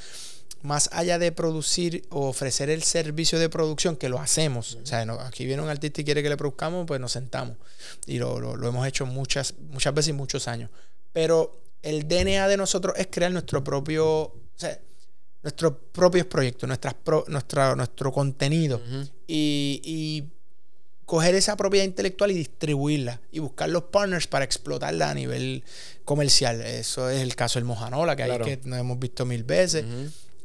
más 0.64 0.90
allá 0.92 1.20
de 1.20 1.32
producir 1.32 2.06
o 2.10 2.28
ofrecer 2.28 2.70
el 2.70 2.84
servicio 2.84 3.40
de 3.40 3.48
producción, 3.48 3.96
que 3.96 4.10
lo 4.10 4.20
hacemos, 4.20 4.76
o 4.82 4.86
sea, 4.86 5.06
aquí 5.26 5.46
viene 5.46 5.62
un 5.62 5.70
artista 5.70 6.02
y 6.02 6.04
quiere 6.04 6.24
que 6.24 6.30
le 6.30 6.38
produzcamos, 6.38 6.86
pues 6.88 7.00
nos 7.00 7.12
sentamos. 7.12 7.58
Y 8.08 8.18
lo, 8.18 8.40
lo, 8.40 8.68
hemos 8.68 8.88
hecho 8.88 9.06
muchas, 9.06 9.54
muchas 9.72 9.94
veces 9.94 10.10
y 10.10 10.14
muchos 10.14 10.48
años. 10.48 10.70
Pero 11.14 11.62
el 11.84 12.08
DNA 12.08 12.48
de 12.48 12.58
nosotros 12.58 12.96
es 12.98 13.08
crear 13.10 13.32
nuestro 13.32 13.64
propio... 13.64 14.08
O 14.08 14.34
sea, 14.56 14.80
nuestros 15.44 15.74
propios 15.92 16.26
proyectos, 16.28 16.68
nuestras 16.68 16.96
nuestra, 17.28 17.76
nuestro 17.76 18.12
contenido 18.12 18.82
y, 19.28 20.26
coger 21.06 21.36
esa 21.36 21.58
propiedad 21.58 21.84
intelectual 21.84 22.32
y 22.32 22.36
distribuirla 22.36 23.20
y 23.34 23.40
buscar 23.40 23.70
los 23.70 23.84
partners 23.84 24.28
para 24.28 24.46
explotarla 24.46 25.10
a 25.10 25.14
nivel 25.14 25.62
comercial. 26.06 26.62
Eso 26.62 27.10
es 27.10 27.20
el 27.20 27.36
caso 27.36 27.60
del 27.60 27.66
Mojanola, 27.66 28.16
que, 28.16 28.24
hay 28.24 28.40
que 28.40 28.62
nos 28.64 28.80
hemos 28.80 28.98
visto 28.98 29.26
mil 29.26 29.44
veces. 29.44 29.84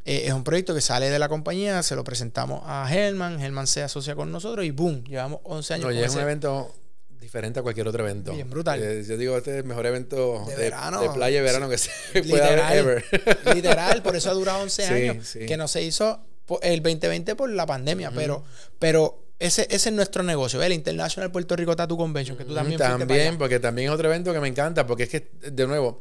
Eh, 0.04 0.24
es 0.26 0.32
un 0.32 0.42
proyecto 0.42 0.74
que 0.74 0.80
sale 0.80 1.08
de 1.08 1.20
la 1.20 1.28
compañía, 1.28 1.84
se 1.84 1.94
lo 1.94 2.02
presentamos 2.02 2.62
a 2.64 2.92
Helman, 2.92 3.40
Helman 3.40 3.68
se 3.68 3.84
asocia 3.84 4.16
con 4.16 4.32
nosotros 4.32 4.66
y 4.66 4.72
boom, 4.72 5.04
llevamos 5.04 5.38
11 5.44 5.74
años. 5.74 5.86
Oye, 5.86 6.04
es 6.04 6.14
un 6.16 6.22
evento 6.22 6.74
diferente 7.20 7.60
a 7.60 7.62
cualquier 7.62 7.88
otro 7.88 8.04
evento. 8.04 8.32
Bien 8.32 8.48
brutal. 8.48 8.82
Eh, 8.82 9.04
yo 9.06 9.16
digo, 9.16 9.36
este 9.36 9.52
es 9.52 9.56
el 9.58 9.64
mejor 9.64 9.86
evento 9.86 10.44
de, 10.46 10.56
verano, 10.56 11.00
de 11.00 11.10
playa 11.10 11.38
de 11.38 11.42
verano 11.42 11.68
que 11.68 11.78
se 11.78 11.90
pueda 12.28 12.46
haber 12.46 12.78
ever. 12.78 13.04
Literal, 13.54 14.02
por 14.02 14.16
eso 14.16 14.30
ha 14.30 14.34
durado 14.34 14.60
11 14.60 14.86
años. 14.86 15.32
Que 15.32 15.56
no 15.56 15.68
se 15.68 15.82
hizo 15.82 16.20
el 16.62 16.82
2020 16.82 17.34
por 17.34 17.50
la 17.50 17.66
pandemia, 17.66 18.10
pero, 18.12 18.44
pero 18.78 19.26
ese, 19.38 19.66
ese 19.70 19.90
es 19.90 19.94
nuestro 19.94 20.22
negocio, 20.22 20.62
el 20.62 20.72
International 20.72 21.30
Puerto 21.30 21.56
Rico 21.56 21.74
Tattoo 21.76 21.96
Convention, 21.96 22.36
que 22.36 22.44
tú 22.44 22.54
también 22.54 22.78
También, 22.78 23.38
porque 23.38 23.60
también 23.60 23.88
es 23.88 23.94
otro 23.94 24.08
evento 24.08 24.32
que 24.32 24.40
me 24.40 24.48
encanta, 24.48 24.86
porque 24.86 25.04
es 25.04 25.08
que, 25.08 25.30
de 25.50 25.66
nuevo, 25.66 26.00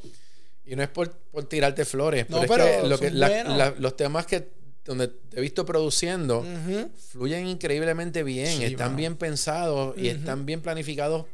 y 0.66 0.76
no 0.76 0.84
es 0.84 0.90
por, 0.90 1.12
por 1.32 1.46
tirarte 1.46 1.86
flores, 1.86 2.26
pero, 2.30 2.44
es 2.44 2.50
que, 2.50 2.88
lo 2.88 3.00
que 3.00 3.76
los 3.80 3.98
temas 3.98 4.26
que 4.26 4.65
donde 4.86 5.08
te 5.08 5.40
he 5.40 5.42
visto 5.42 5.66
produciendo, 5.66 6.46
fluyen 7.10 7.48
increíblemente 7.48 8.24
bien, 8.24 8.62
están 8.62 8.96
bien 8.96 9.18
pensados 9.18 9.98
y 9.98 10.10
están 10.10 10.46
bien 10.46 10.62
planificados 10.62 11.26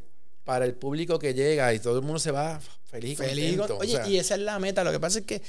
para 0.46 0.66
el 0.66 0.74
público 0.74 1.20
que 1.20 1.34
llega 1.34 1.74
y 1.74 1.80
todo 1.80 1.98
el 1.98 2.04
mundo 2.04 2.20
se 2.20 2.32
va 2.32 2.60
feliz. 2.86 3.18
feliz 3.18 3.60
Oye, 3.80 4.00
y 4.08 4.18
esa 4.18 4.36
es 4.36 4.42
la 4.42 4.58
meta. 4.58 4.84
Lo 4.84 4.92
que 4.92 5.00
pasa 5.00 5.20
es 5.20 5.26
que 5.26 5.42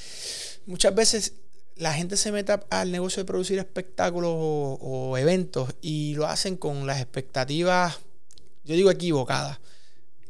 muchas 0.67 0.95
veces 0.95 1.35
la 1.77 1.95
gente 1.95 2.17
se 2.17 2.33
mete 2.33 2.55
al 2.71 2.91
negocio 2.91 3.23
de 3.23 3.27
producir 3.27 3.59
espectáculos 3.59 4.33
o, 4.35 5.17
eventos 5.17 5.71
y 5.81 6.15
lo 6.15 6.27
hacen 6.27 6.57
con 6.57 6.87
las 6.87 7.01
expectativas, 7.01 7.99
yo 8.65 8.75
digo 8.75 8.91
equivocadas. 8.91 9.61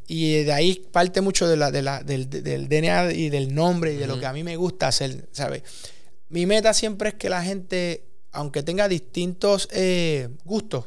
Y 0.06 0.42
de 0.42 0.52
ahí 0.52 0.86
parte 0.92 1.22
mucho 1.22 1.48
de 1.48 1.56
la, 1.56 1.70
de 1.70 1.80
la, 1.80 2.02
del, 2.02 2.28
del, 2.28 2.68
DNA 2.68 3.12
y 3.12 3.30
del 3.30 3.54
nombre 3.54 3.94
y 3.94 3.96
de 3.96 4.06
lo 4.06 4.20
que 4.20 4.26
a 4.26 4.32
mí 4.32 4.44
me 4.44 4.56
gusta 4.56 4.88
hacer, 4.88 5.26
¿sabes? 5.32 5.62
Mi 6.32 6.46
meta 6.46 6.72
siempre 6.72 7.10
es 7.10 7.14
que 7.14 7.28
la 7.28 7.42
gente, 7.42 8.06
aunque 8.32 8.62
tenga 8.62 8.88
distintos 8.88 9.68
eh, 9.70 10.30
gustos, 10.46 10.86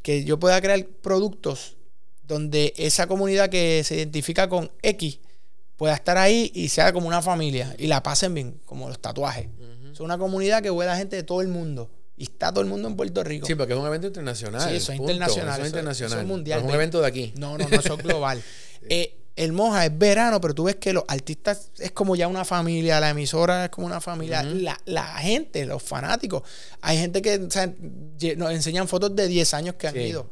que 0.00 0.24
yo 0.24 0.40
pueda 0.40 0.58
crear 0.62 0.82
productos 1.02 1.76
donde 2.22 2.72
esa 2.78 3.06
comunidad 3.06 3.50
que 3.50 3.84
se 3.84 3.96
identifica 3.96 4.48
con 4.48 4.72
X 4.80 5.18
pueda 5.76 5.94
estar 5.94 6.16
ahí 6.16 6.50
y 6.54 6.70
sea 6.70 6.94
como 6.94 7.08
una 7.08 7.20
familia 7.20 7.74
y 7.76 7.88
la 7.88 8.02
pasen 8.02 8.32
bien, 8.32 8.58
como 8.64 8.88
los 8.88 8.98
tatuajes. 8.98 9.48
Es 9.92 10.00
una 10.00 10.16
comunidad 10.16 10.62
que 10.62 10.70
huele 10.70 10.90
a 10.90 10.96
gente 10.96 11.14
de 11.14 11.24
todo 11.24 11.42
el 11.42 11.48
mundo. 11.48 11.90
Y 12.16 12.22
está 12.22 12.50
todo 12.50 12.62
el 12.62 12.66
mundo 12.66 12.88
en 12.88 12.96
Puerto 12.96 13.22
Rico. 13.22 13.46
Sí, 13.46 13.54
porque 13.54 13.74
es 13.74 13.78
un 13.78 13.86
evento 13.86 14.06
internacional. 14.06 14.66
Sí, 14.66 14.76
eso 14.76 14.92
es 14.92 14.98
internacional. 14.98 15.54
Eso 15.56 15.62
es 15.62 15.68
internacional. 15.68 16.12
Eso 16.12 16.20
es 16.22 16.26
mundial. 16.26 16.60
es 16.60 16.64
un 16.64 16.74
evento 16.74 17.02
de 17.02 17.06
aquí. 17.06 17.34
No, 17.36 17.58
no, 17.58 17.68
no, 17.68 17.76
eso 17.78 17.94
es 17.94 18.02
global. 18.02 18.42
eh, 18.88 19.19
el 19.40 19.52
Moja 19.52 19.86
es 19.86 19.96
verano, 19.96 20.38
pero 20.38 20.54
tú 20.54 20.64
ves 20.64 20.76
que 20.76 20.92
los 20.92 21.04
artistas 21.08 21.70
es 21.78 21.92
como 21.92 22.14
ya 22.14 22.28
una 22.28 22.44
familia, 22.44 23.00
la 23.00 23.08
emisora 23.08 23.64
es 23.64 23.70
como 23.70 23.86
una 23.86 23.98
familia, 23.98 24.42
la, 24.42 25.04
gente, 25.16 25.64
los 25.64 25.82
fanáticos. 25.82 26.42
Hay 26.82 26.98
gente 26.98 27.22
que 27.22 27.38
nos 28.36 28.50
enseñan 28.52 28.86
fotos 28.86 29.16
de 29.16 29.28
10 29.28 29.54
años 29.54 29.76
que 29.76 29.88
han 29.88 29.98
ido. 29.98 30.28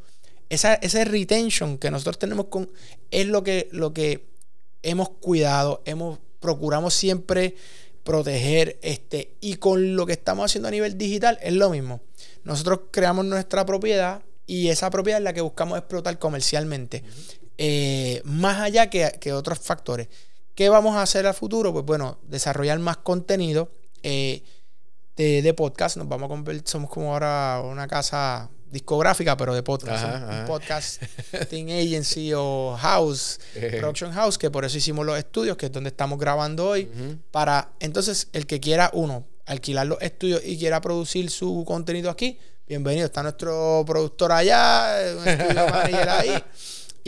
Esa, 0.47 0.75
ese 0.75 1.05
retention 1.05 1.79
que 1.79 1.89
nosotros 1.89 2.19
tenemos 2.19 2.45
con 2.47 2.69
es 3.09 3.25
lo 3.25 3.43
que, 3.43 3.67
lo 3.71 3.93
que 3.93 4.27
hemos 4.83 5.09
cuidado, 5.09 5.81
hemos 5.85 6.19
procuramos 6.39 6.93
siempre 6.93 7.55
proteger 8.03 8.77
este 8.83 9.37
y 9.41 9.55
con 9.55 9.95
lo 9.95 10.05
que 10.05 10.13
estamos 10.13 10.45
haciendo 10.45 10.67
a 10.67 10.71
nivel 10.71 10.99
digital 10.99 11.39
es 11.41 11.53
lo 11.53 11.71
mismo. 11.71 12.01
Nosotros 12.43 12.81
creamos 12.91 13.25
nuestra 13.25 13.65
propiedad 13.65 14.21
y 14.45 14.69
esa 14.69 14.91
propiedad 14.91 15.19
es 15.19 15.23
la 15.23 15.33
que 15.33 15.41
buscamos 15.41 15.79
explotar 15.79 16.17
comercialmente. 16.19 17.03
Eh, 17.61 18.21
más 18.23 18.61
allá 18.61 18.89
que, 18.89 19.33
otros 19.33 19.59
factores. 19.59 20.07
¿Qué 20.55 20.69
vamos 20.69 20.95
a 20.95 21.01
hacer 21.01 21.27
a 21.27 21.33
futuro? 21.33 21.73
Pues 21.73 21.83
bueno, 21.83 22.17
desarrollar 22.23 22.79
más 22.79 22.95
contenido 22.97 23.69
eh, 24.01 24.43
de, 25.17 25.53
podcast. 25.53 25.97
Nos 25.97 26.07
vamos 26.07 26.27
a 26.27 26.29
convertir, 26.29 26.63
somos 26.65 26.89
como 26.89 27.11
ahora 27.11 27.61
una 27.61 27.85
casa 27.85 28.49
discográfica, 28.71 29.35
pero 29.35 29.53
de 29.53 29.61
podcast. 29.61 30.05
un, 30.05 30.45
podcast 30.45 31.03
team 31.49 31.67
agency 31.67 32.31
o 32.33 32.77
house, 32.79 33.41
production 33.53 34.13
house, 34.13 34.37
que 34.37 34.49
por 34.49 34.63
eso 34.63 34.77
hicimos 34.77 35.05
los 35.05 35.17
estudios, 35.17 35.57
que 35.57 35.65
es 35.65 35.71
donde 35.73 35.89
estamos 35.89 36.17
grabando 36.17 36.69
hoy. 36.69 36.89
Para 37.29 37.73
entonces, 37.81 38.29
el 38.31 38.45
que 38.45 38.61
quiera, 38.61 38.89
uno, 38.93 39.25
alquilar 39.45 39.85
los 39.85 40.01
estudios 40.01 40.41
y 40.45 40.57
quiera 40.57 40.79
producir 40.79 41.29
su 41.29 41.65
contenido 41.67 42.09
aquí, 42.09 42.39
bienvenido. 42.65 43.07
Está 43.07 43.21
nuestro 43.21 43.83
productor 43.85 44.31
allá, 44.31 44.95
un 45.17 45.27
estudio 45.27 45.67
manager 45.71 46.09
ahí, 46.09 46.43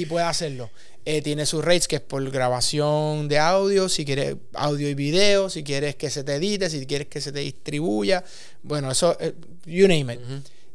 y 0.02 0.06
puede 0.06 0.26
hacerlo. 0.26 0.70
Eh, 1.06 1.22
tiene 1.22 1.46
sus 1.46 1.64
rates 1.64 1.88
que 1.88 1.96
es 1.96 2.02
por 2.02 2.30
grabación 2.30 3.28
de 3.28 3.40
audio, 3.40 3.90
si 3.90 4.06
quieres 4.06 4.36
audio 4.54 4.88
y 4.88 4.94
video, 4.94 5.50
si 5.50 5.64
quieres 5.64 5.96
que 5.96 6.10
se 6.10 6.24
te 6.24 6.36
edite, 6.36 6.70
si 6.70 6.86
quieres 6.86 7.08
que 7.08 7.22
se 7.22 7.32
te 7.32 7.40
distribuya. 7.40 8.24
Bueno, 8.62 8.92
eso, 8.92 9.18
eh, 9.20 9.34
you 9.66 9.88
name 9.88 10.14
it. 10.14 10.20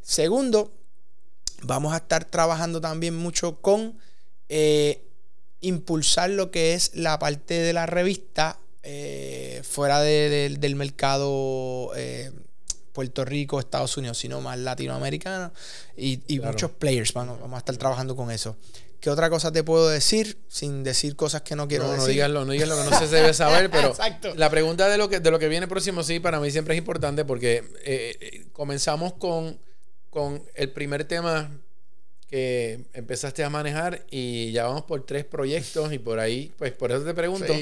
Segundo, 0.02 0.72
vamos 1.62 1.92
a 1.94 1.98
estar 1.98 2.24
trabajando 2.24 2.80
también 2.80 3.16
mucho 3.16 3.60
con 3.60 3.98
eh, 4.48 5.02
impulsar 5.60 6.30
lo 6.30 6.50
que 6.50 6.74
es 6.74 6.92
la 6.94 7.18
parte 7.18 7.54
de 7.54 7.72
la 7.72 7.86
revista 7.86 8.58
fuera 9.64 10.00
del 10.00 10.76
mercado 10.76 11.90
Puerto 12.92 13.24
Rico, 13.24 13.58
Estados 13.58 13.96
Unidos, 13.96 14.16
sino 14.16 14.40
más 14.40 14.58
latinoamericano 14.58 15.52
y, 15.96 16.40
muchos 16.40 16.70
players. 16.70 17.12
vamos 17.12 17.52
a 17.52 17.58
estar 17.58 17.76
trabajando 17.76 18.14
con 18.14 18.30
eso. 18.30 18.56
¿Qué 19.00 19.10
otra 19.10 19.30
cosa 19.30 19.52
te 19.52 19.62
puedo 19.62 19.88
decir 19.88 20.38
sin 20.48 20.82
decir 20.82 21.16
cosas 21.16 21.42
que 21.42 21.54
no 21.54 21.68
quiero 21.68 21.84
decir? 21.84 22.00
No, 22.00 22.06
díganlo, 22.06 22.44
no 22.44 22.52
díganlo, 22.52 22.76
que 22.76 22.90
no 22.90 22.98
se 22.98 23.06
debe 23.08 23.34
saber, 23.34 23.70
pero 23.72 23.94
la 24.36 24.50
pregunta 24.50 24.88
de 24.88 24.98
lo, 24.98 25.08
que, 25.08 25.20
de 25.20 25.30
lo 25.30 25.38
que 25.38 25.48
viene 25.48 25.66
próximo, 25.66 26.02
sí, 26.02 26.20
para 26.20 26.40
mí 26.40 26.50
siempre 26.50 26.74
es 26.74 26.78
importante 26.78 27.24
porque 27.24 27.64
eh, 27.84 28.16
eh, 28.20 28.46
comenzamos 28.52 29.14
con, 29.14 29.58
con 30.10 30.42
el 30.54 30.70
primer 30.72 31.04
tema 31.04 31.50
que 32.28 32.80
empezaste 32.92 33.44
a 33.44 33.50
manejar 33.50 34.04
y 34.10 34.50
ya 34.50 34.64
vamos 34.64 34.82
por 34.82 35.06
tres 35.06 35.24
proyectos 35.24 35.92
y 35.92 35.98
por 35.98 36.18
ahí, 36.18 36.52
pues 36.58 36.72
por 36.72 36.90
eso 36.90 37.04
te 37.04 37.14
pregunto, 37.14 37.54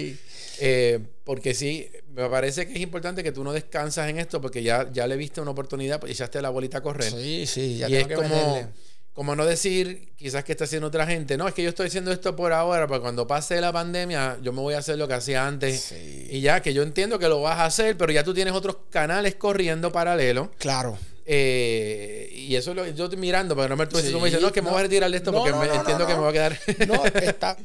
eh, 0.59 1.01
porque 1.24 1.53
sí, 1.53 1.91
me 2.09 2.28
parece 2.30 2.66
que 2.66 2.72
es 2.72 2.80
importante 2.80 3.22
que 3.22 3.32
tú 3.32 3.45
no 3.45 3.53
descansas 3.53 4.09
en 4.09 4.18
esto 4.18 4.41
porque 4.41 4.62
ya, 4.62 4.91
ya 4.91 5.07
le 5.07 5.16
viste 5.16 5.43
una 5.43 5.51
oportunidad, 5.51 6.01
pues 6.01 6.12
echaste 6.12 6.41
la 6.41 6.49
bolita 6.49 6.78
a 6.78 6.82
correr. 6.82 7.12
Sí, 7.12 7.45
sí, 7.47 7.76
ya 7.76 7.91
y 7.91 7.97
es 7.97 8.09
como 8.09 8.72
como 9.14 9.36
no 9.36 9.46
decir, 9.46 10.12
quizás 10.16 10.42
que 10.42 10.52
está 10.52 10.64
haciendo 10.64 10.88
otra 10.88 11.06
gente, 11.06 11.36
no, 11.36 11.46
es 11.46 11.54
que 11.54 11.62
yo 11.62 11.68
estoy 11.68 11.86
haciendo 11.86 12.10
esto 12.10 12.34
por 12.34 12.52
ahora, 12.52 12.88
pero 12.88 13.00
cuando 13.00 13.28
pase 13.28 13.60
la 13.60 13.72
pandemia, 13.72 14.38
yo 14.42 14.52
me 14.52 14.60
voy 14.60 14.74
a 14.74 14.78
hacer 14.78 14.98
lo 14.98 15.06
que 15.06 15.14
hacía 15.14 15.46
antes. 15.46 15.94
Y 16.28 16.40
ya, 16.40 16.60
que 16.60 16.74
yo 16.74 16.82
entiendo 16.82 17.16
que 17.20 17.28
lo 17.28 17.40
vas 17.40 17.60
a 17.60 17.66
hacer, 17.66 17.96
pero 17.96 18.10
ya 18.10 18.24
tú 18.24 18.34
tienes 18.34 18.52
otros 18.54 18.76
canales 18.90 19.36
corriendo 19.36 19.92
paralelo. 19.92 20.50
Claro. 20.58 20.98
Eh, 21.26 22.28
y 22.34 22.56
eso 22.56 22.74
lo, 22.74 22.84
yo 22.88 23.04
estoy 23.04 23.18
mirando, 23.18 23.54
pero 23.54 23.68
no 23.68 23.76
me, 23.76 23.86
tú, 23.86 23.98
sí, 23.98 24.12
me 24.16 24.24
dices, 24.24 24.40
no, 24.40 24.48
es 24.48 24.52
que 24.52 24.60
me 24.60 24.70
voy 24.70 24.80
a 24.80 24.82
retirar 24.82 25.08
de 25.08 25.16
esto 25.16 25.32
porque 25.32 25.50
entiendo 25.50 26.08
que 26.08 26.14
me 26.14 26.20
va 26.20 26.30
a 26.30 26.32
quedar. 26.32 26.58
no, 26.88 27.04
está, 27.22 27.56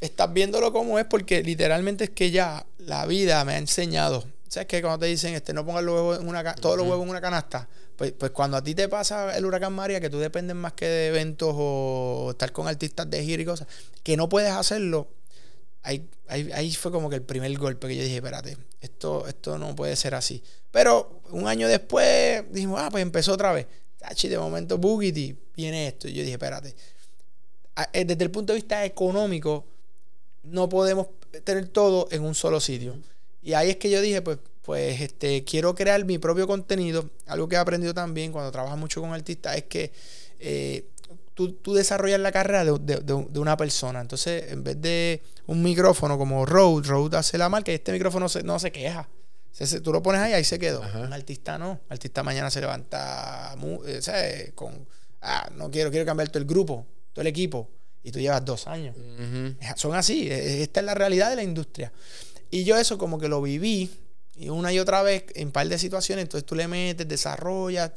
estás 0.00 0.32
viéndolo 0.32 0.72
como 0.72 1.00
es 1.00 1.04
porque 1.06 1.42
literalmente 1.42 2.04
es 2.04 2.10
que 2.10 2.30
ya 2.30 2.64
la 2.78 3.06
vida 3.06 3.44
me 3.44 3.54
ha 3.54 3.58
enseñado. 3.58 4.24
¿Sabes 4.46 4.68
que 4.68 4.80
Cuando 4.80 5.00
te 5.00 5.06
dicen, 5.06 5.34
este, 5.34 5.52
no 5.52 5.66
pongas 5.66 5.82
los 5.82 5.96
huevos 5.96 6.20
en 6.20 6.28
una, 6.28 6.54
todos 6.54 6.76
los 6.76 6.86
huevos 6.86 7.02
en 7.02 7.10
una 7.10 7.20
canasta 7.20 7.66
pues, 8.02 8.10
pues, 8.18 8.32
cuando 8.32 8.56
a 8.56 8.64
ti 8.64 8.74
te 8.74 8.88
pasa 8.88 9.36
el 9.36 9.46
huracán 9.46 9.72
María, 9.74 10.00
que 10.00 10.10
tú 10.10 10.18
dependes 10.18 10.56
más 10.56 10.72
que 10.72 10.86
de 10.88 11.06
eventos 11.06 11.54
o 11.56 12.30
estar 12.32 12.50
con 12.50 12.66
artistas 12.66 13.08
de 13.08 13.22
gira 13.22 13.40
y 13.40 13.44
cosas, 13.44 13.68
que 14.02 14.16
no 14.16 14.28
puedes 14.28 14.50
hacerlo, 14.50 15.06
ahí, 15.84 16.10
ahí, 16.26 16.74
fue 16.74 16.90
como 16.90 17.08
que 17.08 17.14
el 17.14 17.22
primer 17.22 17.56
golpe 17.56 17.86
que 17.86 17.94
yo 17.94 18.02
dije, 18.02 18.16
espérate, 18.16 18.56
esto, 18.80 19.28
esto 19.28 19.56
no 19.56 19.76
puede 19.76 19.94
ser 19.94 20.16
así. 20.16 20.42
Pero 20.72 21.22
un 21.30 21.46
año 21.46 21.68
después 21.68 22.42
dijimos, 22.50 22.80
ah, 22.82 22.88
pues 22.90 23.02
empezó 23.02 23.34
otra 23.34 23.52
vez. 23.52 23.68
Tachi, 23.98 24.26
de 24.26 24.36
momento 24.36 24.78
Boogity 24.78 25.38
viene 25.54 25.86
esto. 25.86 26.08
Y 26.08 26.14
yo 26.14 26.22
dije, 26.22 26.32
espérate. 26.32 26.74
Eh, 27.92 28.04
desde 28.04 28.24
el 28.24 28.32
punto 28.32 28.52
de 28.52 28.56
vista 28.56 28.84
económico, 28.84 29.64
no 30.42 30.68
podemos 30.68 31.06
tener 31.44 31.68
todo 31.68 32.08
en 32.10 32.24
un 32.24 32.34
solo 32.34 32.58
sitio. 32.58 32.96
Y 33.42 33.52
ahí 33.52 33.70
es 33.70 33.76
que 33.76 33.90
yo 33.90 34.00
dije, 34.00 34.22
pues 34.22 34.38
pues 34.62 35.00
este, 35.00 35.44
quiero 35.44 35.74
crear 35.74 36.04
mi 36.04 36.18
propio 36.18 36.46
contenido. 36.46 37.10
Algo 37.26 37.48
que 37.48 37.56
he 37.56 37.58
aprendido 37.58 37.92
también 37.92 38.32
cuando 38.32 38.50
trabajas 38.50 38.78
mucho 38.78 39.00
con 39.00 39.12
artistas 39.12 39.56
es 39.56 39.64
que 39.64 39.92
eh, 40.38 40.86
tú, 41.34 41.52
tú, 41.54 41.74
desarrollas 41.74 42.20
la 42.20 42.30
carrera 42.30 42.64
de, 42.64 43.38
una 43.38 43.56
persona. 43.56 44.00
Entonces, 44.00 44.52
en 44.52 44.62
vez 44.62 44.80
de 44.80 45.22
un 45.46 45.62
micrófono 45.62 46.16
como 46.16 46.46
Rode, 46.46 46.88
Rode 46.88 47.16
hace 47.16 47.38
la 47.38 47.48
marca 47.48 47.72
y 47.72 47.74
este 47.74 47.92
micrófono 47.92 48.26
no 48.44 48.58
se 48.58 48.70
queja. 48.70 49.08
tú 49.82 49.92
lo 49.92 50.02
pones 50.02 50.20
ahí, 50.20 50.32
ahí 50.32 50.44
se 50.44 50.58
quedó. 50.60 50.80
Un 50.80 51.12
artista 51.12 51.58
no. 51.58 51.80
El 51.88 51.94
artista 51.94 52.22
mañana 52.22 52.48
se 52.48 52.60
levanta 52.60 53.56
eh, 53.86 54.52
con, 54.54 54.86
ah, 55.22 55.50
no 55.56 55.70
quiero, 55.70 55.90
quiero 55.90 56.06
cambiar 56.06 56.28
todo 56.28 56.38
el 56.38 56.46
grupo, 56.46 56.86
todo 57.12 57.22
el 57.22 57.26
equipo. 57.26 57.68
Y 58.04 58.12
tú 58.12 58.20
llevas 58.20 58.44
dos 58.44 58.66
años. 58.68 58.96
Son 59.76 59.94
así. 59.94 60.28
E, 60.28 60.62
esta 60.62 60.80
es 60.80 60.86
la 60.86 60.94
realidad 60.94 61.30
de 61.30 61.36
la 61.36 61.42
industria. 61.42 61.92
Y 62.50 62.64
yo 62.64 62.76
eso 62.76 62.98
como 62.98 63.18
que 63.18 63.28
lo 63.28 63.40
viví 63.40 63.90
y 64.36 64.48
una 64.48 64.72
y 64.72 64.78
otra 64.78 65.02
vez 65.02 65.24
en 65.34 65.52
par 65.52 65.68
de 65.68 65.78
situaciones, 65.78 66.24
entonces 66.24 66.46
tú 66.46 66.54
le 66.54 66.68
metes, 66.68 67.06
desarrollas, 67.06 67.92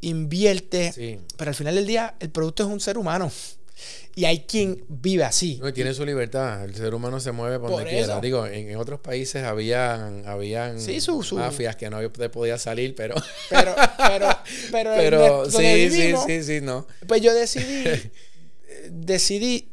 inviertes, 0.00 0.96
pero 1.36 1.50
al 1.50 1.54
final 1.54 1.74
del 1.74 1.86
día 1.86 2.14
el 2.20 2.30
producto 2.30 2.62
es 2.62 2.68
un 2.68 2.80
ser 2.80 2.98
humano. 2.98 3.30
Y 4.14 4.24
hay 4.24 4.44
quien 4.44 4.84
vive 4.88 5.24
así. 5.24 5.58
No, 5.60 5.68
y 5.68 5.72
tiene 5.72 5.92
su 5.92 6.06
libertad. 6.06 6.64
El 6.64 6.76
ser 6.76 6.94
humano 6.94 7.18
se 7.18 7.32
mueve 7.32 7.58
por 7.58 7.70
donde 7.70 7.90
quiera. 7.90 8.20
Digo, 8.20 8.46
en, 8.46 8.76
otros 8.76 9.00
países 9.00 9.42
habían, 9.42 10.26
habían 10.28 10.76
mafias 11.32 11.74
que 11.74 11.90
no 11.90 11.98
podía 12.30 12.56
salir, 12.56 12.94
pero. 12.94 13.16
Pero, 13.50 13.74
pero, 13.98 14.28
pero, 14.70 14.90
pero 14.96 15.50
sí, 15.50 15.90
sí, 15.90 16.14
sí, 16.24 16.42
sí, 16.44 16.60
no. 16.60 16.86
Pues 17.08 17.20
yo 17.20 17.34
decidí, 17.34 18.12
decidí 18.90 19.68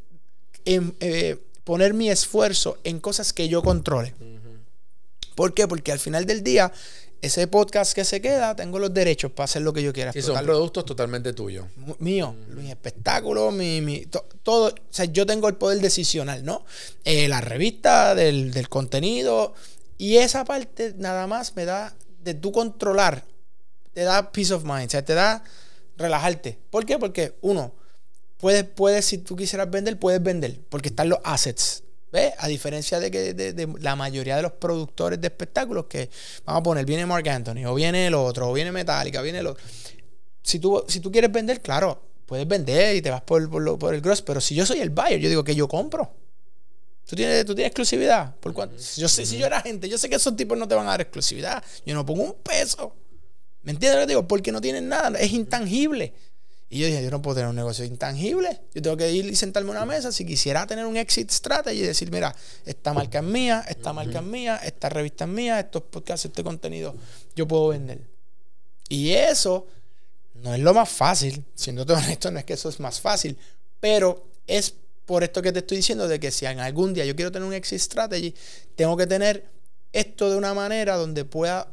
en, 0.66 0.96
eh, 1.00 1.38
poner 1.64 1.94
mi 1.94 2.10
esfuerzo 2.10 2.80
en 2.84 3.00
cosas 3.00 3.34
que 3.34 3.48
yo 3.48 3.62
controle. 3.62 4.16
¿Por 5.36 5.54
qué? 5.54 5.68
Porque 5.68 5.92
al 5.92 6.00
final 6.00 6.26
del 6.26 6.44
día, 6.44 6.72
ese 7.22 7.48
podcast 7.48 7.94
que 7.94 8.04
se 8.04 8.20
queda, 8.20 8.56
tengo 8.56 8.80
los 8.80 8.94
derechos 8.94 9.32
para 9.32 9.46
hacer 9.46 9.62
lo 9.62 9.74
que 9.74 9.84
yo 9.84 9.94
quiera. 9.94 10.12
Y 10.14 10.22
son 10.22 10.44
productos 10.44 10.86
totalmente 10.86 11.34
tuyos. 11.34 11.68
Mío, 12.00 12.36
mis 12.50 12.70
espectáculos, 12.70 13.54
mi, 13.54 14.08
todo. 14.44 14.70
O 14.70 14.74
sea, 14.90 15.06
yo 15.06 15.26
tengo 15.26 15.48
el 15.48 15.56
poder 15.56 15.80
decisional, 15.80 16.44
¿no? 16.44 16.66
Eh, 17.04 17.28
la 17.28 17.42
revista, 17.42 18.16
del, 18.16 18.68
contenido. 18.70 19.54
Y 19.98 20.18
esa 20.18 20.46
parte 20.46 20.96
nada 20.98 21.28
más 21.28 21.56
me 21.56 21.66
da 21.66 21.96
de 22.24 22.34
tú 22.34 22.52
controlar, 22.52 23.24
te 23.94 24.02
da 24.02 24.32
peace 24.32 24.54
of 24.54 24.64
mind, 24.64 24.88
o 24.88 24.90
sea, 24.90 25.06
te 25.06 25.14
da 25.14 25.44
relajarte. 25.98 26.58
¿Por 26.72 26.86
qué? 26.88 26.98
Porque 26.98 27.36
uno, 27.42 27.72
puedes, 28.38 28.64
puedes, 28.64 29.06
si 29.06 29.20
tú 29.20 29.36
quisieras 29.36 29.70
vender, 29.70 30.00
puedes 30.00 30.22
vender, 30.24 30.60
porque 30.70 30.90
están 30.90 31.10
los 31.10 31.20
assets. 31.24 31.84
¿Ves? 32.12 32.34
A 32.40 32.48
diferencia 32.48 33.00
de 33.00 33.10
que 33.10 33.34
de, 33.34 33.74
la 33.80 33.96
mayoría 33.96 34.36
de 34.36 34.42
los 34.42 34.52
productores 34.54 35.20
de 35.22 35.28
espectáculos 35.28 35.86
que, 35.86 36.10
vamos 36.46 36.60
a 36.60 36.64
poner, 36.64 36.86
viene 36.86 37.06
Mark 37.06 37.28
Anthony, 37.30 37.66
o 37.66 37.74
viene 37.74 38.08
el 38.08 38.14
otro, 38.14 38.50
o 38.50 38.54
viene 38.54 38.72
Metallica, 38.72 39.22
viene 39.22 39.40
el 39.40 39.48
otro. 39.48 39.64
Si 40.44 40.60
tú, 40.60 40.84
si 40.88 41.00
tú 41.00 41.12
quieres 41.12 41.32
vender, 41.32 41.62
claro, 41.62 42.02
puedes 42.26 42.48
vender 42.48 42.96
y 42.96 43.02
te 43.02 43.10
vas 43.10 43.22
por, 43.22 43.50
por, 43.78 43.94
el 43.94 44.02
gross, 44.02 44.22
pero 44.22 44.42
si 44.42 44.56
yo 44.56 44.66
soy 44.66 44.80
el 44.80 44.90
buyer, 44.90 45.20
yo 45.20 45.30
digo 45.30 45.44
que 45.44 45.56
yo 45.56 45.68
compro. 45.68 46.14
Tú 47.08 47.16
tienes, 47.16 47.46
tú 47.46 47.56
tienes 47.56 47.70
exclusividad. 47.70 48.36
¿Por 48.38 48.54
yo 48.54 49.10
sé, 49.10 49.26
si 49.26 49.38
yo 49.38 49.46
era 49.46 49.62
gente, 49.62 49.88
yo 49.90 49.98
sé 49.98 50.10
que 50.10 50.16
esos 50.16 50.36
tipos 50.36 50.58
no 50.58 50.68
te 50.68 50.76
van 50.76 50.88
a 50.88 50.92
dar 50.92 51.02
exclusividad. 51.02 51.64
Yo 51.86 51.94
no 51.94 52.06
pongo 52.06 52.24
un 52.24 52.36
peso. 52.36 52.96
¿Me 53.64 53.74
entiendes 53.74 54.00
lo 54.00 54.08
digo? 54.08 54.28
Porque 54.28 54.52
no 54.52 54.60
tienen 54.60 54.88
nada, 54.88 55.20
es 55.20 55.32
intangible. 55.32 56.14
Y 56.74 56.80
yo 56.80 56.88
dije, 56.88 57.04
yo 57.04 57.12
no 57.12 57.22
puedo 57.22 57.36
tener 57.36 57.50
un 57.50 57.56
negocio 57.58 57.84
intangible. 57.84 58.62
Yo 58.74 58.82
tengo 58.82 58.96
que 58.96 59.12
ir 59.12 59.26
y 59.26 59.36
sentarme 59.36 59.72
a 59.72 59.74
una 59.74 59.86
mesa. 59.86 60.10
Si 60.14 60.26
quisiera 60.26 60.66
tener 60.66 60.86
un 60.86 60.96
exit 60.96 61.30
strategy 61.30 61.80
y 61.80 61.82
decir, 61.82 62.10
mira, 62.10 62.34
esta 62.66 62.94
marca 62.94 63.20
es 63.20 63.26
mía, 63.26 63.66
esta 63.68 63.92
marca 63.92 64.20
es 64.20 64.26
mía, 64.26 64.56
esta 64.64 64.88
revista 64.88 65.26
es 65.26 65.30
mía, 65.30 65.60
estos 65.60 65.84
podcasts, 65.84 66.28
este 66.28 66.46
contenido, 66.46 66.96
yo 67.36 67.46
puedo 67.46 67.68
vender. 67.68 68.00
Y 68.88 69.10
eso 69.10 69.68
no 70.36 70.54
es 70.54 70.62
lo 70.62 70.74
más 70.74 70.88
fácil. 70.88 71.44
Siendo 71.56 71.86
todo 71.86 71.98
honesto, 72.06 72.32
no 72.32 72.40
es 72.40 72.46
que 72.46 72.54
eso 72.54 72.70
es 72.70 72.80
más 72.80 73.02
fácil. 73.02 73.38
Pero 73.82 74.26
es 74.48 74.74
por 75.06 75.26
esto 75.26 75.42
que 75.42 75.52
te 75.52 75.60
estoy 75.60 75.76
diciendo 75.76 76.08
de 76.08 76.22
que 76.22 76.32
si 76.32 76.46
en 76.46 76.62
algún 76.62 76.94
día 76.94 77.04
yo 77.04 77.18
quiero 77.18 77.34
tener 77.34 77.46
un 77.46 77.54
exit 77.54 77.82
strategy, 77.82 78.34
tengo 78.78 78.96
que 78.96 79.08
tener 79.08 79.44
esto 79.92 80.30
de 80.30 80.38
una 80.38 80.54
manera 80.54 80.96
donde 80.96 81.26
pueda 81.26 81.68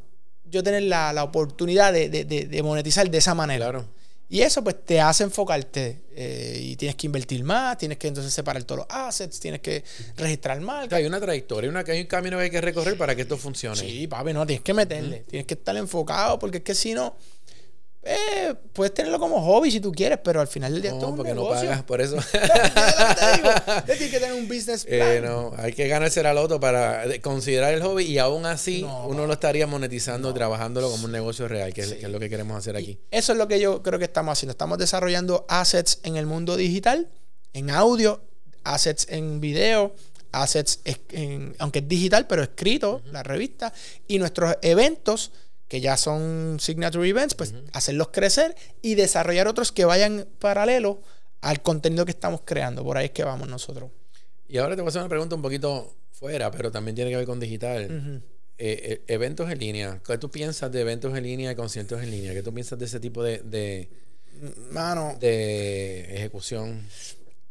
yo 0.45 0.65
tener 0.65 0.83
la, 0.83 1.23
oportunidad 1.23 1.93
de, 1.93 2.09
de 2.09 2.63
monetizar 2.65 3.09
de 3.09 3.19
esa 3.19 3.37
manera. 3.37 3.67
Claro. 3.71 3.98
Y 4.31 4.43
eso 4.43 4.63
pues 4.63 4.85
te 4.85 5.01
hace 5.01 5.25
enfocarte 5.25 6.03
eh, 6.15 6.59
y 6.61 6.77
tienes 6.77 6.97
que 6.97 7.07
invertir 7.07 7.43
más, 7.45 7.79
tienes 7.79 7.97
que 7.97 8.09
entonces 8.09 8.33
separar 8.33 8.63
todos 8.65 8.81
los 8.81 8.87
assets, 8.91 9.41
tienes 9.41 9.61
que 9.61 9.83
registrar 10.17 10.61
más. 10.61 10.93
Hay 10.93 11.07
una 11.07 11.19
trayectoria, 11.19 11.71
una, 11.71 11.81
hay 11.81 12.01
un 12.01 12.07
camino 12.07 12.37
que 12.37 12.45
hay 12.45 12.51
que 12.51 12.61
recorrer 12.61 12.99
para 12.99 13.17
que 13.17 13.23
esto 13.23 13.39
funcione. 13.39 13.77
Sí, 13.77 14.07
papi, 14.07 14.35
no, 14.35 14.47
tienes 14.47 14.63
que 14.63 14.75
meterle, 14.75 15.25
tienes 15.29 15.47
que 15.47 15.55
estar 15.55 15.75
enfocado 15.77 16.39
porque 16.39 16.59
es 16.59 16.65
que 16.65 16.75
si 16.75 16.93
no, 16.93 17.17
eh, 18.03 18.55
puedes 18.73 18.95
tenerlo 18.95 19.19
como 19.19 19.43
hobby 19.43 19.71
si 19.71 19.81
tú 19.81 19.91
quieres, 19.93 20.19
pero 20.23 20.41
al 20.41 20.47
final 20.47 20.73
del 20.73 20.83
día 20.83 20.93
no, 20.93 21.17
porque 21.17 21.35
no 21.35 21.49
pagas 21.49 21.83
por 21.83 22.01
eso. 22.01 22.17
tienes 23.87 24.11
que 24.11 24.21
tener 24.21 24.35
un 24.35 24.47
business 24.47 24.87
eh, 24.89 25.19
plan. 25.21 25.25
no, 25.25 25.53
hay 25.57 25.73
que 25.73 25.89
ganarse 25.89 26.23
la 26.23 26.33
loto 26.33 26.61
para 26.61 27.05
considerar 27.21 27.75
el 27.75 27.83
hobby 27.83 28.05
y 28.05 28.19
aún 28.19 28.47
así 28.47 28.87
uno 29.07 29.27
lo 29.27 29.33
estaría 29.33 29.67
monetizando, 29.67 30.33
trabajándolo 30.33 30.91
como 30.91 31.07
un 31.07 31.13
negocio 31.13 31.49
real, 31.49 31.75
que, 31.75 31.83
es, 31.83 32.03
lo 32.05 32.21
que 32.21 32.31
queremos 32.31 32.57
hacer 32.57 32.77
aquí. 32.77 32.99
eso 33.11 33.33
es 33.33 33.39
lo 33.39 33.49
que 33.49 33.59
yo 33.59 33.83
creo 33.83 33.99
que 33.99 34.05
estamos 34.05 34.33
haciendo. 34.33 34.53
Estamos 34.53 34.79
desarrollando 34.79 35.45
assets 35.49 36.01
en 36.05 36.17
el 36.17 36.27
mundo 36.27 36.57
digital, 36.57 37.09
en 37.53 37.71
audio, 37.71 38.23
assets 38.63 39.07
en 39.11 39.41
video, 39.41 39.95
assets 40.33 40.81
en, 40.85 41.55
aunque 41.59 41.81
es 41.81 41.89
digital, 41.89 42.27
pero 42.27 42.43
escrito, 42.43 43.03
la 43.07 43.23
revista, 43.23 43.73
y 44.07 44.19
nuestros 44.19 44.57
eventos 44.63 45.33
que 45.69 45.81
ya 45.81 45.97
son 45.97 46.59
signature 46.61 47.07
events, 47.07 47.35
pues 47.35 47.55
hacerlos 47.73 48.09
crecer 48.09 48.57
y 48.83 48.95
desarrollar 48.95 49.47
otros 49.49 49.71
que 49.71 49.85
vayan 49.85 50.27
paralelo 50.39 51.01
al 51.43 51.63
contenido 51.63 52.05
que 52.05 52.11
estamos 52.11 52.41
creando. 52.45 52.83
Por 52.83 52.97
ahí 52.97 53.07
es 53.07 53.11
que 53.13 53.23
vamos 53.23 53.49
nosotros. 53.49 53.91
Y 54.49 54.59
ahora 54.59 54.75
te 54.75 54.83
voy 54.83 54.89
a 54.89 54.91
hacer 54.91 55.03
una 55.03 55.11
pregunta 55.11 55.35
un 55.37 55.43
poquito 55.43 55.95
fuera, 56.11 56.51
pero 56.51 56.73
también 56.73 56.95
tiene 56.95 57.11
que 57.11 57.17
ver 57.17 57.27
con 57.27 57.39
digital. 57.39 58.23
Eh, 58.61 58.81
eh, 58.83 59.03
eventos 59.07 59.49
en 59.51 59.59
línea. 59.59 60.01
¿Qué 60.05 60.19
tú 60.19 60.31
piensas 60.31 60.73
de 60.73 60.81
eventos 60.81 61.17
en 61.17 61.23
línea 61.23 61.53
y 61.53 61.55
conciertos 61.55 62.03
en 62.03 62.11
línea? 62.11 62.33
¿Qué 62.33 62.43
tú 62.43 62.53
piensas 62.53 62.79
de 62.79 62.87
ese 62.87 62.99
tipo 62.99 63.23
de, 63.23 63.39
de, 63.39 63.89
Mano, 64.73 65.17
de 65.21 66.17
ejecución? 66.17 66.83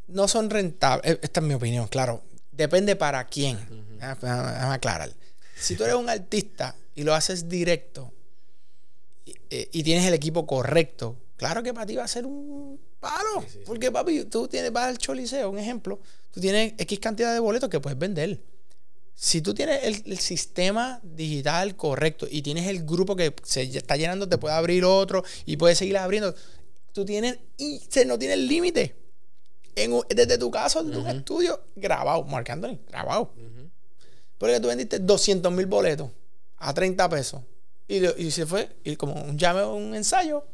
No 0.08 0.28
son 0.28 0.50
rentables. 0.50 1.10
E, 1.10 1.20
esta 1.22 1.40
es 1.40 1.46
mi 1.46 1.54
opinión, 1.54 1.88
claro. 1.88 2.24
Depende 2.52 2.96
para 2.96 3.24
quién. 3.26 3.58
Déjame 4.00 4.74
aclarar. 4.74 5.12
Si 5.56 5.76
tú 5.76 5.86
eres 5.86 5.96
un 5.96 6.10
artista 6.10 6.76
y 6.98 7.04
lo 7.04 7.14
haces 7.14 7.48
directo 7.48 8.12
y, 9.24 9.34
eh, 9.50 9.84
tienes 9.84 10.06
el 10.06 10.14
equipo 10.14 10.46
correcto, 10.46 11.16
claro 11.38 11.64
que 11.64 11.74
para 11.74 11.86
ti 11.86 11.96
va 11.96 12.04
a 12.04 12.08
ser 12.08 12.26
un 12.26 12.80
palo. 13.00 13.46
Porque, 13.66 13.92
papi, 13.92 14.26
tú 14.26 14.48
tienes, 14.48 14.74
vas 14.74 14.88
al 14.88 14.98
Choliseo, 14.98 15.50
un 15.50 15.60
ejemplo, 15.60 16.00
tú 16.32 16.42
tienes 16.42 16.74
X 16.78 17.00
cantidad 17.00 17.34
de 17.34 17.40
boletos 17.40 17.70
que 17.70 17.80
puedes 17.80 17.98
vender 17.98 18.42
si 19.20 19.42
tú 19.42 19.56
tienes 19.56 19.84
el, 19.84 20.20
sistema 20.20 21.00
digital 21.02 21.76
correcto 21.76 22.28
y 22.30 22.44
tienes 22.44 22.68
el 22.68 22.86
grupo 22.86 23.16
que 23.16 23.34
se 23.42 23.64
está 23.64 23.98
llenando, 23.98 24.30
te 24.30 24.38
puede 24.38 24.54
abrir 24.54 24.86
otro 24.86 25.24
y 25.44 25.58
puedes 25.58 25.80
seguir 25.80 25.98
abriendo. 25.98 26.36
Tú 26.94 27.04
tienes 27.04 27.40
y 27.58 27.82
se 27.90 28.06
no 28.06 28.20
tiene 28.20 28.38
límite. 28.38 28.96
Desde 29.76 30.38
tu 30.38 30.52
casa, 30.52 30.84
desde 30.84 31.02
tu 31.02 31.08
estudio, 31.08 31.60
grabado, 31.76 32.24
Marc 32.26 32.48
Anthony, 32.52 32.78
grabado. 32.88 33.34
Porque 34.38 34.60
tú 34.60 34.68
vendiste 34.68 35.00
200 35.00 35.52
mil 35.52 35.66
boletos 35.66 36.12
a 36.58 36.74
30 36.74 37.10
pesos. 37.10 37.42
Y, 37.88 38.06
y, 38.22 38.32
se 38.32 38.46
fue, 38.46 38.76
y 38.84 38.96
como 38.98 39.14
un 39.14 39.38
llame 39.38 39.64
un 39.64 39.96
ensayo. 39.96 40.46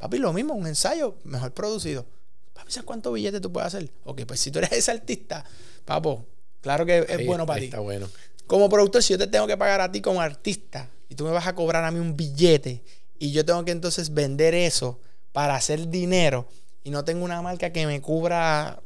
Papi, 0.00 0.18
lo 0.18 0.32
mismo, 0.32 0.54
un 0.54 0.66
ensayo 0.66 1.16
mejor 1.24 1.52
producido. 1.52 2.06
Papi, 2.54 2.72
¿sabes 2.72 2.86
cuántos 2.86 3.12
billetes 3.14 3.40
tú 3.40 3.52
puedes 3.52 3.68
hacer? 3.68 3.90
Ok, 4.04 4.22
pues 4.26 4.40
si 4.40 4.50
tú 4.50 4.58
eres 4.58 4.72
ese 4.72 4.90
artista, 4.90 5.44
papo, 5.84 6.26
Claro 6.60 6.84
que 6.84 7.06
es 7.08 7.26
bueno 7.26 7.46
para 7.46 7.60
ti. 7.60 7.66
Está 7.66 7.80
bueno. 7.80 8.08
Como 8.46 8.68
productor, 8.68 9.02
si 9.02 9.12
yo 9.12 9.18
te 9.18 9.26
tengo 9.26 9.46
que 9.46 9.56
pagar 9.56 9.80
a 9.80 9.90
ti 9.90 10.00
como 10.00 10.20
artista 10.20 10.90
y 11.08 11.14
tú 11.14 11.24
me 11.24 11.30
vas 11.30 11.46
a 11.46 11.54
cobrar 11.54 11.84
a 11.84 11.90
mí 11.90 12.00
un 12.00 12.16
billete 12.16 12.82
y 13.18 13.30
yo 13.32 13.44
tengo 13.44 13.64
que 13.64 13.70
entonces 13.70 14.12
vender 14.12 14.54
eso 14.54 14.98
para 15.32 15.54
hacer 15.54 15.88
dinero 15.88 16.46
y 16.82 16.90
no 16.90 17.04
tengo 17.04 17.24
una 17.24 17.40
marca 17.42 17.72
que 17.72 17.86
me 17.86 18.00
cubra 18.00 18.80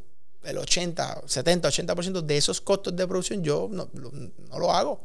el 0.44 0.58
80, 0.58 1.22
70, 1.26 1.68
80% 1.68 2.20
de 2.20 2.36
esos 2.36 2.60
costos 2.60 2.94
de 2.94 3.06
producción, 3.08 3.42
yo 3.42 3.68
no, 3.70 3.88
lo 4.58 4.72
hago. 4.72 5.00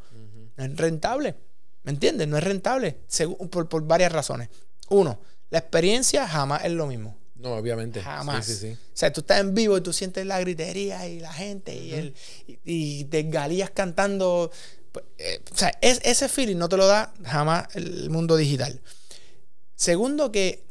No 0.59 0.65
es 0.65 0.77
rentable. 0.77 1.35
¿Me 1.83 1.91
entiendes? 1.91 2.27
No 2.27 2.37
es 2.37 2.43
rentable 2.43 2.99
por, 3.49 3.69
por 3.69 3.83
varias 3.87 4.11
razones. 4.11 4.49
Uno, 4.89 5.21
la 5.49 5.59
experiencia 5.59 6.27
jamás 6.27 6.65
es 6.65 6.71
lo 6.71 6.85
mismo. 6.85 7.17
No, 7.35 7.53
obviamente. 7.53 8.01
Jamás. 8.01 8.45
Sí, 8.45 8.53
sí, 8.53 8.59
sí. 8.59 8.73
O 8.73 8.77
sea, 8.93 9.13
tú 9.13 9.21
estás 9.21 9.39
en 9.39 9.55
vivo 9.55 9.77
y 9.77 9.81
tú 9.81 9.93
sientes 9.93 10.25
la 10.25 10.39
gritería 10.41 11.07
y 11.07 11.21
la 11.21 11.31
gente 11.31 11.73
y, 11.73 11.93
el, 11.93 12.13
y, 12.65 13.05
te 13.05 13.23
galías 13.23 13.69
cantando. 13.69 14.51
Pues, 14.91 15.05
eh, 15.17 15.41
o 15.49 15.55
sea, 15.55 15.71
es, 15.79 16.01
ese 16.03 16.27
feeling 16.27 16.57
no 16.57 16.67
te 16.67 16.75
lo 16.75 16.85
da 16.85 17.13
jamás 17.23 17.73
el 17.75 18.09
mundo 18.09 18.35
digital. 18.35 18.81
Segundo, 19.75 20.33
que 20.33 20.65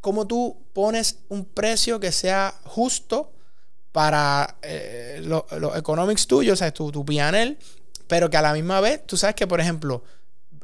como 0.00 0.26
tú 0.26 0.64
pones 0.72 1.18
un 1.28 1.44
precio 1.44 2.00
que 2.00 2.12
sea 2.12 2.58
justo 2.64 3.30
para 3.92 4.56
eh, 4.62 5.20
los 5.22 5.76
economics 5.76 6.26
tuyos, 6.26 6.54
o 6.54 6.56
sea, 6.56 6.72
tu, 6.72 6.90
tu 6.90 7.04
pero 8.12 8.28
que 8.28 8.36
a 8.36 8.42
la 8.42 8.52
misma 8.52 8.78
vez, 8.82 9.06
tú 9.06 9.16
sabes 9.16 9.34
que, 9.34 9.46
por 9.46 9.58
ejemplo, 9.58 10.04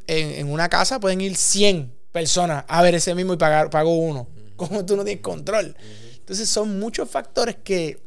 en, 0.07 0.33
en 0.33 0.53
una 0.53 0.69
casa 0.69 1.01
pueden 1.01 1.23
ir 1.23 1.35
100 1.35 1.95
personas 2.13 2.67
a 2.69 2.83
ver 2.83 2.95
ese 2.95 3.15
mismo 3.15 3.33
y 3.33 3.39
pagar, 3.39 3.71
pago 3.71 3.97
uno 3.97 4.29
como 4.57 4.85
tú 4.85 4.99
no 4.99 5.03
tienes 5.03 5.23
control. 5.23 5.75
Entonces 6.19 6.47
son 6.47 6.79
muchos 6.79 7.09
factores 7.09 7.57
que 7.65 8.03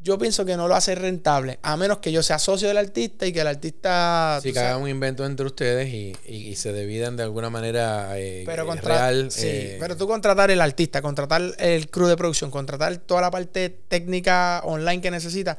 yo 0.00 0.16
pienso 0.16 0.46
que 0.46 0.56
no 0.56 0.68
lo 0.68 0.74
hace 0.74 0.94
rentable, 0.94 1.58
a 1.60 1.76
menos 1.76 1.98
que 1.98 2.10
yo 2.10 2.22
sea 2.22 2.38
socio 2.38 2.66
del 2.66 2.78
artista 2.78 3.26
y 3.26 3.32
que 3.34 3.42
el 3.42 3.46
artista... 3.46 4.38
Sí, 4.42 4.54
que 4.54 4.58
haga 4.58 4.78
un 4.78 4.88
invento 4.88 5.26
entre 5.26 5.44
ustedes 5.44 5.92
y, 5.92 6.56
se 6.56 6.72
dividan 6.72 7.18
de 7.18 7.24
alguna 7.24 7.50
manera 7.50 8.18
eh, 8.18 8.44
pero 8.46 8.72
real. 8.76 9.30
Sí, 9.30 9.48
eh, 9.48 9.76
pero 9.78 9.98
tú 9.98 10.06
contratar 10.06 10.50
el 10.50 10.62
artista, 10.62 11.02
contratar 11.02 11.42
el 11.58 11.90
crew 11.90 12.06
de 12.06 12.16
producción, 12.16 12.50
contratar 12.50 12.96
toda 12.96 13.20
la 13.20 13.30
parte 13.30 13.68
técnica 13.68 14.62
online 14.64 15.02
que 15.02 15.10
necesita, 15.10 15.58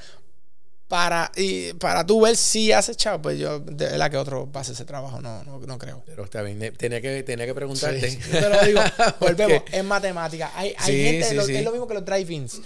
para, 0.87 1.31
y 1.35 1.73
para 1.73 2.05
tú 2.05 2.21
ver 2.21 2.37
si 2.37 2.71
has 2.71 2.87
echado, 2.89 3.21
pues 3.21 3.37
yo, 3.37 3.59
de 3.59 3.97
la 3.97 4.09
que 4.09 4.17
otro 4.17 4.49
pase 4.49 4.71
ese 4.71 4.85
trabajo, 4.85 5.21
no, 5.21 5.43
no, 5.43 5.77
creo. 5.77 6.01
Pero 6.05 6.23
está 6.23 6.41
bien, 6.41 6.73
tenía 6.77 7.01
que, 7.01 7.23
tenía 7.23 7.45
que 7.45 7.53
preguntarte. 7.53 8.09
Sí, 8.09 8.19
digo, 8.65 8.81
volvemos, 9.19 9.63
es 9.71 9.83
matemática. 9.83 10.51
Hay, 10.55 10.73
hay 10.77 11.03
gente, 11.03 11.57
es 11.57 11.63
lo 11.63 11.71
mismo 11.71 11.87
que 11.87 11.93
los 11.93 12.05
drive-ins. 12.05 12.61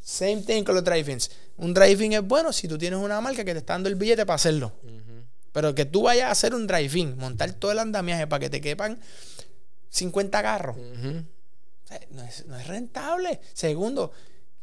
Same 0.00 0.42
thing 0.42 0.64
con 0.64 0.74
los 0.74 0.82
drive-ins. 0.82 1.30
Un 1.58 1.72
drive-in 1.72 2.14
es 2.14 2.22
bueno 2.22 2.52
si 2.52 2.66
tú 2.66 2.76
tienes 2.76 2.98
una 2.98 3.20
marca 3.20 3.44
que 3.44 3.52
te 3.52 3.58
está 3.60 3.74
dando 3.74 3.88
el 3.88 3.94
billete 3.94 4.26
para 4.26 4.34
hacerlo. 4.36 4.72
Pero 5.52 5.74
que 5.74 5.84
tú 5.84 6.02
vayas 6.02 6.26
a 6.26 6.30
hacer 6.30 6.54
un 6.54 6.66
drive-in, 6.66 7.16
montar 7.18 7.52
todo 7.52 7.72
el 7.72 7.78
andamiaje 7.78 8.26
para 8.26 8.40
que 8.40 8.50
te 8.50 8.60
quepan 8.60 8.98
50 9.90 10.42
carros. 10.42 10.76
no, 10.76 12.22
es, 12.24 12.46
no 12.46 12.58
es 12.58 12.66
rentable. 12.66 13.40
Segundo, 13.52 14.12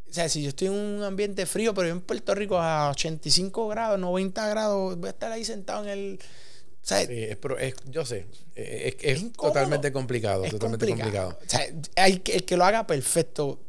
o 0.09 0.13
sea, 0.13 0.29
si 0.29 0.41
yo 0.41 0.49
estoy 0.49 0.67
en 0.67 0.73
un 0.73 1.03
ambiente 1.03 1.45
frío, 1.45 1.73
pero 1.73 1.87
yo 1.87 1.93
en 1.93 2.01
Puerto 2.01 2.33
Rico 2.33 2.57
a 2.57 2.89
85 2.91 3.67
grados, 3.67 3.99
90 3.99 4.47
grados, 4.47 4.97
voy 4.97 5.07
a 5.07 5.11
estar 5.11 5.31
ahí 5.31 5.43
sentado 5.43 5.83
en 5.83 5.89
el. 5.89 6.19
O 6.21 6.87
sea, 6.87 7.05
sí, 7.05 7.13
es, 7.59 7.73
yo 7.85 8.05
sé, 8.05 8.27
es, 8.55 8.95
es 9.01 9.33
totalmente 9.33 9.91
complicado, 9.91 10.43
totalmente 10.43 10.87
complicado. 10.87 11.37
O 11.45 11.49
sea, 11.49 11.61
hay, 11.97 12.21
el 12.25 12.45
que 12.45 12.55
lo 12.55 12.63
haga 12.63 12.87
perfecto, 12.87 13.59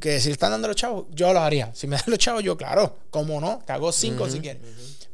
que 0.00 0.18
si 0.18 0.28
le 0.28 0.32
están 0.32 0.50
dando 0.50 0.66
los 0.66 0.76
chavos, 0.76 1.06
yo 1.10 1.32
lo 1.32 1.38
haría. 1.38 1.72
Si 1.74 1.86
me 1.86 1.96
dan 1.96 2.06
los 2.08 2.18
chavos, 2.18 2.42
yo, 2.42 2.56
claro, 2.56 2.98
cómo 3.10 3.40
no, 3.40 3.64
que 3.64 3.72
hago 3.72 3.92
cinco 3.92 4.28
si 4.28 4.40
quieres. 4.40 4.62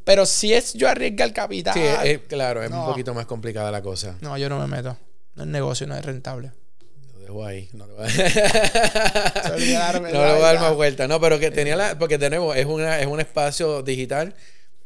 Pero 0.05 0.25
si 0.25 0.55
es 0.55 0.73
yo 0.73 0.89
arriesgar 0.89 1.29
el 1.29 1.35
capital. 1.35 1.75
Sí, 1.75 2.19
claro, 2.27 2.63
es 2.63 2.71
un 2.71 2.87
poquito 2.87 3.13
más 3.13 3.27
complicada 3.27 3.71
la 3.71 3.83
cosa. 3.83 4.17
No, 4.23 4.39
yo 4.39 4.49
no 4.49 4.59
me 4.59 4.67
meto. 4.67 4.97
No 5.35 5.43
es 5.43 5.49
negocio, 5.49 5.87
no 5.87 5.97
es 5.97 6.05
rentable 6.05 6.53
ahí. 7.45 7.69
No 7.73 7.87
le 7.87 7.93
voy 7.95 8.05
a, 8.05 9.93
no 9.93 10.11
dar 10.41 10.61
más 10.61 10.75
vuelta. 10.75 11.09
No, 11.09 11.21
pero 11.21 11.39
que 11.39 11.51
tenía 11.51 11.77
la. 11.77 11.99
Porque 11.99 12.19
tenemos, 12.19 12.57
es, 12.57 12.67
una, 12.67 13.01
es 13.01 13.07
un 13.07 13.21
espacio 13.21 13.83
digital. 13.83 14.35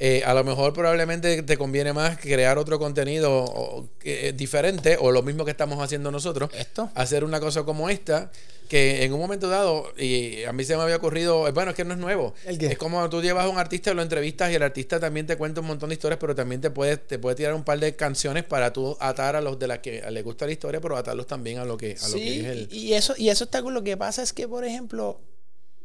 Eh, 0.06 0.22
a 0.22 0.34
lo 0.34 0.44
mejor 0.44 0.74
probablemente 0.74 1.42
te 1.42 1.56
conviene 1.56 1.94
más 1.94 2.18
crear 2.18 2.58
otro 2.58 2.78
contenido 2.78 3.88
diferente 4.34 4.98
o 5.00 5.10
lo 5.10 5.22
mismo 5.22 5.46
que 5.46 5.50
estamos 5.50 5.82
haciendo 5.82 6.10
nosotros. 6.10 6.50
¿Esto? 6.52 6.90
Hacer 6.94 7.24
una 7.24 7.40
cosa 7.40 7.62
como 7.62 7.88
esta 7.88 8.30
que 8.68 9.04
en 9.04 9.14
un 9.14 9.18
momento 9.20 9.48
dado, 9.48 9.92
y 9.96 10.44
a 10.44 10.52
mí 10.52 10.62
se 10.64 10.76
me 10.76 10.82
había 10.82 10.96
ocurrido, 10.96 11.50
bueno, 11.54 11.70
es 11.70 11.76
que 11.76 11.86
no 11.86 11.94
es 11.94 11.98
nuevo. 11.98 12.34
Es 12.44 12.76
como 12.76 13.08
tú 13.08 13.22
llevas 13.22 13.46
a 13.46 13.48
un 13.48 13.56
artista, 13.56 13.94
lo 13.94 14.02
entrevistas 14.02 14.50
y 14.52 14.56
el 14.56 14.62
artista 14.62 15.00
también 15.00 15.26
te 15.26 15.38
cuenta 15.38 15.62
un 15.62 15.68
montón 15.68 15.88
de 15.88 15.94
historias, 15.94 16.18
pero 16.20 16.34
también 16.34 16.60
te 16.60 16.70
puede, 16.70 16.98
te 16.98 17.18
puede 17.18 17.36
tirar 17.36 17.54
un 17.54 17.64
par 17.64 17.78
de 17.78 17.96
canciones 17.96 18.44
para 18.44 18.74
tú 18.74 18.98
atar 19.00 19.36
a 19.36 19.40
los 19.40 19.58
de 19.58 19.68
las 19.68 19.78
que 19.78 20.02
le 20.10 20.22
gusta 20.22 20.44
la 20.44 20.52
historia, 20.52 20.82
pero 20.82 20.98
atarlos 20.98 21.26
también 21.26 21.60
a 21.60 21.64
lo 21.64 21.78
que, 21.78 21.96
a 21.98 22.08
lo 22.08 22.16
que 22.16 22.40
es 22.40 22.46
el... 22.46 22.68
Y 22.70 22.92
eso, 22.92 23.14
y 23.16 23.30
eso 23.30 23.44
está 23.44 23.62
con 23.62 23.72
lo 23.72 23.82
que 23.82 23.96
pasa 23.96 24.22
es 24.22 24.34
que, 24.34 24.48
por 24.48 24.66
ejemplo, 24.66 25.18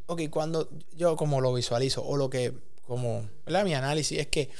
ok, 0.06 0.22
cuando 0.28 0.68
yo 0.94 1.16
como 1.16 1.40
lo 1.40 1.54
visualizo, 1.54 2.04
o 2.04 2.18
lo 2.18 2.28
que, 2.28 2.52
como, 2.90 3.30
¿verdad? 3.46 3.64
Mi 3.64 3.72
análisis 3.72 4.18
es 4.18 4.26
que 4.26 4.50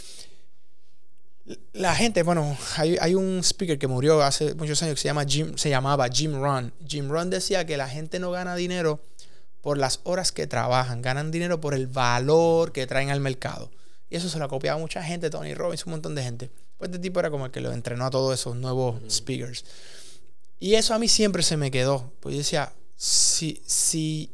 la 1.73 1.97
gente, 1.97 2.23
bueno, 2.23 2.57
hay, 2.77 3.15
un 3.17 3.41
speaker 3.43 3.77
que 3.77 3.89
murió 3.89 4.23
hace 4.23 4.55
muchos 4.55 4.81
años 4.85 4.95
que 4.95 5.01
se, 5.01 5.09
llama 5.09 5.25
Jim, 5.25 5.57
se 5.57 5.69
llamaba 5.69 6.09
Jim 6.09 6.41
Ron. 6.41 6.73
Jim 6.87 7.11
Ron 7.11 7.29
decía 7.29 7.67
que 7.67 7.77
la 7.77 7.89
gente 7.89 8.21
no 8.21 8.31
gana 8.31 8.55
dinero 8.55 9.01
por 9.63 9.79
las 9.79 9.99
horas 10.05 10.31
que 10.31 10.47
trabajan, 10.47 11.03
ganan 11.03 11.33
dinero 11.33 11.61
por 11.61 11.75
el 11.75 11.89
valor 11.89 12.71
que 12.71 12.87
traen 12.87 13.11
al 13.11 13.19
mercado. 13.19 13.69
Y 14.09 14.15
eso 14.15 14.29
se 14.29 14.39
lo 14.39 14.49
copiaba 14.49 14.79
mucha 14.79 15.03
gente, 15.03 15.29
Tony 15.29 15.55
Robbins, 15.55 15.85
un 15.87 15.93
montón 15.93 16.15
de 16.15 16.23
gente. 16.23 16.51
Pues 16.79 16.89
este 16.89 17.01
tipo 17.01 17.19
era 17.19 17.31
como 17.31 17.47
el 17.47 17.51
que 17.51 17.61
lo 17.61 17.73
entrenó 17.73 18.07
a 18.07 18.11
todos 18.11 18.39
esos 18.39 18.55
nuevos 18.55 19.01
speakers. 19.11 19.65
Y 20.61 20.75
eso 20.75 20.95
a 20.95 21.01
mí 21.01 21.09
siempre 21.09 21.43
se 21.43 21.57
me 21.57 21.73
quedó. 21.73 22.13
Pues 22.21 22.35
yo 22.35 22.39
decía, 22.39 22.73
si, 22.97 23.61
si 23.67 24.31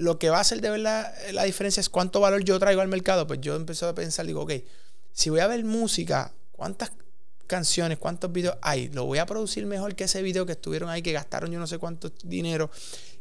lo 0.00 0.18
que 0.18 0.30
va 0.30 0.38
a 0.38 0.40
hacer 0.40 0.60
de 0.60 0.70
verdad 0.70 1.12
la 1.32 1.44
diferencia 1.44 1.80
es 1.80 1.88
cuánto 1.88 2.20
valor 2.20 2.42
yo 2.42 2.58
traigo 2.58 2.80
al 2.80 2.88
mercado, 2.88 3.26
pues 3.26 3.40
yo 3.40 3.54
empecé 3.54 3.84
a 3.84 3.94
pensar, 3.94 4.26
digo, 4.26 4.42
ok, 4.42 4.52
si 5.12 5.30
voy 5.30 5.40
a 5.40 5.46
ver 5.46 5.62
música, 5.64 6.32
¿cuántas 6.52 6.92
canciones, 7.46 7.98
cuántos 7.98 8.32
videos 8.32 8.56
hay? 8.62 8.88
Lo 8.88 9.04
voy 9.04 9.18
a 9.18 9.26
producir 9.26 9.66
mejor 9.66 9.94
que 9.94 10.04
ese 10.04 10.22
video 10.22 10.46
que 10.46 10.52
estuvieron 10.52 10.88
ahí, 10.88 11.02
que 11.02 11.12
gastaron 11.12 11.50
yo 11.50 11.58
no 11.58 11.66
sé 11.66 11.78
cuánto 11.78 12.10
dinero, 12.24 12.70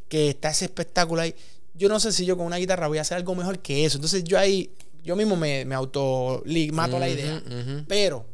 que 0.07 0.29
está 0.29 0.49
ese 0.49 0.65
espectáculo 0.65 1.21
ahí. 1.21 1.35
Yo 1.73 1.89
no 1.89 1.99
sé 1.99 2.11
si 2.11 2.25
yo 2.25 2.37
con 2.37 2.45
una 2.45 2.57
guitarra 2.57 2.87
voy 2.87 2.97
a 2.97 3.01
hacer 3.01 3.17
algo 3.17 3.35
mejor 3.35 3.59
que 3.59 3.85
eso. 3.85 3.97
Entonces 3.97 4.23
yo 4.23 4.39
ahí, 4.39 4.71
yo 5.03 5.15
mismo 5.15 5.35
me, 5.35 5.65
me 5.65 5.75
auto 5.75 6.43
mato 6.71 6.99
la 6.99 7.09
idea. 7.09 7.41
Pero 7.87 8.25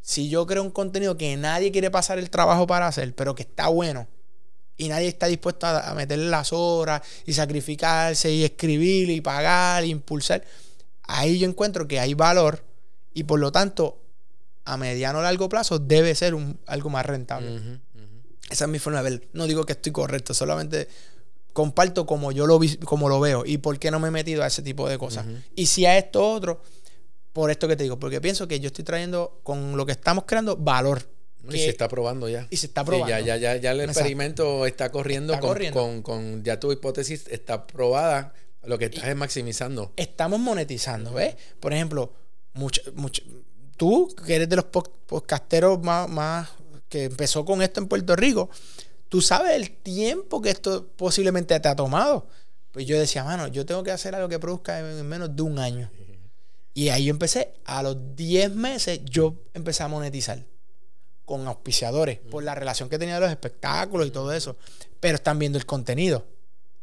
si 0.00 0.28
yo 0.28 0.46
creo 0.46 0.62
un 0.62 0.70
contenido 0.70 1.16
que 1.16 1.36
nadie 1.36 1.70
quiere 1.70 1.90
pasar 1.90 2.18
el 2.18 2.30
trabajo 2.30 2.66
para 2.66 2.86
hacer, 2.86 3.14
pero 3.14 3.34
que 3.34 3.42
está 3.42 3.68
bueno, 3.68 4.08
y 4.76 4.88
nadie 4.88 5.08
está 5.08 5.26
dispuesto 5.26 5.66
a, 5.66 5.90
a 5.90 5.94
meterle 5.94 6.28
las 6.28 6.52
horas 6.52 7.02
y 7.24 7.32
sacrificarse 7.32 8.30
y 8.30 8.44
escribir 8.44 9.10
y 9.10 9.20
pagar 9.20 9.84
e 9.84 9.88
impulsar, 9.88 10.44
ahí 11.02 11.38
yo 11.38 11.48
encuentro 11.48 11.88
que 11.88 12.00
hay 12.00 12.14
valor 12.14 12.64
y 13.14 13.24
por 13.24 13.40
lo 13.40 13.50
tanto 13.52 13.98
a 14.64 14.76
mediano 14.76 15.20
o 15.20 15.22
largo 15.22 15.48
plazo 15.48 15.78
debe 15.78 16.14
ser 16.14 16.34
un, 16.34 16.58
algo 16.66 16.90
más 16.90 17.06
rentable. 17.06 17.80
Esa 18.50 18.64
es 18.64 18.70
mi 18.70 18.78
forma 18.78 19.02
de 19.02 19.10
ver. 19.10 19.28
No 19.32 19.46
digo 19.46 19.64
que 19.64 19.72
estoy 19.72 19.92
correcto, 19.92 20.34
solamente 20.34 20.88
comparto 21.52 22.04
como 22.04 22.32
yo 22.32 22.46
lo 22.46 22.58
vi, 22.58 22.76
como 22.76 23.08
lo 23.08 23.18
veo 23.18 23.42
y 23.46 23.56
por 23.56 23.78
qué 23.78 23.90
no 23.90 23.98
me 23.98 24.08
he 24.08 24.10
metido 24.10 24.42
a 24.42 24.46
ese 24.48 24.60
tipo 24.60 24.88
de 24.88 24.98
cosas. 24.98 25.24
Y 25.54 25.66
si 25.66 25.86
a 25.86 25.96
esto 25.96 26.30
otro, 26.30 26.60
por 27.32 27.50
esto 27.50 27.66
que 27.66 27.76
te 27.76 27.84
digo, 27.84 27.98
porque 27.98 28.20
pienso 28.20 28.46
que 28.46 28.60
yo 28.60 28.66
estoy 28.66 28.84
trayendo 28.84 29.40
con 29.42 29.76
lo 29.76 29.86
que 29.86 29.92
estamos 29.92 30.24
creando 30.26 30.56
valor. 30.56 31.08
Y 31.54 31.58
se 31.58 31.68
está 31.68 31.88
probando 31.88 32.28
ya. 32.28 32.46
Y 32.50 32.56
se 32.56 32.66
está 32.66 32.84
probando. 32.84 33.08
ya, 33.08 33.20
ya, 33.20 33.36
ya, 33.36 33.56
ya 33.56 33.72
el 33.72 33.80
experimento 33.80 34.66
está 34.66 34.90
corriendo, 34.90 35.38
con, 35.72 36.02
Con, 36.02 36.44
ya 36.44 36.58
tu 36.58 36.72
hipótesis 36.72 37.26
está 37.28 37.66
probada. 37.66 38.34
Lo 38.64 38.78
que 38.78 38.86
estás 38.86 39.04
es 39.04 39.14
maximizando. 39.14 39.92
Estamos 39.96 40.40
monetizando, 40.40 41.12
¿ves? 41.12 41.36
Por 41.60 41.72
ejemplo, 41.72 42.12
mucho, 42.54 42.82
mucho, 42.94 43.22
tú, 43.76 44.12
que 44.26 44.34
eres 44.34 44.48
de 44.48 44.56
los 44.56 44.64
podcasteros 44.64 45.80
más, 45.82 46.08
más 46.08 46.48
que 46.88 47.04
empezó 47.04 47.44
con 47.44 47.62
esto 47.62 47.80
en 47.80 47.86
Puerto 47.86 48.16
Rico, 48.16 48.50
tú 49.08 49.20
sabes 49.20 49.52
el 49.52 49.70
tiempo 49.70 50.42
que 50.42 50.50
esto 50.50 50.88
posiblemente 50.96 51.58
te 51.60 51.68
ha 51.68 51.76
tomado. 51.76 52.26
Pues 52.72 52.86
yo 52.86 52.98
decía, 52.98 53.22
mano, 53.22 53.46
yo 53.46 53.64
tengo 53.64 53.84
que 53.84 53.92
hacer 53.92 54.16
algo 54.16 54.28
que 54.28 54.40
produzca 54.40 54.80
en 54.80 55.06
menos 55.06 55.34
de 55.36 55.42
un 55.42 55.60
año. 55.60 55.90
Y 56.74 56.88
ahí 56.88 57.04
yo 57.04 57.10
empecé, 57.10 57.54
a 57.64 57.82
los 57.82 58.16
10 58.16 58.54
meses, 58.54 59.00
yo 59.04 59.36
empecé 59.54 59.84
a 59.84 59.88
monetizar 59.88 60.44
con 61.26 61.46
auspiciadores 61.46 62.18
por 62.18 62.42
la 62.42 62.54
relación 62.54 62.88
que 62.88 62.98
tenía 62.98 63.16
de 63.16 63.20
los 63.20 63.30
espectáculos 63.30 64.06
y 64.06 64.10
todo 64.10 64.32
eso. 64.32 64.56
Pero 65.00 65.16
están 65.16 65.38
viendo 65.38 65.58
el 65.58 65.66
contenido. 65.66 66.24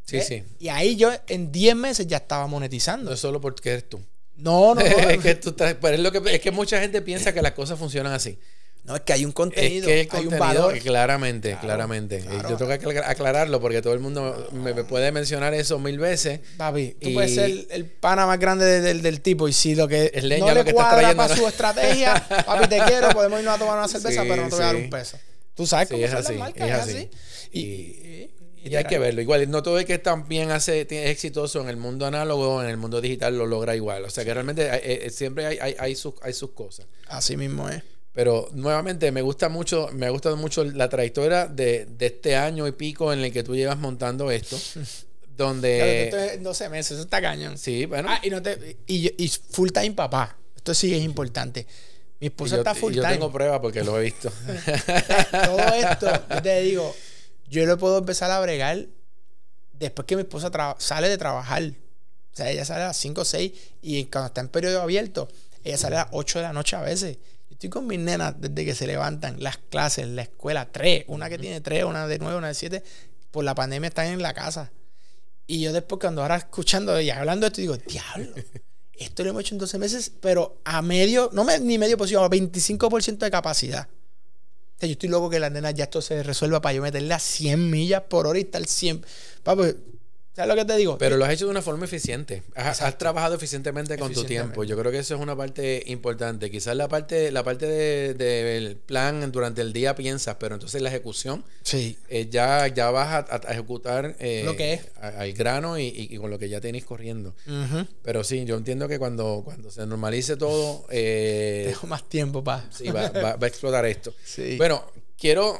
Sí, 0.05 0.21
sí. 0.21 0.43
Y 0.59 0.67
ahí 0.67 0.95
yo 0.95 1.11
en 1.27 1.51
10 1.51 1.75
meses 1.75 2.05
ya 2.05 2.17
estaba 2.17 2.45
monetizando. 2.45 3.09
No 3.09 3.13
es 3.13 3.19
solo 3.19 3.41
porque 3.41 3.71
eres 3.71 3.89
tú. 3.89 3.99
No, 4.35 4.75
no, 4.75 4.81
no. 4.81 4.85
es, 5.09 5.19
que 5.19 5.35
tú 5.35 5.49
estás, 5.49 5.77
es, 5.81 5.99
lo 5.99 6.11
que, 6.11 6.35
es 6.35 6.41
que 6.41 6.51
mucha 6.51 6.79
gente 6.79 7.01
piensa 7.01 7.33
que 7.33 7.41
las 7.41 7.53
cosas 7.53 7.79
funcionan 7.79 8.13
así. 8.13 8.37
No, 8.85 8.97
es 8.97 9.01
que 9.03 9.13
hay 9.13 9.23
un 9.23 9.31
contenido, 9.31 9.87
hay 9.87 10.27
un 10.27 10.37
valor. 10.37 10.77
Claramente, 10.79 11.57
claramente. 11.61 12.23
Yo 12.49 12.57
tengo 12.57 12.91
que 12.91 12.99
aclararlo 12.99 13.61
porque 13.61 13.81
todo 13.81 13.93
el 13.93 14.01
mundo 14.01 14.49
me 14.51 14.73
puede 14.83 15.11
mencionar 15.11 15.53
eso 15.53 15.79
mil 15.79 15.99
veces. 15.99 16.41
Papi, 16.57 16.97
tú 17.01 17.13
puedes 17.13 17.33
ser 17.33 17.67
el 17.69 17.85
pana 17.85 18.25
más 18.25 18.39
grande 18.39 18.81
del, 18.81 19.21
tipo 19.21 19.47
y 19.47 19.53
si 19.53 19.75
lo 19.75 19.87
que 19.87 20.11
es 20.13 20.23
leña 20.23 20.47
no 20.47 20.53
le 20.55 20.65
que 20.65 20.73
cuadra 20.73 21.15
para 21.15 21.33
su 21.33 21.47
estrategia, 21.47 22.27
papi, 22.45 22.67
te 22.67 22.79
quiero, 22.85 23.09
podemos 23.09 23.39
irnos 23.39 23.55
a 23.55 23.59
tomar 23.59 23.77
una 23.77 23.87
cerveza, 23.87 24.23
pero 24.23 24.43
no 24.43 24.49
te 24.49 24.55
voy 24.55 24.63
a 24.63 24.67
dar 24.67 24.75
un 24.75 24.89
peso. 24.89 25.17
Tú 25.55 25.65
sabes 25.65 25.87
cómo 25.87 26.03
es 26.03 26.13
así, 26.13 26.33
es 26.55 26.71
así. 26.71 27.09
Y, 27.53 28.29
y, 28.65 28.75
hay 28.75 28.83
que 28.85 28.97
verlo. 28.97 29.21
Igual, 29.21 29.49
no 29.49 29.63
todo 29.63 29.79
el 29.79 29.85
que 29.85 29.99
también 29.99 30.51
hace, 30.51 30.81
es 30.81 31.09
exitoso 31.09 31.61
en 31.61 31.69
el 31.69 31.77
mundo 31.77 32.05
análogo, 32.05 32.61
en 32.61 32.69
el 32.69 32.77
mundo 32.77 32.99
digital, 32.99 33.37
lo 33.37 33.45
logra 33.45 33.75
igual. 33.75 34.03
O 34.03 34.09
sea 34.09 34.25
que 34.25 34.33
realmente 34.33 34.65
eh, 34.65 35.05
eh, 35.05 35.09
siempre 35.09 35.45
hay, 35.45 35.57
hay, 35.61 35.75
hay, 35.77 35.95
sus, 35.95 36.15
hay 36.21 36.33
sus 36.33 36.51
cosas. 36.51 36.87
Así 37.07 37.37
mismo 37.37 37.69
es. 37.69 37.83
Pero 38.13 38.49
nuevamente 38.53 39.11
me 39.11 39.21
gusta 39.21 39.49
mucho, 39.49 39.89
me 39.91 40.05
ha 40.05 40.09
gustado 40.09 40.37
mucho 40.37 40.63
la 40.63 40.87
trayectoria 40.87 41.47
de, 41.47 41.87
este 41.99 42.35
año 42.35 42.67
y 42.67 42.71
pico 42.71 43.11
en 43.11 43.19
el 43.19 43.33
que 43.33 43.43
tú 43.43 43.55
llevas 43.55 43.77
montando 43.77 44.31
esto. 44.31 44.57
donde. 45.35 45.77
Claro, 45.77 45.91
esto 45.91 46.35
es 46.35 46.43
12 46.43 46.69
meses, 46.69 46.91
eso 46.91 47.01
está 47.01 47.21
cañón. 47.21 47.57
Sí, 47.57 47.85
bueno. 47.85 48.07
Ah, 48.11 48.19
y, 48.21 48.29
no 48.29 48.41
te, 48.41 48.77
y, 48.85 49.27
full 49.49 49.69
time 49.71 49.91
papá. 49.91 50.37
Esto 50.55 50.73
sí 50.73 50.93
es 50.93 51.03
importante. 51.03 51.65
Mi 52.19 52.27
esposa 52.27 52.57
está 52.57 52.75
full 52.75 52.93
time. 52.93 53.03
Yo 53.03 53.09
tengo 53.09 53.31
pruebas 53.31 53.59
porque 53.59 53.83
lo 53.83 53.99
he 53.99 54.03
visto. 54.03 54.31
Todo 55.31 55.59
esto, 55.73 56.07
yo 56.29 56.41
te 56.41 56.61
digo, 56.61 56.95
yo 57.49 57.65
lo 57.65 57.77
puedo 57.77 57.97
empezar 57.97 58.31
a 58.31 58.39
bregar 58.39 58.85
después 59.73 60.05
que 60.05 60.15
mi 60.15 60.21
esposa 60.21 60.51
sale 60.77 61.09
de 61.09 61.17
trabajar. 61.17 61.63
O 61.63 62.35
sea, 62.35 62.49
ella 62.49 62.63
sale 62.63 62.83
a 62.83 62.87
las 62.87 62.97
5 62.97 63.21
o 63.21 63.25
6 63.25 63.51
y 63.81 64.05
cuando 64.05 64.27
está 64.27 64.41
en 64.41 64.47
periodo 64.47 64.81
abierto, 64.81 65.27
ella 65.63 65.77
sale 65.77 65.97
a 65.97 66.05
las 66.05 66.07
8 66.11 66.39
de 66.39 66.43
la 66.43 66.53
noche 66.53 66.75
a 66.75 66.81
veces. 66.81 67.17
Estoy 67.63 67.79
con 67.79 67.87
mis 67.87 67.99
nenas 67.99 68.35
desde 68.41 68.65
que 68.65 68.75
se 68.75 68.85
levantan 68.85 69.41
las 69.41 69.55
clases, 69.55 70.05
la 70.05 70.23
escuela, 70.23 70.69
tres. 70.69 71.05
Una 71.07 71.29
que 71.29 71.37
tiene 71.37 71.61
tres, 71.61 71.85
una 71.85 72.07
de 72.07 72.19
nueve, 72.19 72.37
una 72.37 72.49
de 72.49 72.55
siete. 72.55 72.83
Por 73.31 73.45
la 73.45 73.55
pandemia 73.55 73.87
están 73.87 74.07
en 74.07 74.21
la 74.21 74.33
casa. 74.33 74.73
Y 75.47 75.61
yo 75.61 75.71
después, 75.71 76.01
cuando 76.01 76.23
ahora 76.23 76.35
escuchando 76.35 76.99
y 76.99 77.09
hablando 77.09 77.45
de 77.45 77.47
esto, 77.47 77.61
digo, 77.61 77.77
diablo, 77.77 78.33
esto 78.99 79.23
lo 79.23 79.29
hemos 79.29 79.43
hecho 79.43 79.55
en 79.55 79.59
12 79.59 79.79
meses, 79.79 80.11
pero 80.19 80.59
a 80.65 80.81
medio, 80.81 81.29
no 81.31 81.45
ni 81.61 81.77
medio 81.77 81.97
posible, 81.97 82.25
a 82.25 82.29
25% 82.29 83.19
de 83.19 83.31
capacidad. 83.31 83.87
O 83.87 84.79
sea, 84.79 84.89
yo 84.89 84.93
estoy 84.93 85.07
loco 85.07 85.29
que 85.29 85.39
las 85.39 85.53
nenas 85.53 85.73
ya 85.73 85.85
esto 85.85 86.01
se 86.01 86.21
resuelva 86.21 86.59
para 86.59 86.73
yo 86.73 86.81
meterle 86.81 87.13
a 87.13 87.19
100 87.19 87.69
millas 87.69 88.01
por 88.09 88.27
hora 88.27 88.39
y 88.39 88.41
estar 88.41 88.65
100. 88.65 89.05
Papi, 89.41 89.61
¿Sabes 90.35 90.49
lo 90.49 90.55
que 90.55 90.65
te 90.65 90.75
digo? 90.77 90.97
Pero 90.97 91.17
lo 91.17 91.25
has 91.25 91.31
hecho 91.31 91.45
de 91.45 91.51
una 91.51 91.61
forma 91.61 91.85
eficiente. 91.85 92.41
Has, 92.55 92.97
trabajado 92.97 93.35
eficientemente 93.35 93.99
con 93.99 94.11
tu 94.11 94.23
tiempo. 94.23 94.63
Yo 94.63 94.75
creo 94.75 94.91
que 94.91 94.97
eso 94.97 95.13
es 95.13 95.21
una 95.21 95.35
parte 95.35 95.83
importante. 95.85 96.49
Quizás 96.49 96.75
la 96.75 96.87
parte, 96.87 97.31
la 97.31 97.43
parte 97.43 97.67
del 97.67 98.17
de, 98.17 98.77
plan 98.87 99.31
durante 99.31 99.61
el 99.61 99.73
día 99.73 99.93
piensas, 99.93 100.37
pero 100.39 100.55
entonces 100.55 100.81
la 100.81 100.89
ejecución. 100.89 101.43
Sí. 101.61 101.99
Eh, 102.09 102.29
ya, 102.31 102.65
ya 102.67 102.89
vas 102.89 103.29
a, 103.29 103.51
ejecutar 103.51 104.15
eh, 104.19 104.41
lo 104.43 104.55
que 104.55 104.73
es. 104.73 104.87
al 104.99 105.33
grano 105.33 105.77
y, 105.77 106.17
con 106.17 106.31
lo 106.31 106.39
que 106.39 106.49
ya 106.49 106.59
tienes 106.59 106.83
corriendo. 106.83 107.35
Pero 108.01 108.23
sí, 108.23 108.43
yo 108.45 108.57
entiendo 108.57 108.87
que 108.87 108.97
cuando, 108.97 109.43
cuando 109.45 109.69
se 109.69 109.85
normalice 109.85 110.35
todo. 110.35 110.87
Eh, 110.89 111.69
Tengo 111.73 111.87
más 111.87 112.09
tiempo 112.09 112.43
para. 112.43 112.71
Sí, 112.71 112.89
va, 112.89 113.11
a 113.39 113.47
explotar 113.47 113.85
esto. 113.85 114.13
Bueno, 114.57 114.83
quiero, 115.17 115.59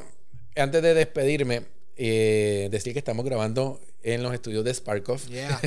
antes 0.56 0.82
de 0.82 0.94
despedirme, 0.94 1.62
decir 1.96 2.92
que 2.92 2.98
estamos 2.98 3.24
grabando 3.24 3.80
en 4.04 4.22
los 4.22 4.32
estudios 4.34 4.64
de 4.64 4.72
Sparkoff. 4.72 5.26
Yeah, 5.28 5.60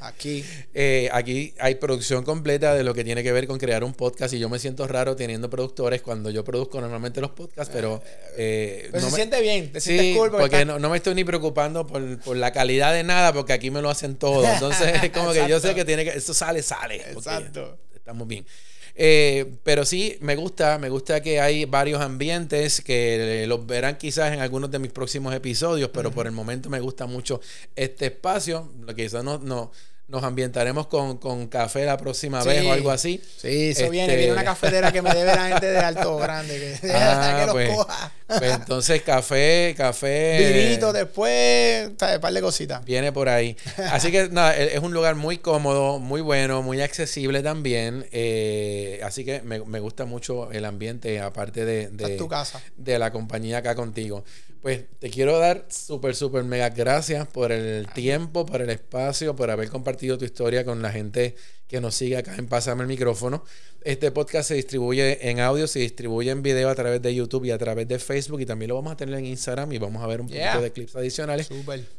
aquí. 0.00 0.44
Eh, 0.74 1.10
aquí 1.12 1.52
hay 1.58 1.74
producción 1.74 2.24
completa 2.24 2.74
de 2.74 2.82
lo 2.82 2.94
que 2.94 3.04
tiene 3.04 3.22
que 3.22 3.30
ver 3.30 3.46
con 3.46 3.58
crear 3.58 3.84
un 3.84 3.92
podcast 3.92 4.32
y 4.32 4.38
yo 4.38 4.48
me 4.48 4.58
siento 4.58 4.86
raro 4.86 5.16
teniendo 5.16 5.50
productores 5.50 6.00
cuando 6.00 6.30
yo 6.30 6.44
produzco 6.44 6.80
normalmente 6.80 7.20
los 7.20 7.30
podcasts, 7.30 7.72
pero... 7.74 8.02
Eh, 8.36 8.90
se 8.92 9.10
siente 9.10 9.40
bien, 9.42 9.70
te 9.70 9.80
sí, 9.80 10.16
porque, 10.16 10.64
no, 10.64 10.78
me 10.78 10.96
estoy 10.96 11.14
ni 11.14 11.24
preocupando 11.24 11.86
por, 11.86 12.36
la 12.36 12.52
calidad 12.52 12.94
de 12.94 13.02
nada 13.02 13.32
porque 13.34 13.52
aquí 13.52 13.70
me 13.70 13.82
lo 13.82 13.90
hacen 13.90 14.16
todo. 14.16 14.46
Entonces 14.52 15.02
es 15.02 15.10
como 15.10 15.32
que 15.32 15.46
yo 15.46 15.60
sé 15.60 15.74
que 15.74 15.84
tiene 15.84 16.04
que... 16.04 16.10
Esto 16.10 16.32
sale, 16.32 16.62
sale. 16.62 16.96
Exacto. 17.12 17.78
Estamos 17.94 18.26
bien. 18.26 18.46
Eh, 18.94 19.54
pero 19.62 19.84
sí, 19.84 20.18
me 20.20 20.36
gusta, 20.36 20.78
me 20.78 20.88
gusta 20.88 21.22
que 21.22 21.40
hay 21.40 21.64
varios 21.64 22.00
ambientes 22.00 22.80
que 22.80 23.44
los 23.48 23.66
verán 23.66 23.96
quizás 23.96 24.32
en 24.32 24.40
algunos 24.40 24.70
de 24.70 24.78
mis 24.78 24.92
próximos 24.92 25.34
episodios, 25.34 25.90
pero 25.92 26.10
por 26.10 26.26
el 26.26 26.32
momento 26.32 26.68
me 26.68 26.80
gusta 26.80 27.06
mucho 27.06 27.40
este 27.76 28.06
espacio. 28.06 28.70
Lo 28.80 28.94
que 28.94 29.04
quizás 29.04 29.24
no, 29.24 29.38
no 29.38 29.70
nos 30.08 30.24
ambientaremos 30.24 30.88
con, 30.88 31.16
con 31.16 31.46
café 31.46 31.84
la 31.84 31.96
próxima 31.96 32.44
vez 32.44 32.64
o 32.66 32.72
algo 32.72 32.90
así. 32.90 33.22
Sí, 33.38 33.70
eso 33.70 33.88
viene. 33.88 34.14
Viene 34.14 34.32
una 34.32 34.42
este, 34.42 34.50
cafetera 34.50 34.92
que 34.92 35.00
me 35.00 35.14
debe 35.14 35.34
la 35.34 35.48
gente 35.48 35.66
de 35.66 35.78
Alto 35.78 36.16
Grande. 36.18 36.78
Que, 36.80 36.92
ah, 36.94 37.44
que 37.46 37.52
pues, 37.52 37.70
coja. 37.70 38.12
Pues 38.26 38.52
entonces, 38.54 39.02
café, 39.02 39.74
café. 39.76 40.64
Vinito 40.66 40.92
después, 40.92 41.88
un 41.88 42.20
par 42.20 42.32
de 42.32 42.40
cositas. 42.40 42.84
Viene 42.84 43.12
por 43.12 43.28
ahí. 43.28 43.56
Así 43.90 44.10
que 44.10 44.28
nada, 44.28 44.56
es 44.56 44.80
un 44.80 44.92
lugar 44.92 45.14
muy 45.14 45.38
cómodo, 45.38 45.98
muy 45.98 46.20
bueno, 46.20 46.62
muy 46.62 46.82
accesible 46.82 47.42
también. 47.42 48.06
Eh, 48.12 49.00
así 49.04 49.24
que 49.24 49.40
me, 49.42 49.60
me, 49.64 49.80
gusta 49.80 50.04
mucho 50.04 50.50
el 50.52 50.64
ambiente, 50.64 51.20
aparte 51.20 51.64
de, 51.64 51.88
de, 51.88 52.16
tu 52.16 52.28
casa. 52.28 52.60
de 52.76 52.98
la 52.98 53.12
compañía 53.12 53.58
acá 53.58 53.74
contigo. 53.74 54.24
Pues 54.62 54.84
te 55.00 55.10
quiero 55.10 55.40
dar 55.40 55.66
súper, 55.70 56.14
súper 56.14 56.44
mega 56.44 56.70
gracias 56.70 57.26
por 57.26 57.50
el 57.50 57.88
tiempo, 57.88 58.46
por 58.46 58.62
el 58.62 58.70
espacio, 58.70 59.34
por 59.34 59.50
haber 59.50 59.68
compartido 59.68 60.16
tu 60.18 60.24
historia 60.24 60.64
con 60.64 60.80
la 60.82 60.92
gente 60.92 61.34
que 61.66 61.80
nos 61.80 61.96
sigue 61.96 62.16
acá 62.16 62.36
en 62.36 62.46
Pásame 62.46 62.82
el 62.82 62.88
micrófono. 62.88 63.42
Este 63.84 64.12
podcast 64.12 64.48
se 64.48 64.54
distribuye 64.54 65.28
en 65.28 65.40
audio, 65.40 65.66
se 65.66 65.80
distribuye 65.80 66.30
en 66.30 66.42
video 66.42 66.68
a 66.68 66.74
través 66.74 67.02
de 67.02 67.12
YouTube 67.12 67.46
y 67.46 67.50
a 67.50 67.58
través 67.58 67.88
de 67.88 67.98
Facebook 67.98 68.40
y 68.40 68.46
también 68.46 68.68
lo 68.68 68.76
vamos 68.76 68.92
a 68.92 68.96
tener 68.96 69.16
en 69.16 69.26
Instagram 69.26 69.72
y 69.72 69.78
vamos 69.78 70.02
a 70.02 70.06
ver 70.06 70.20
un 70.20 70.28
poquito 70.28 70.60
de 70.60 70.70
clips 70.70 70.94
adicionales. 70.94 71.48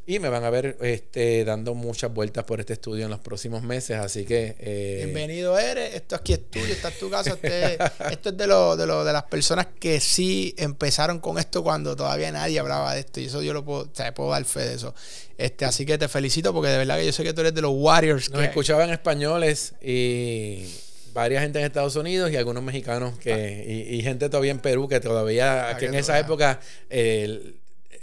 Y 0.08 0.20
me 0.20 0.30
van 0.30 0.46
a 0.46 0.50
ver 0.50 0.78
este, 0.82 1.44
dando 1.44 1.74
muchas 1.74 2.14
vueltas 2.14 2.46
por 2.46 2.62
este 2.62 2.74
estudio 2.74 3.04
en 3.04 3.12
los 3.12 3.20
próximos 3.20 3.64
meses, 3.64 3.98
así 3.98 4.24
que... 4.24 4.56
Eh, 4.60 5.02
Bienvenido 5.04 5.60
eres, 5.60 5.96
esto 5.96 6.16
aquí 6.16 6.34
es 6.34 6.50
tuyo, 6.50 6.66
esta 6.68 6.88
es 6.88 7.00
tu 7.00 7.10
casa, 7.10 7.32
este, 7.32 7.74
esto 8.12 8.30
es 8.30 8.38
de, 8.38 8.48
lo, 8.48 8.78
de, 8.78 8.88
lo, 8.88 9.04
de 9.04 9.12
las 9.12 9.24
personas 9.24 9.68
que 9.78 10.00
sí 10.00 10.56
empezaron 10.58 11.20
con 11.20 11.38
esto 11.38 11.64
cuando 11.64 11.98
todavía 11.98 12.32
nadie 12.32 12.60
hablaba 12.60 12.94
de 12.94 13.02
esto 13.02 13.20
y 13.20 13.26
eso 13.26 13.42
yo 13.42 13.52
lo 13.52 13.66
puedo, 13.66 13.82
o 13.82 14.14
puedo 14.14 14.30
dar 14.30 14.46
fe 14.46 14.62
de 14.62 14.76
eso. 14.76 14.96
Este, 15.38 15.66
así 15.66 15.86
que 15.86 15.98
te 15.98 16.08
felicito 16.08 16.54
porque 16.54 16.70
de 16.70 16.78
verdad 16.78 16.98
que 16.98 17.08
yo 17.08 17.12
sé 17.12 17.24
que 17.24 17.34
tú 17.34 17.42
eres 17.42 17.54
de 17.54 17.62
los 17.62 17.74
Warriors. 17.76 18.30
Nos 18.30 18.44
escuchaban 18.44 18.90
españoles 18.90 19.74
y 19.82 20.66
varias 21.14 21.44
gente 21.44 21.60
en 21.60 21.66
Estados 21.66 21.96
Unidos 21.96 22.32
y 22.32 22.36
algunos 22.36 22.64
mexicanos 22.64 23.18
que 23.18 23.88
y, 23.90 24.02
gente 24.02 24.30
todavía 24.30 24.52
en 24.52 24.60
Perú 24.60 24.88
que 24.88 25.00
todavía 25.00 25.70
ah, 25.70 25.78
que 25.78 25.86
en 25.86 25.96
esa 25.96 26.20
época 26.20 26.60
eh, 26.90 27.54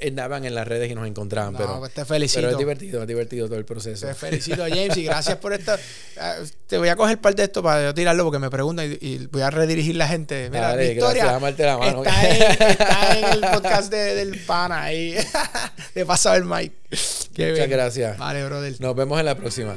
andaban 0.08 0.44
en 0.44 0.54
las 0.54 0.66
redes 0.66 0.90
y 0.90 0.94
nos 0.94 1.06
encontraban. 1.06 1.54
pero, 1.56 1.78
pues 1.78 1.92
te 1.92 2.04
felicito. 2.04 2.40
Pero 2.40 2.52
es 2.52 2.58
divertido, 2.58 3.02
es 3.02 3.08
divertido 3.08 3.46
todo 3.46 3.58
el 3.58 3.64
proceso. 3.64 4.06
Te 4.06 4.14
felicito, 4.14 4.62
James, 4.68 4.96
y 4.96 5.04
gracias 5.04 5.36
por 5.36 5.52
esto. 5.52 5.72
Ah, 6.18 6.36
te 6.66 6.78
voy 6.78 6.88
a 6.88 6.96
coger 6.96 7.20
parte 7.20 7.42
de 7.42 7.46
esto 7.46 7.62
para 7.62 7.84
yo 7.84 7.94
tirarlo 7.94 8.24
porque 8.24 8.38
me 8.38 8.50
preguntan 8.50 8.96
y, 9.00 9.26
voy 9.26 9.42
a 9.42 9.50
redirigir 9.50 9.96
la 9.96 10.08
gente. 10.08 10.48
Mira, 10.50 10.68
Dale, 10.68 10.90
Victoria 10.90 11.26
la 11.26 11.78
mano. 11.78 12.04
Está, 12.04 12.28
en, 12.28 12.42
está, 12.42 13.18
en, 13.18 13.24
el 13.32 13.40
podcast 13.40 13.92
del 13.92 14.38
pana 14.46 14.84
ahí. 14.84 15.14
de 15.94 16.06
pasado 16.06 16.36
el 16.36 16.44
mic. 16.44 16.72
Muchas 16.90 17.68
gracias. 17.68 18.18
Vale, 18.18 18.44
brother. 18.44 18.80
Nos 18.80 18.96
vemos 18.96 19.18
en 19.18 19.26
la 19.26 19.34
próxima. 19.34 19.76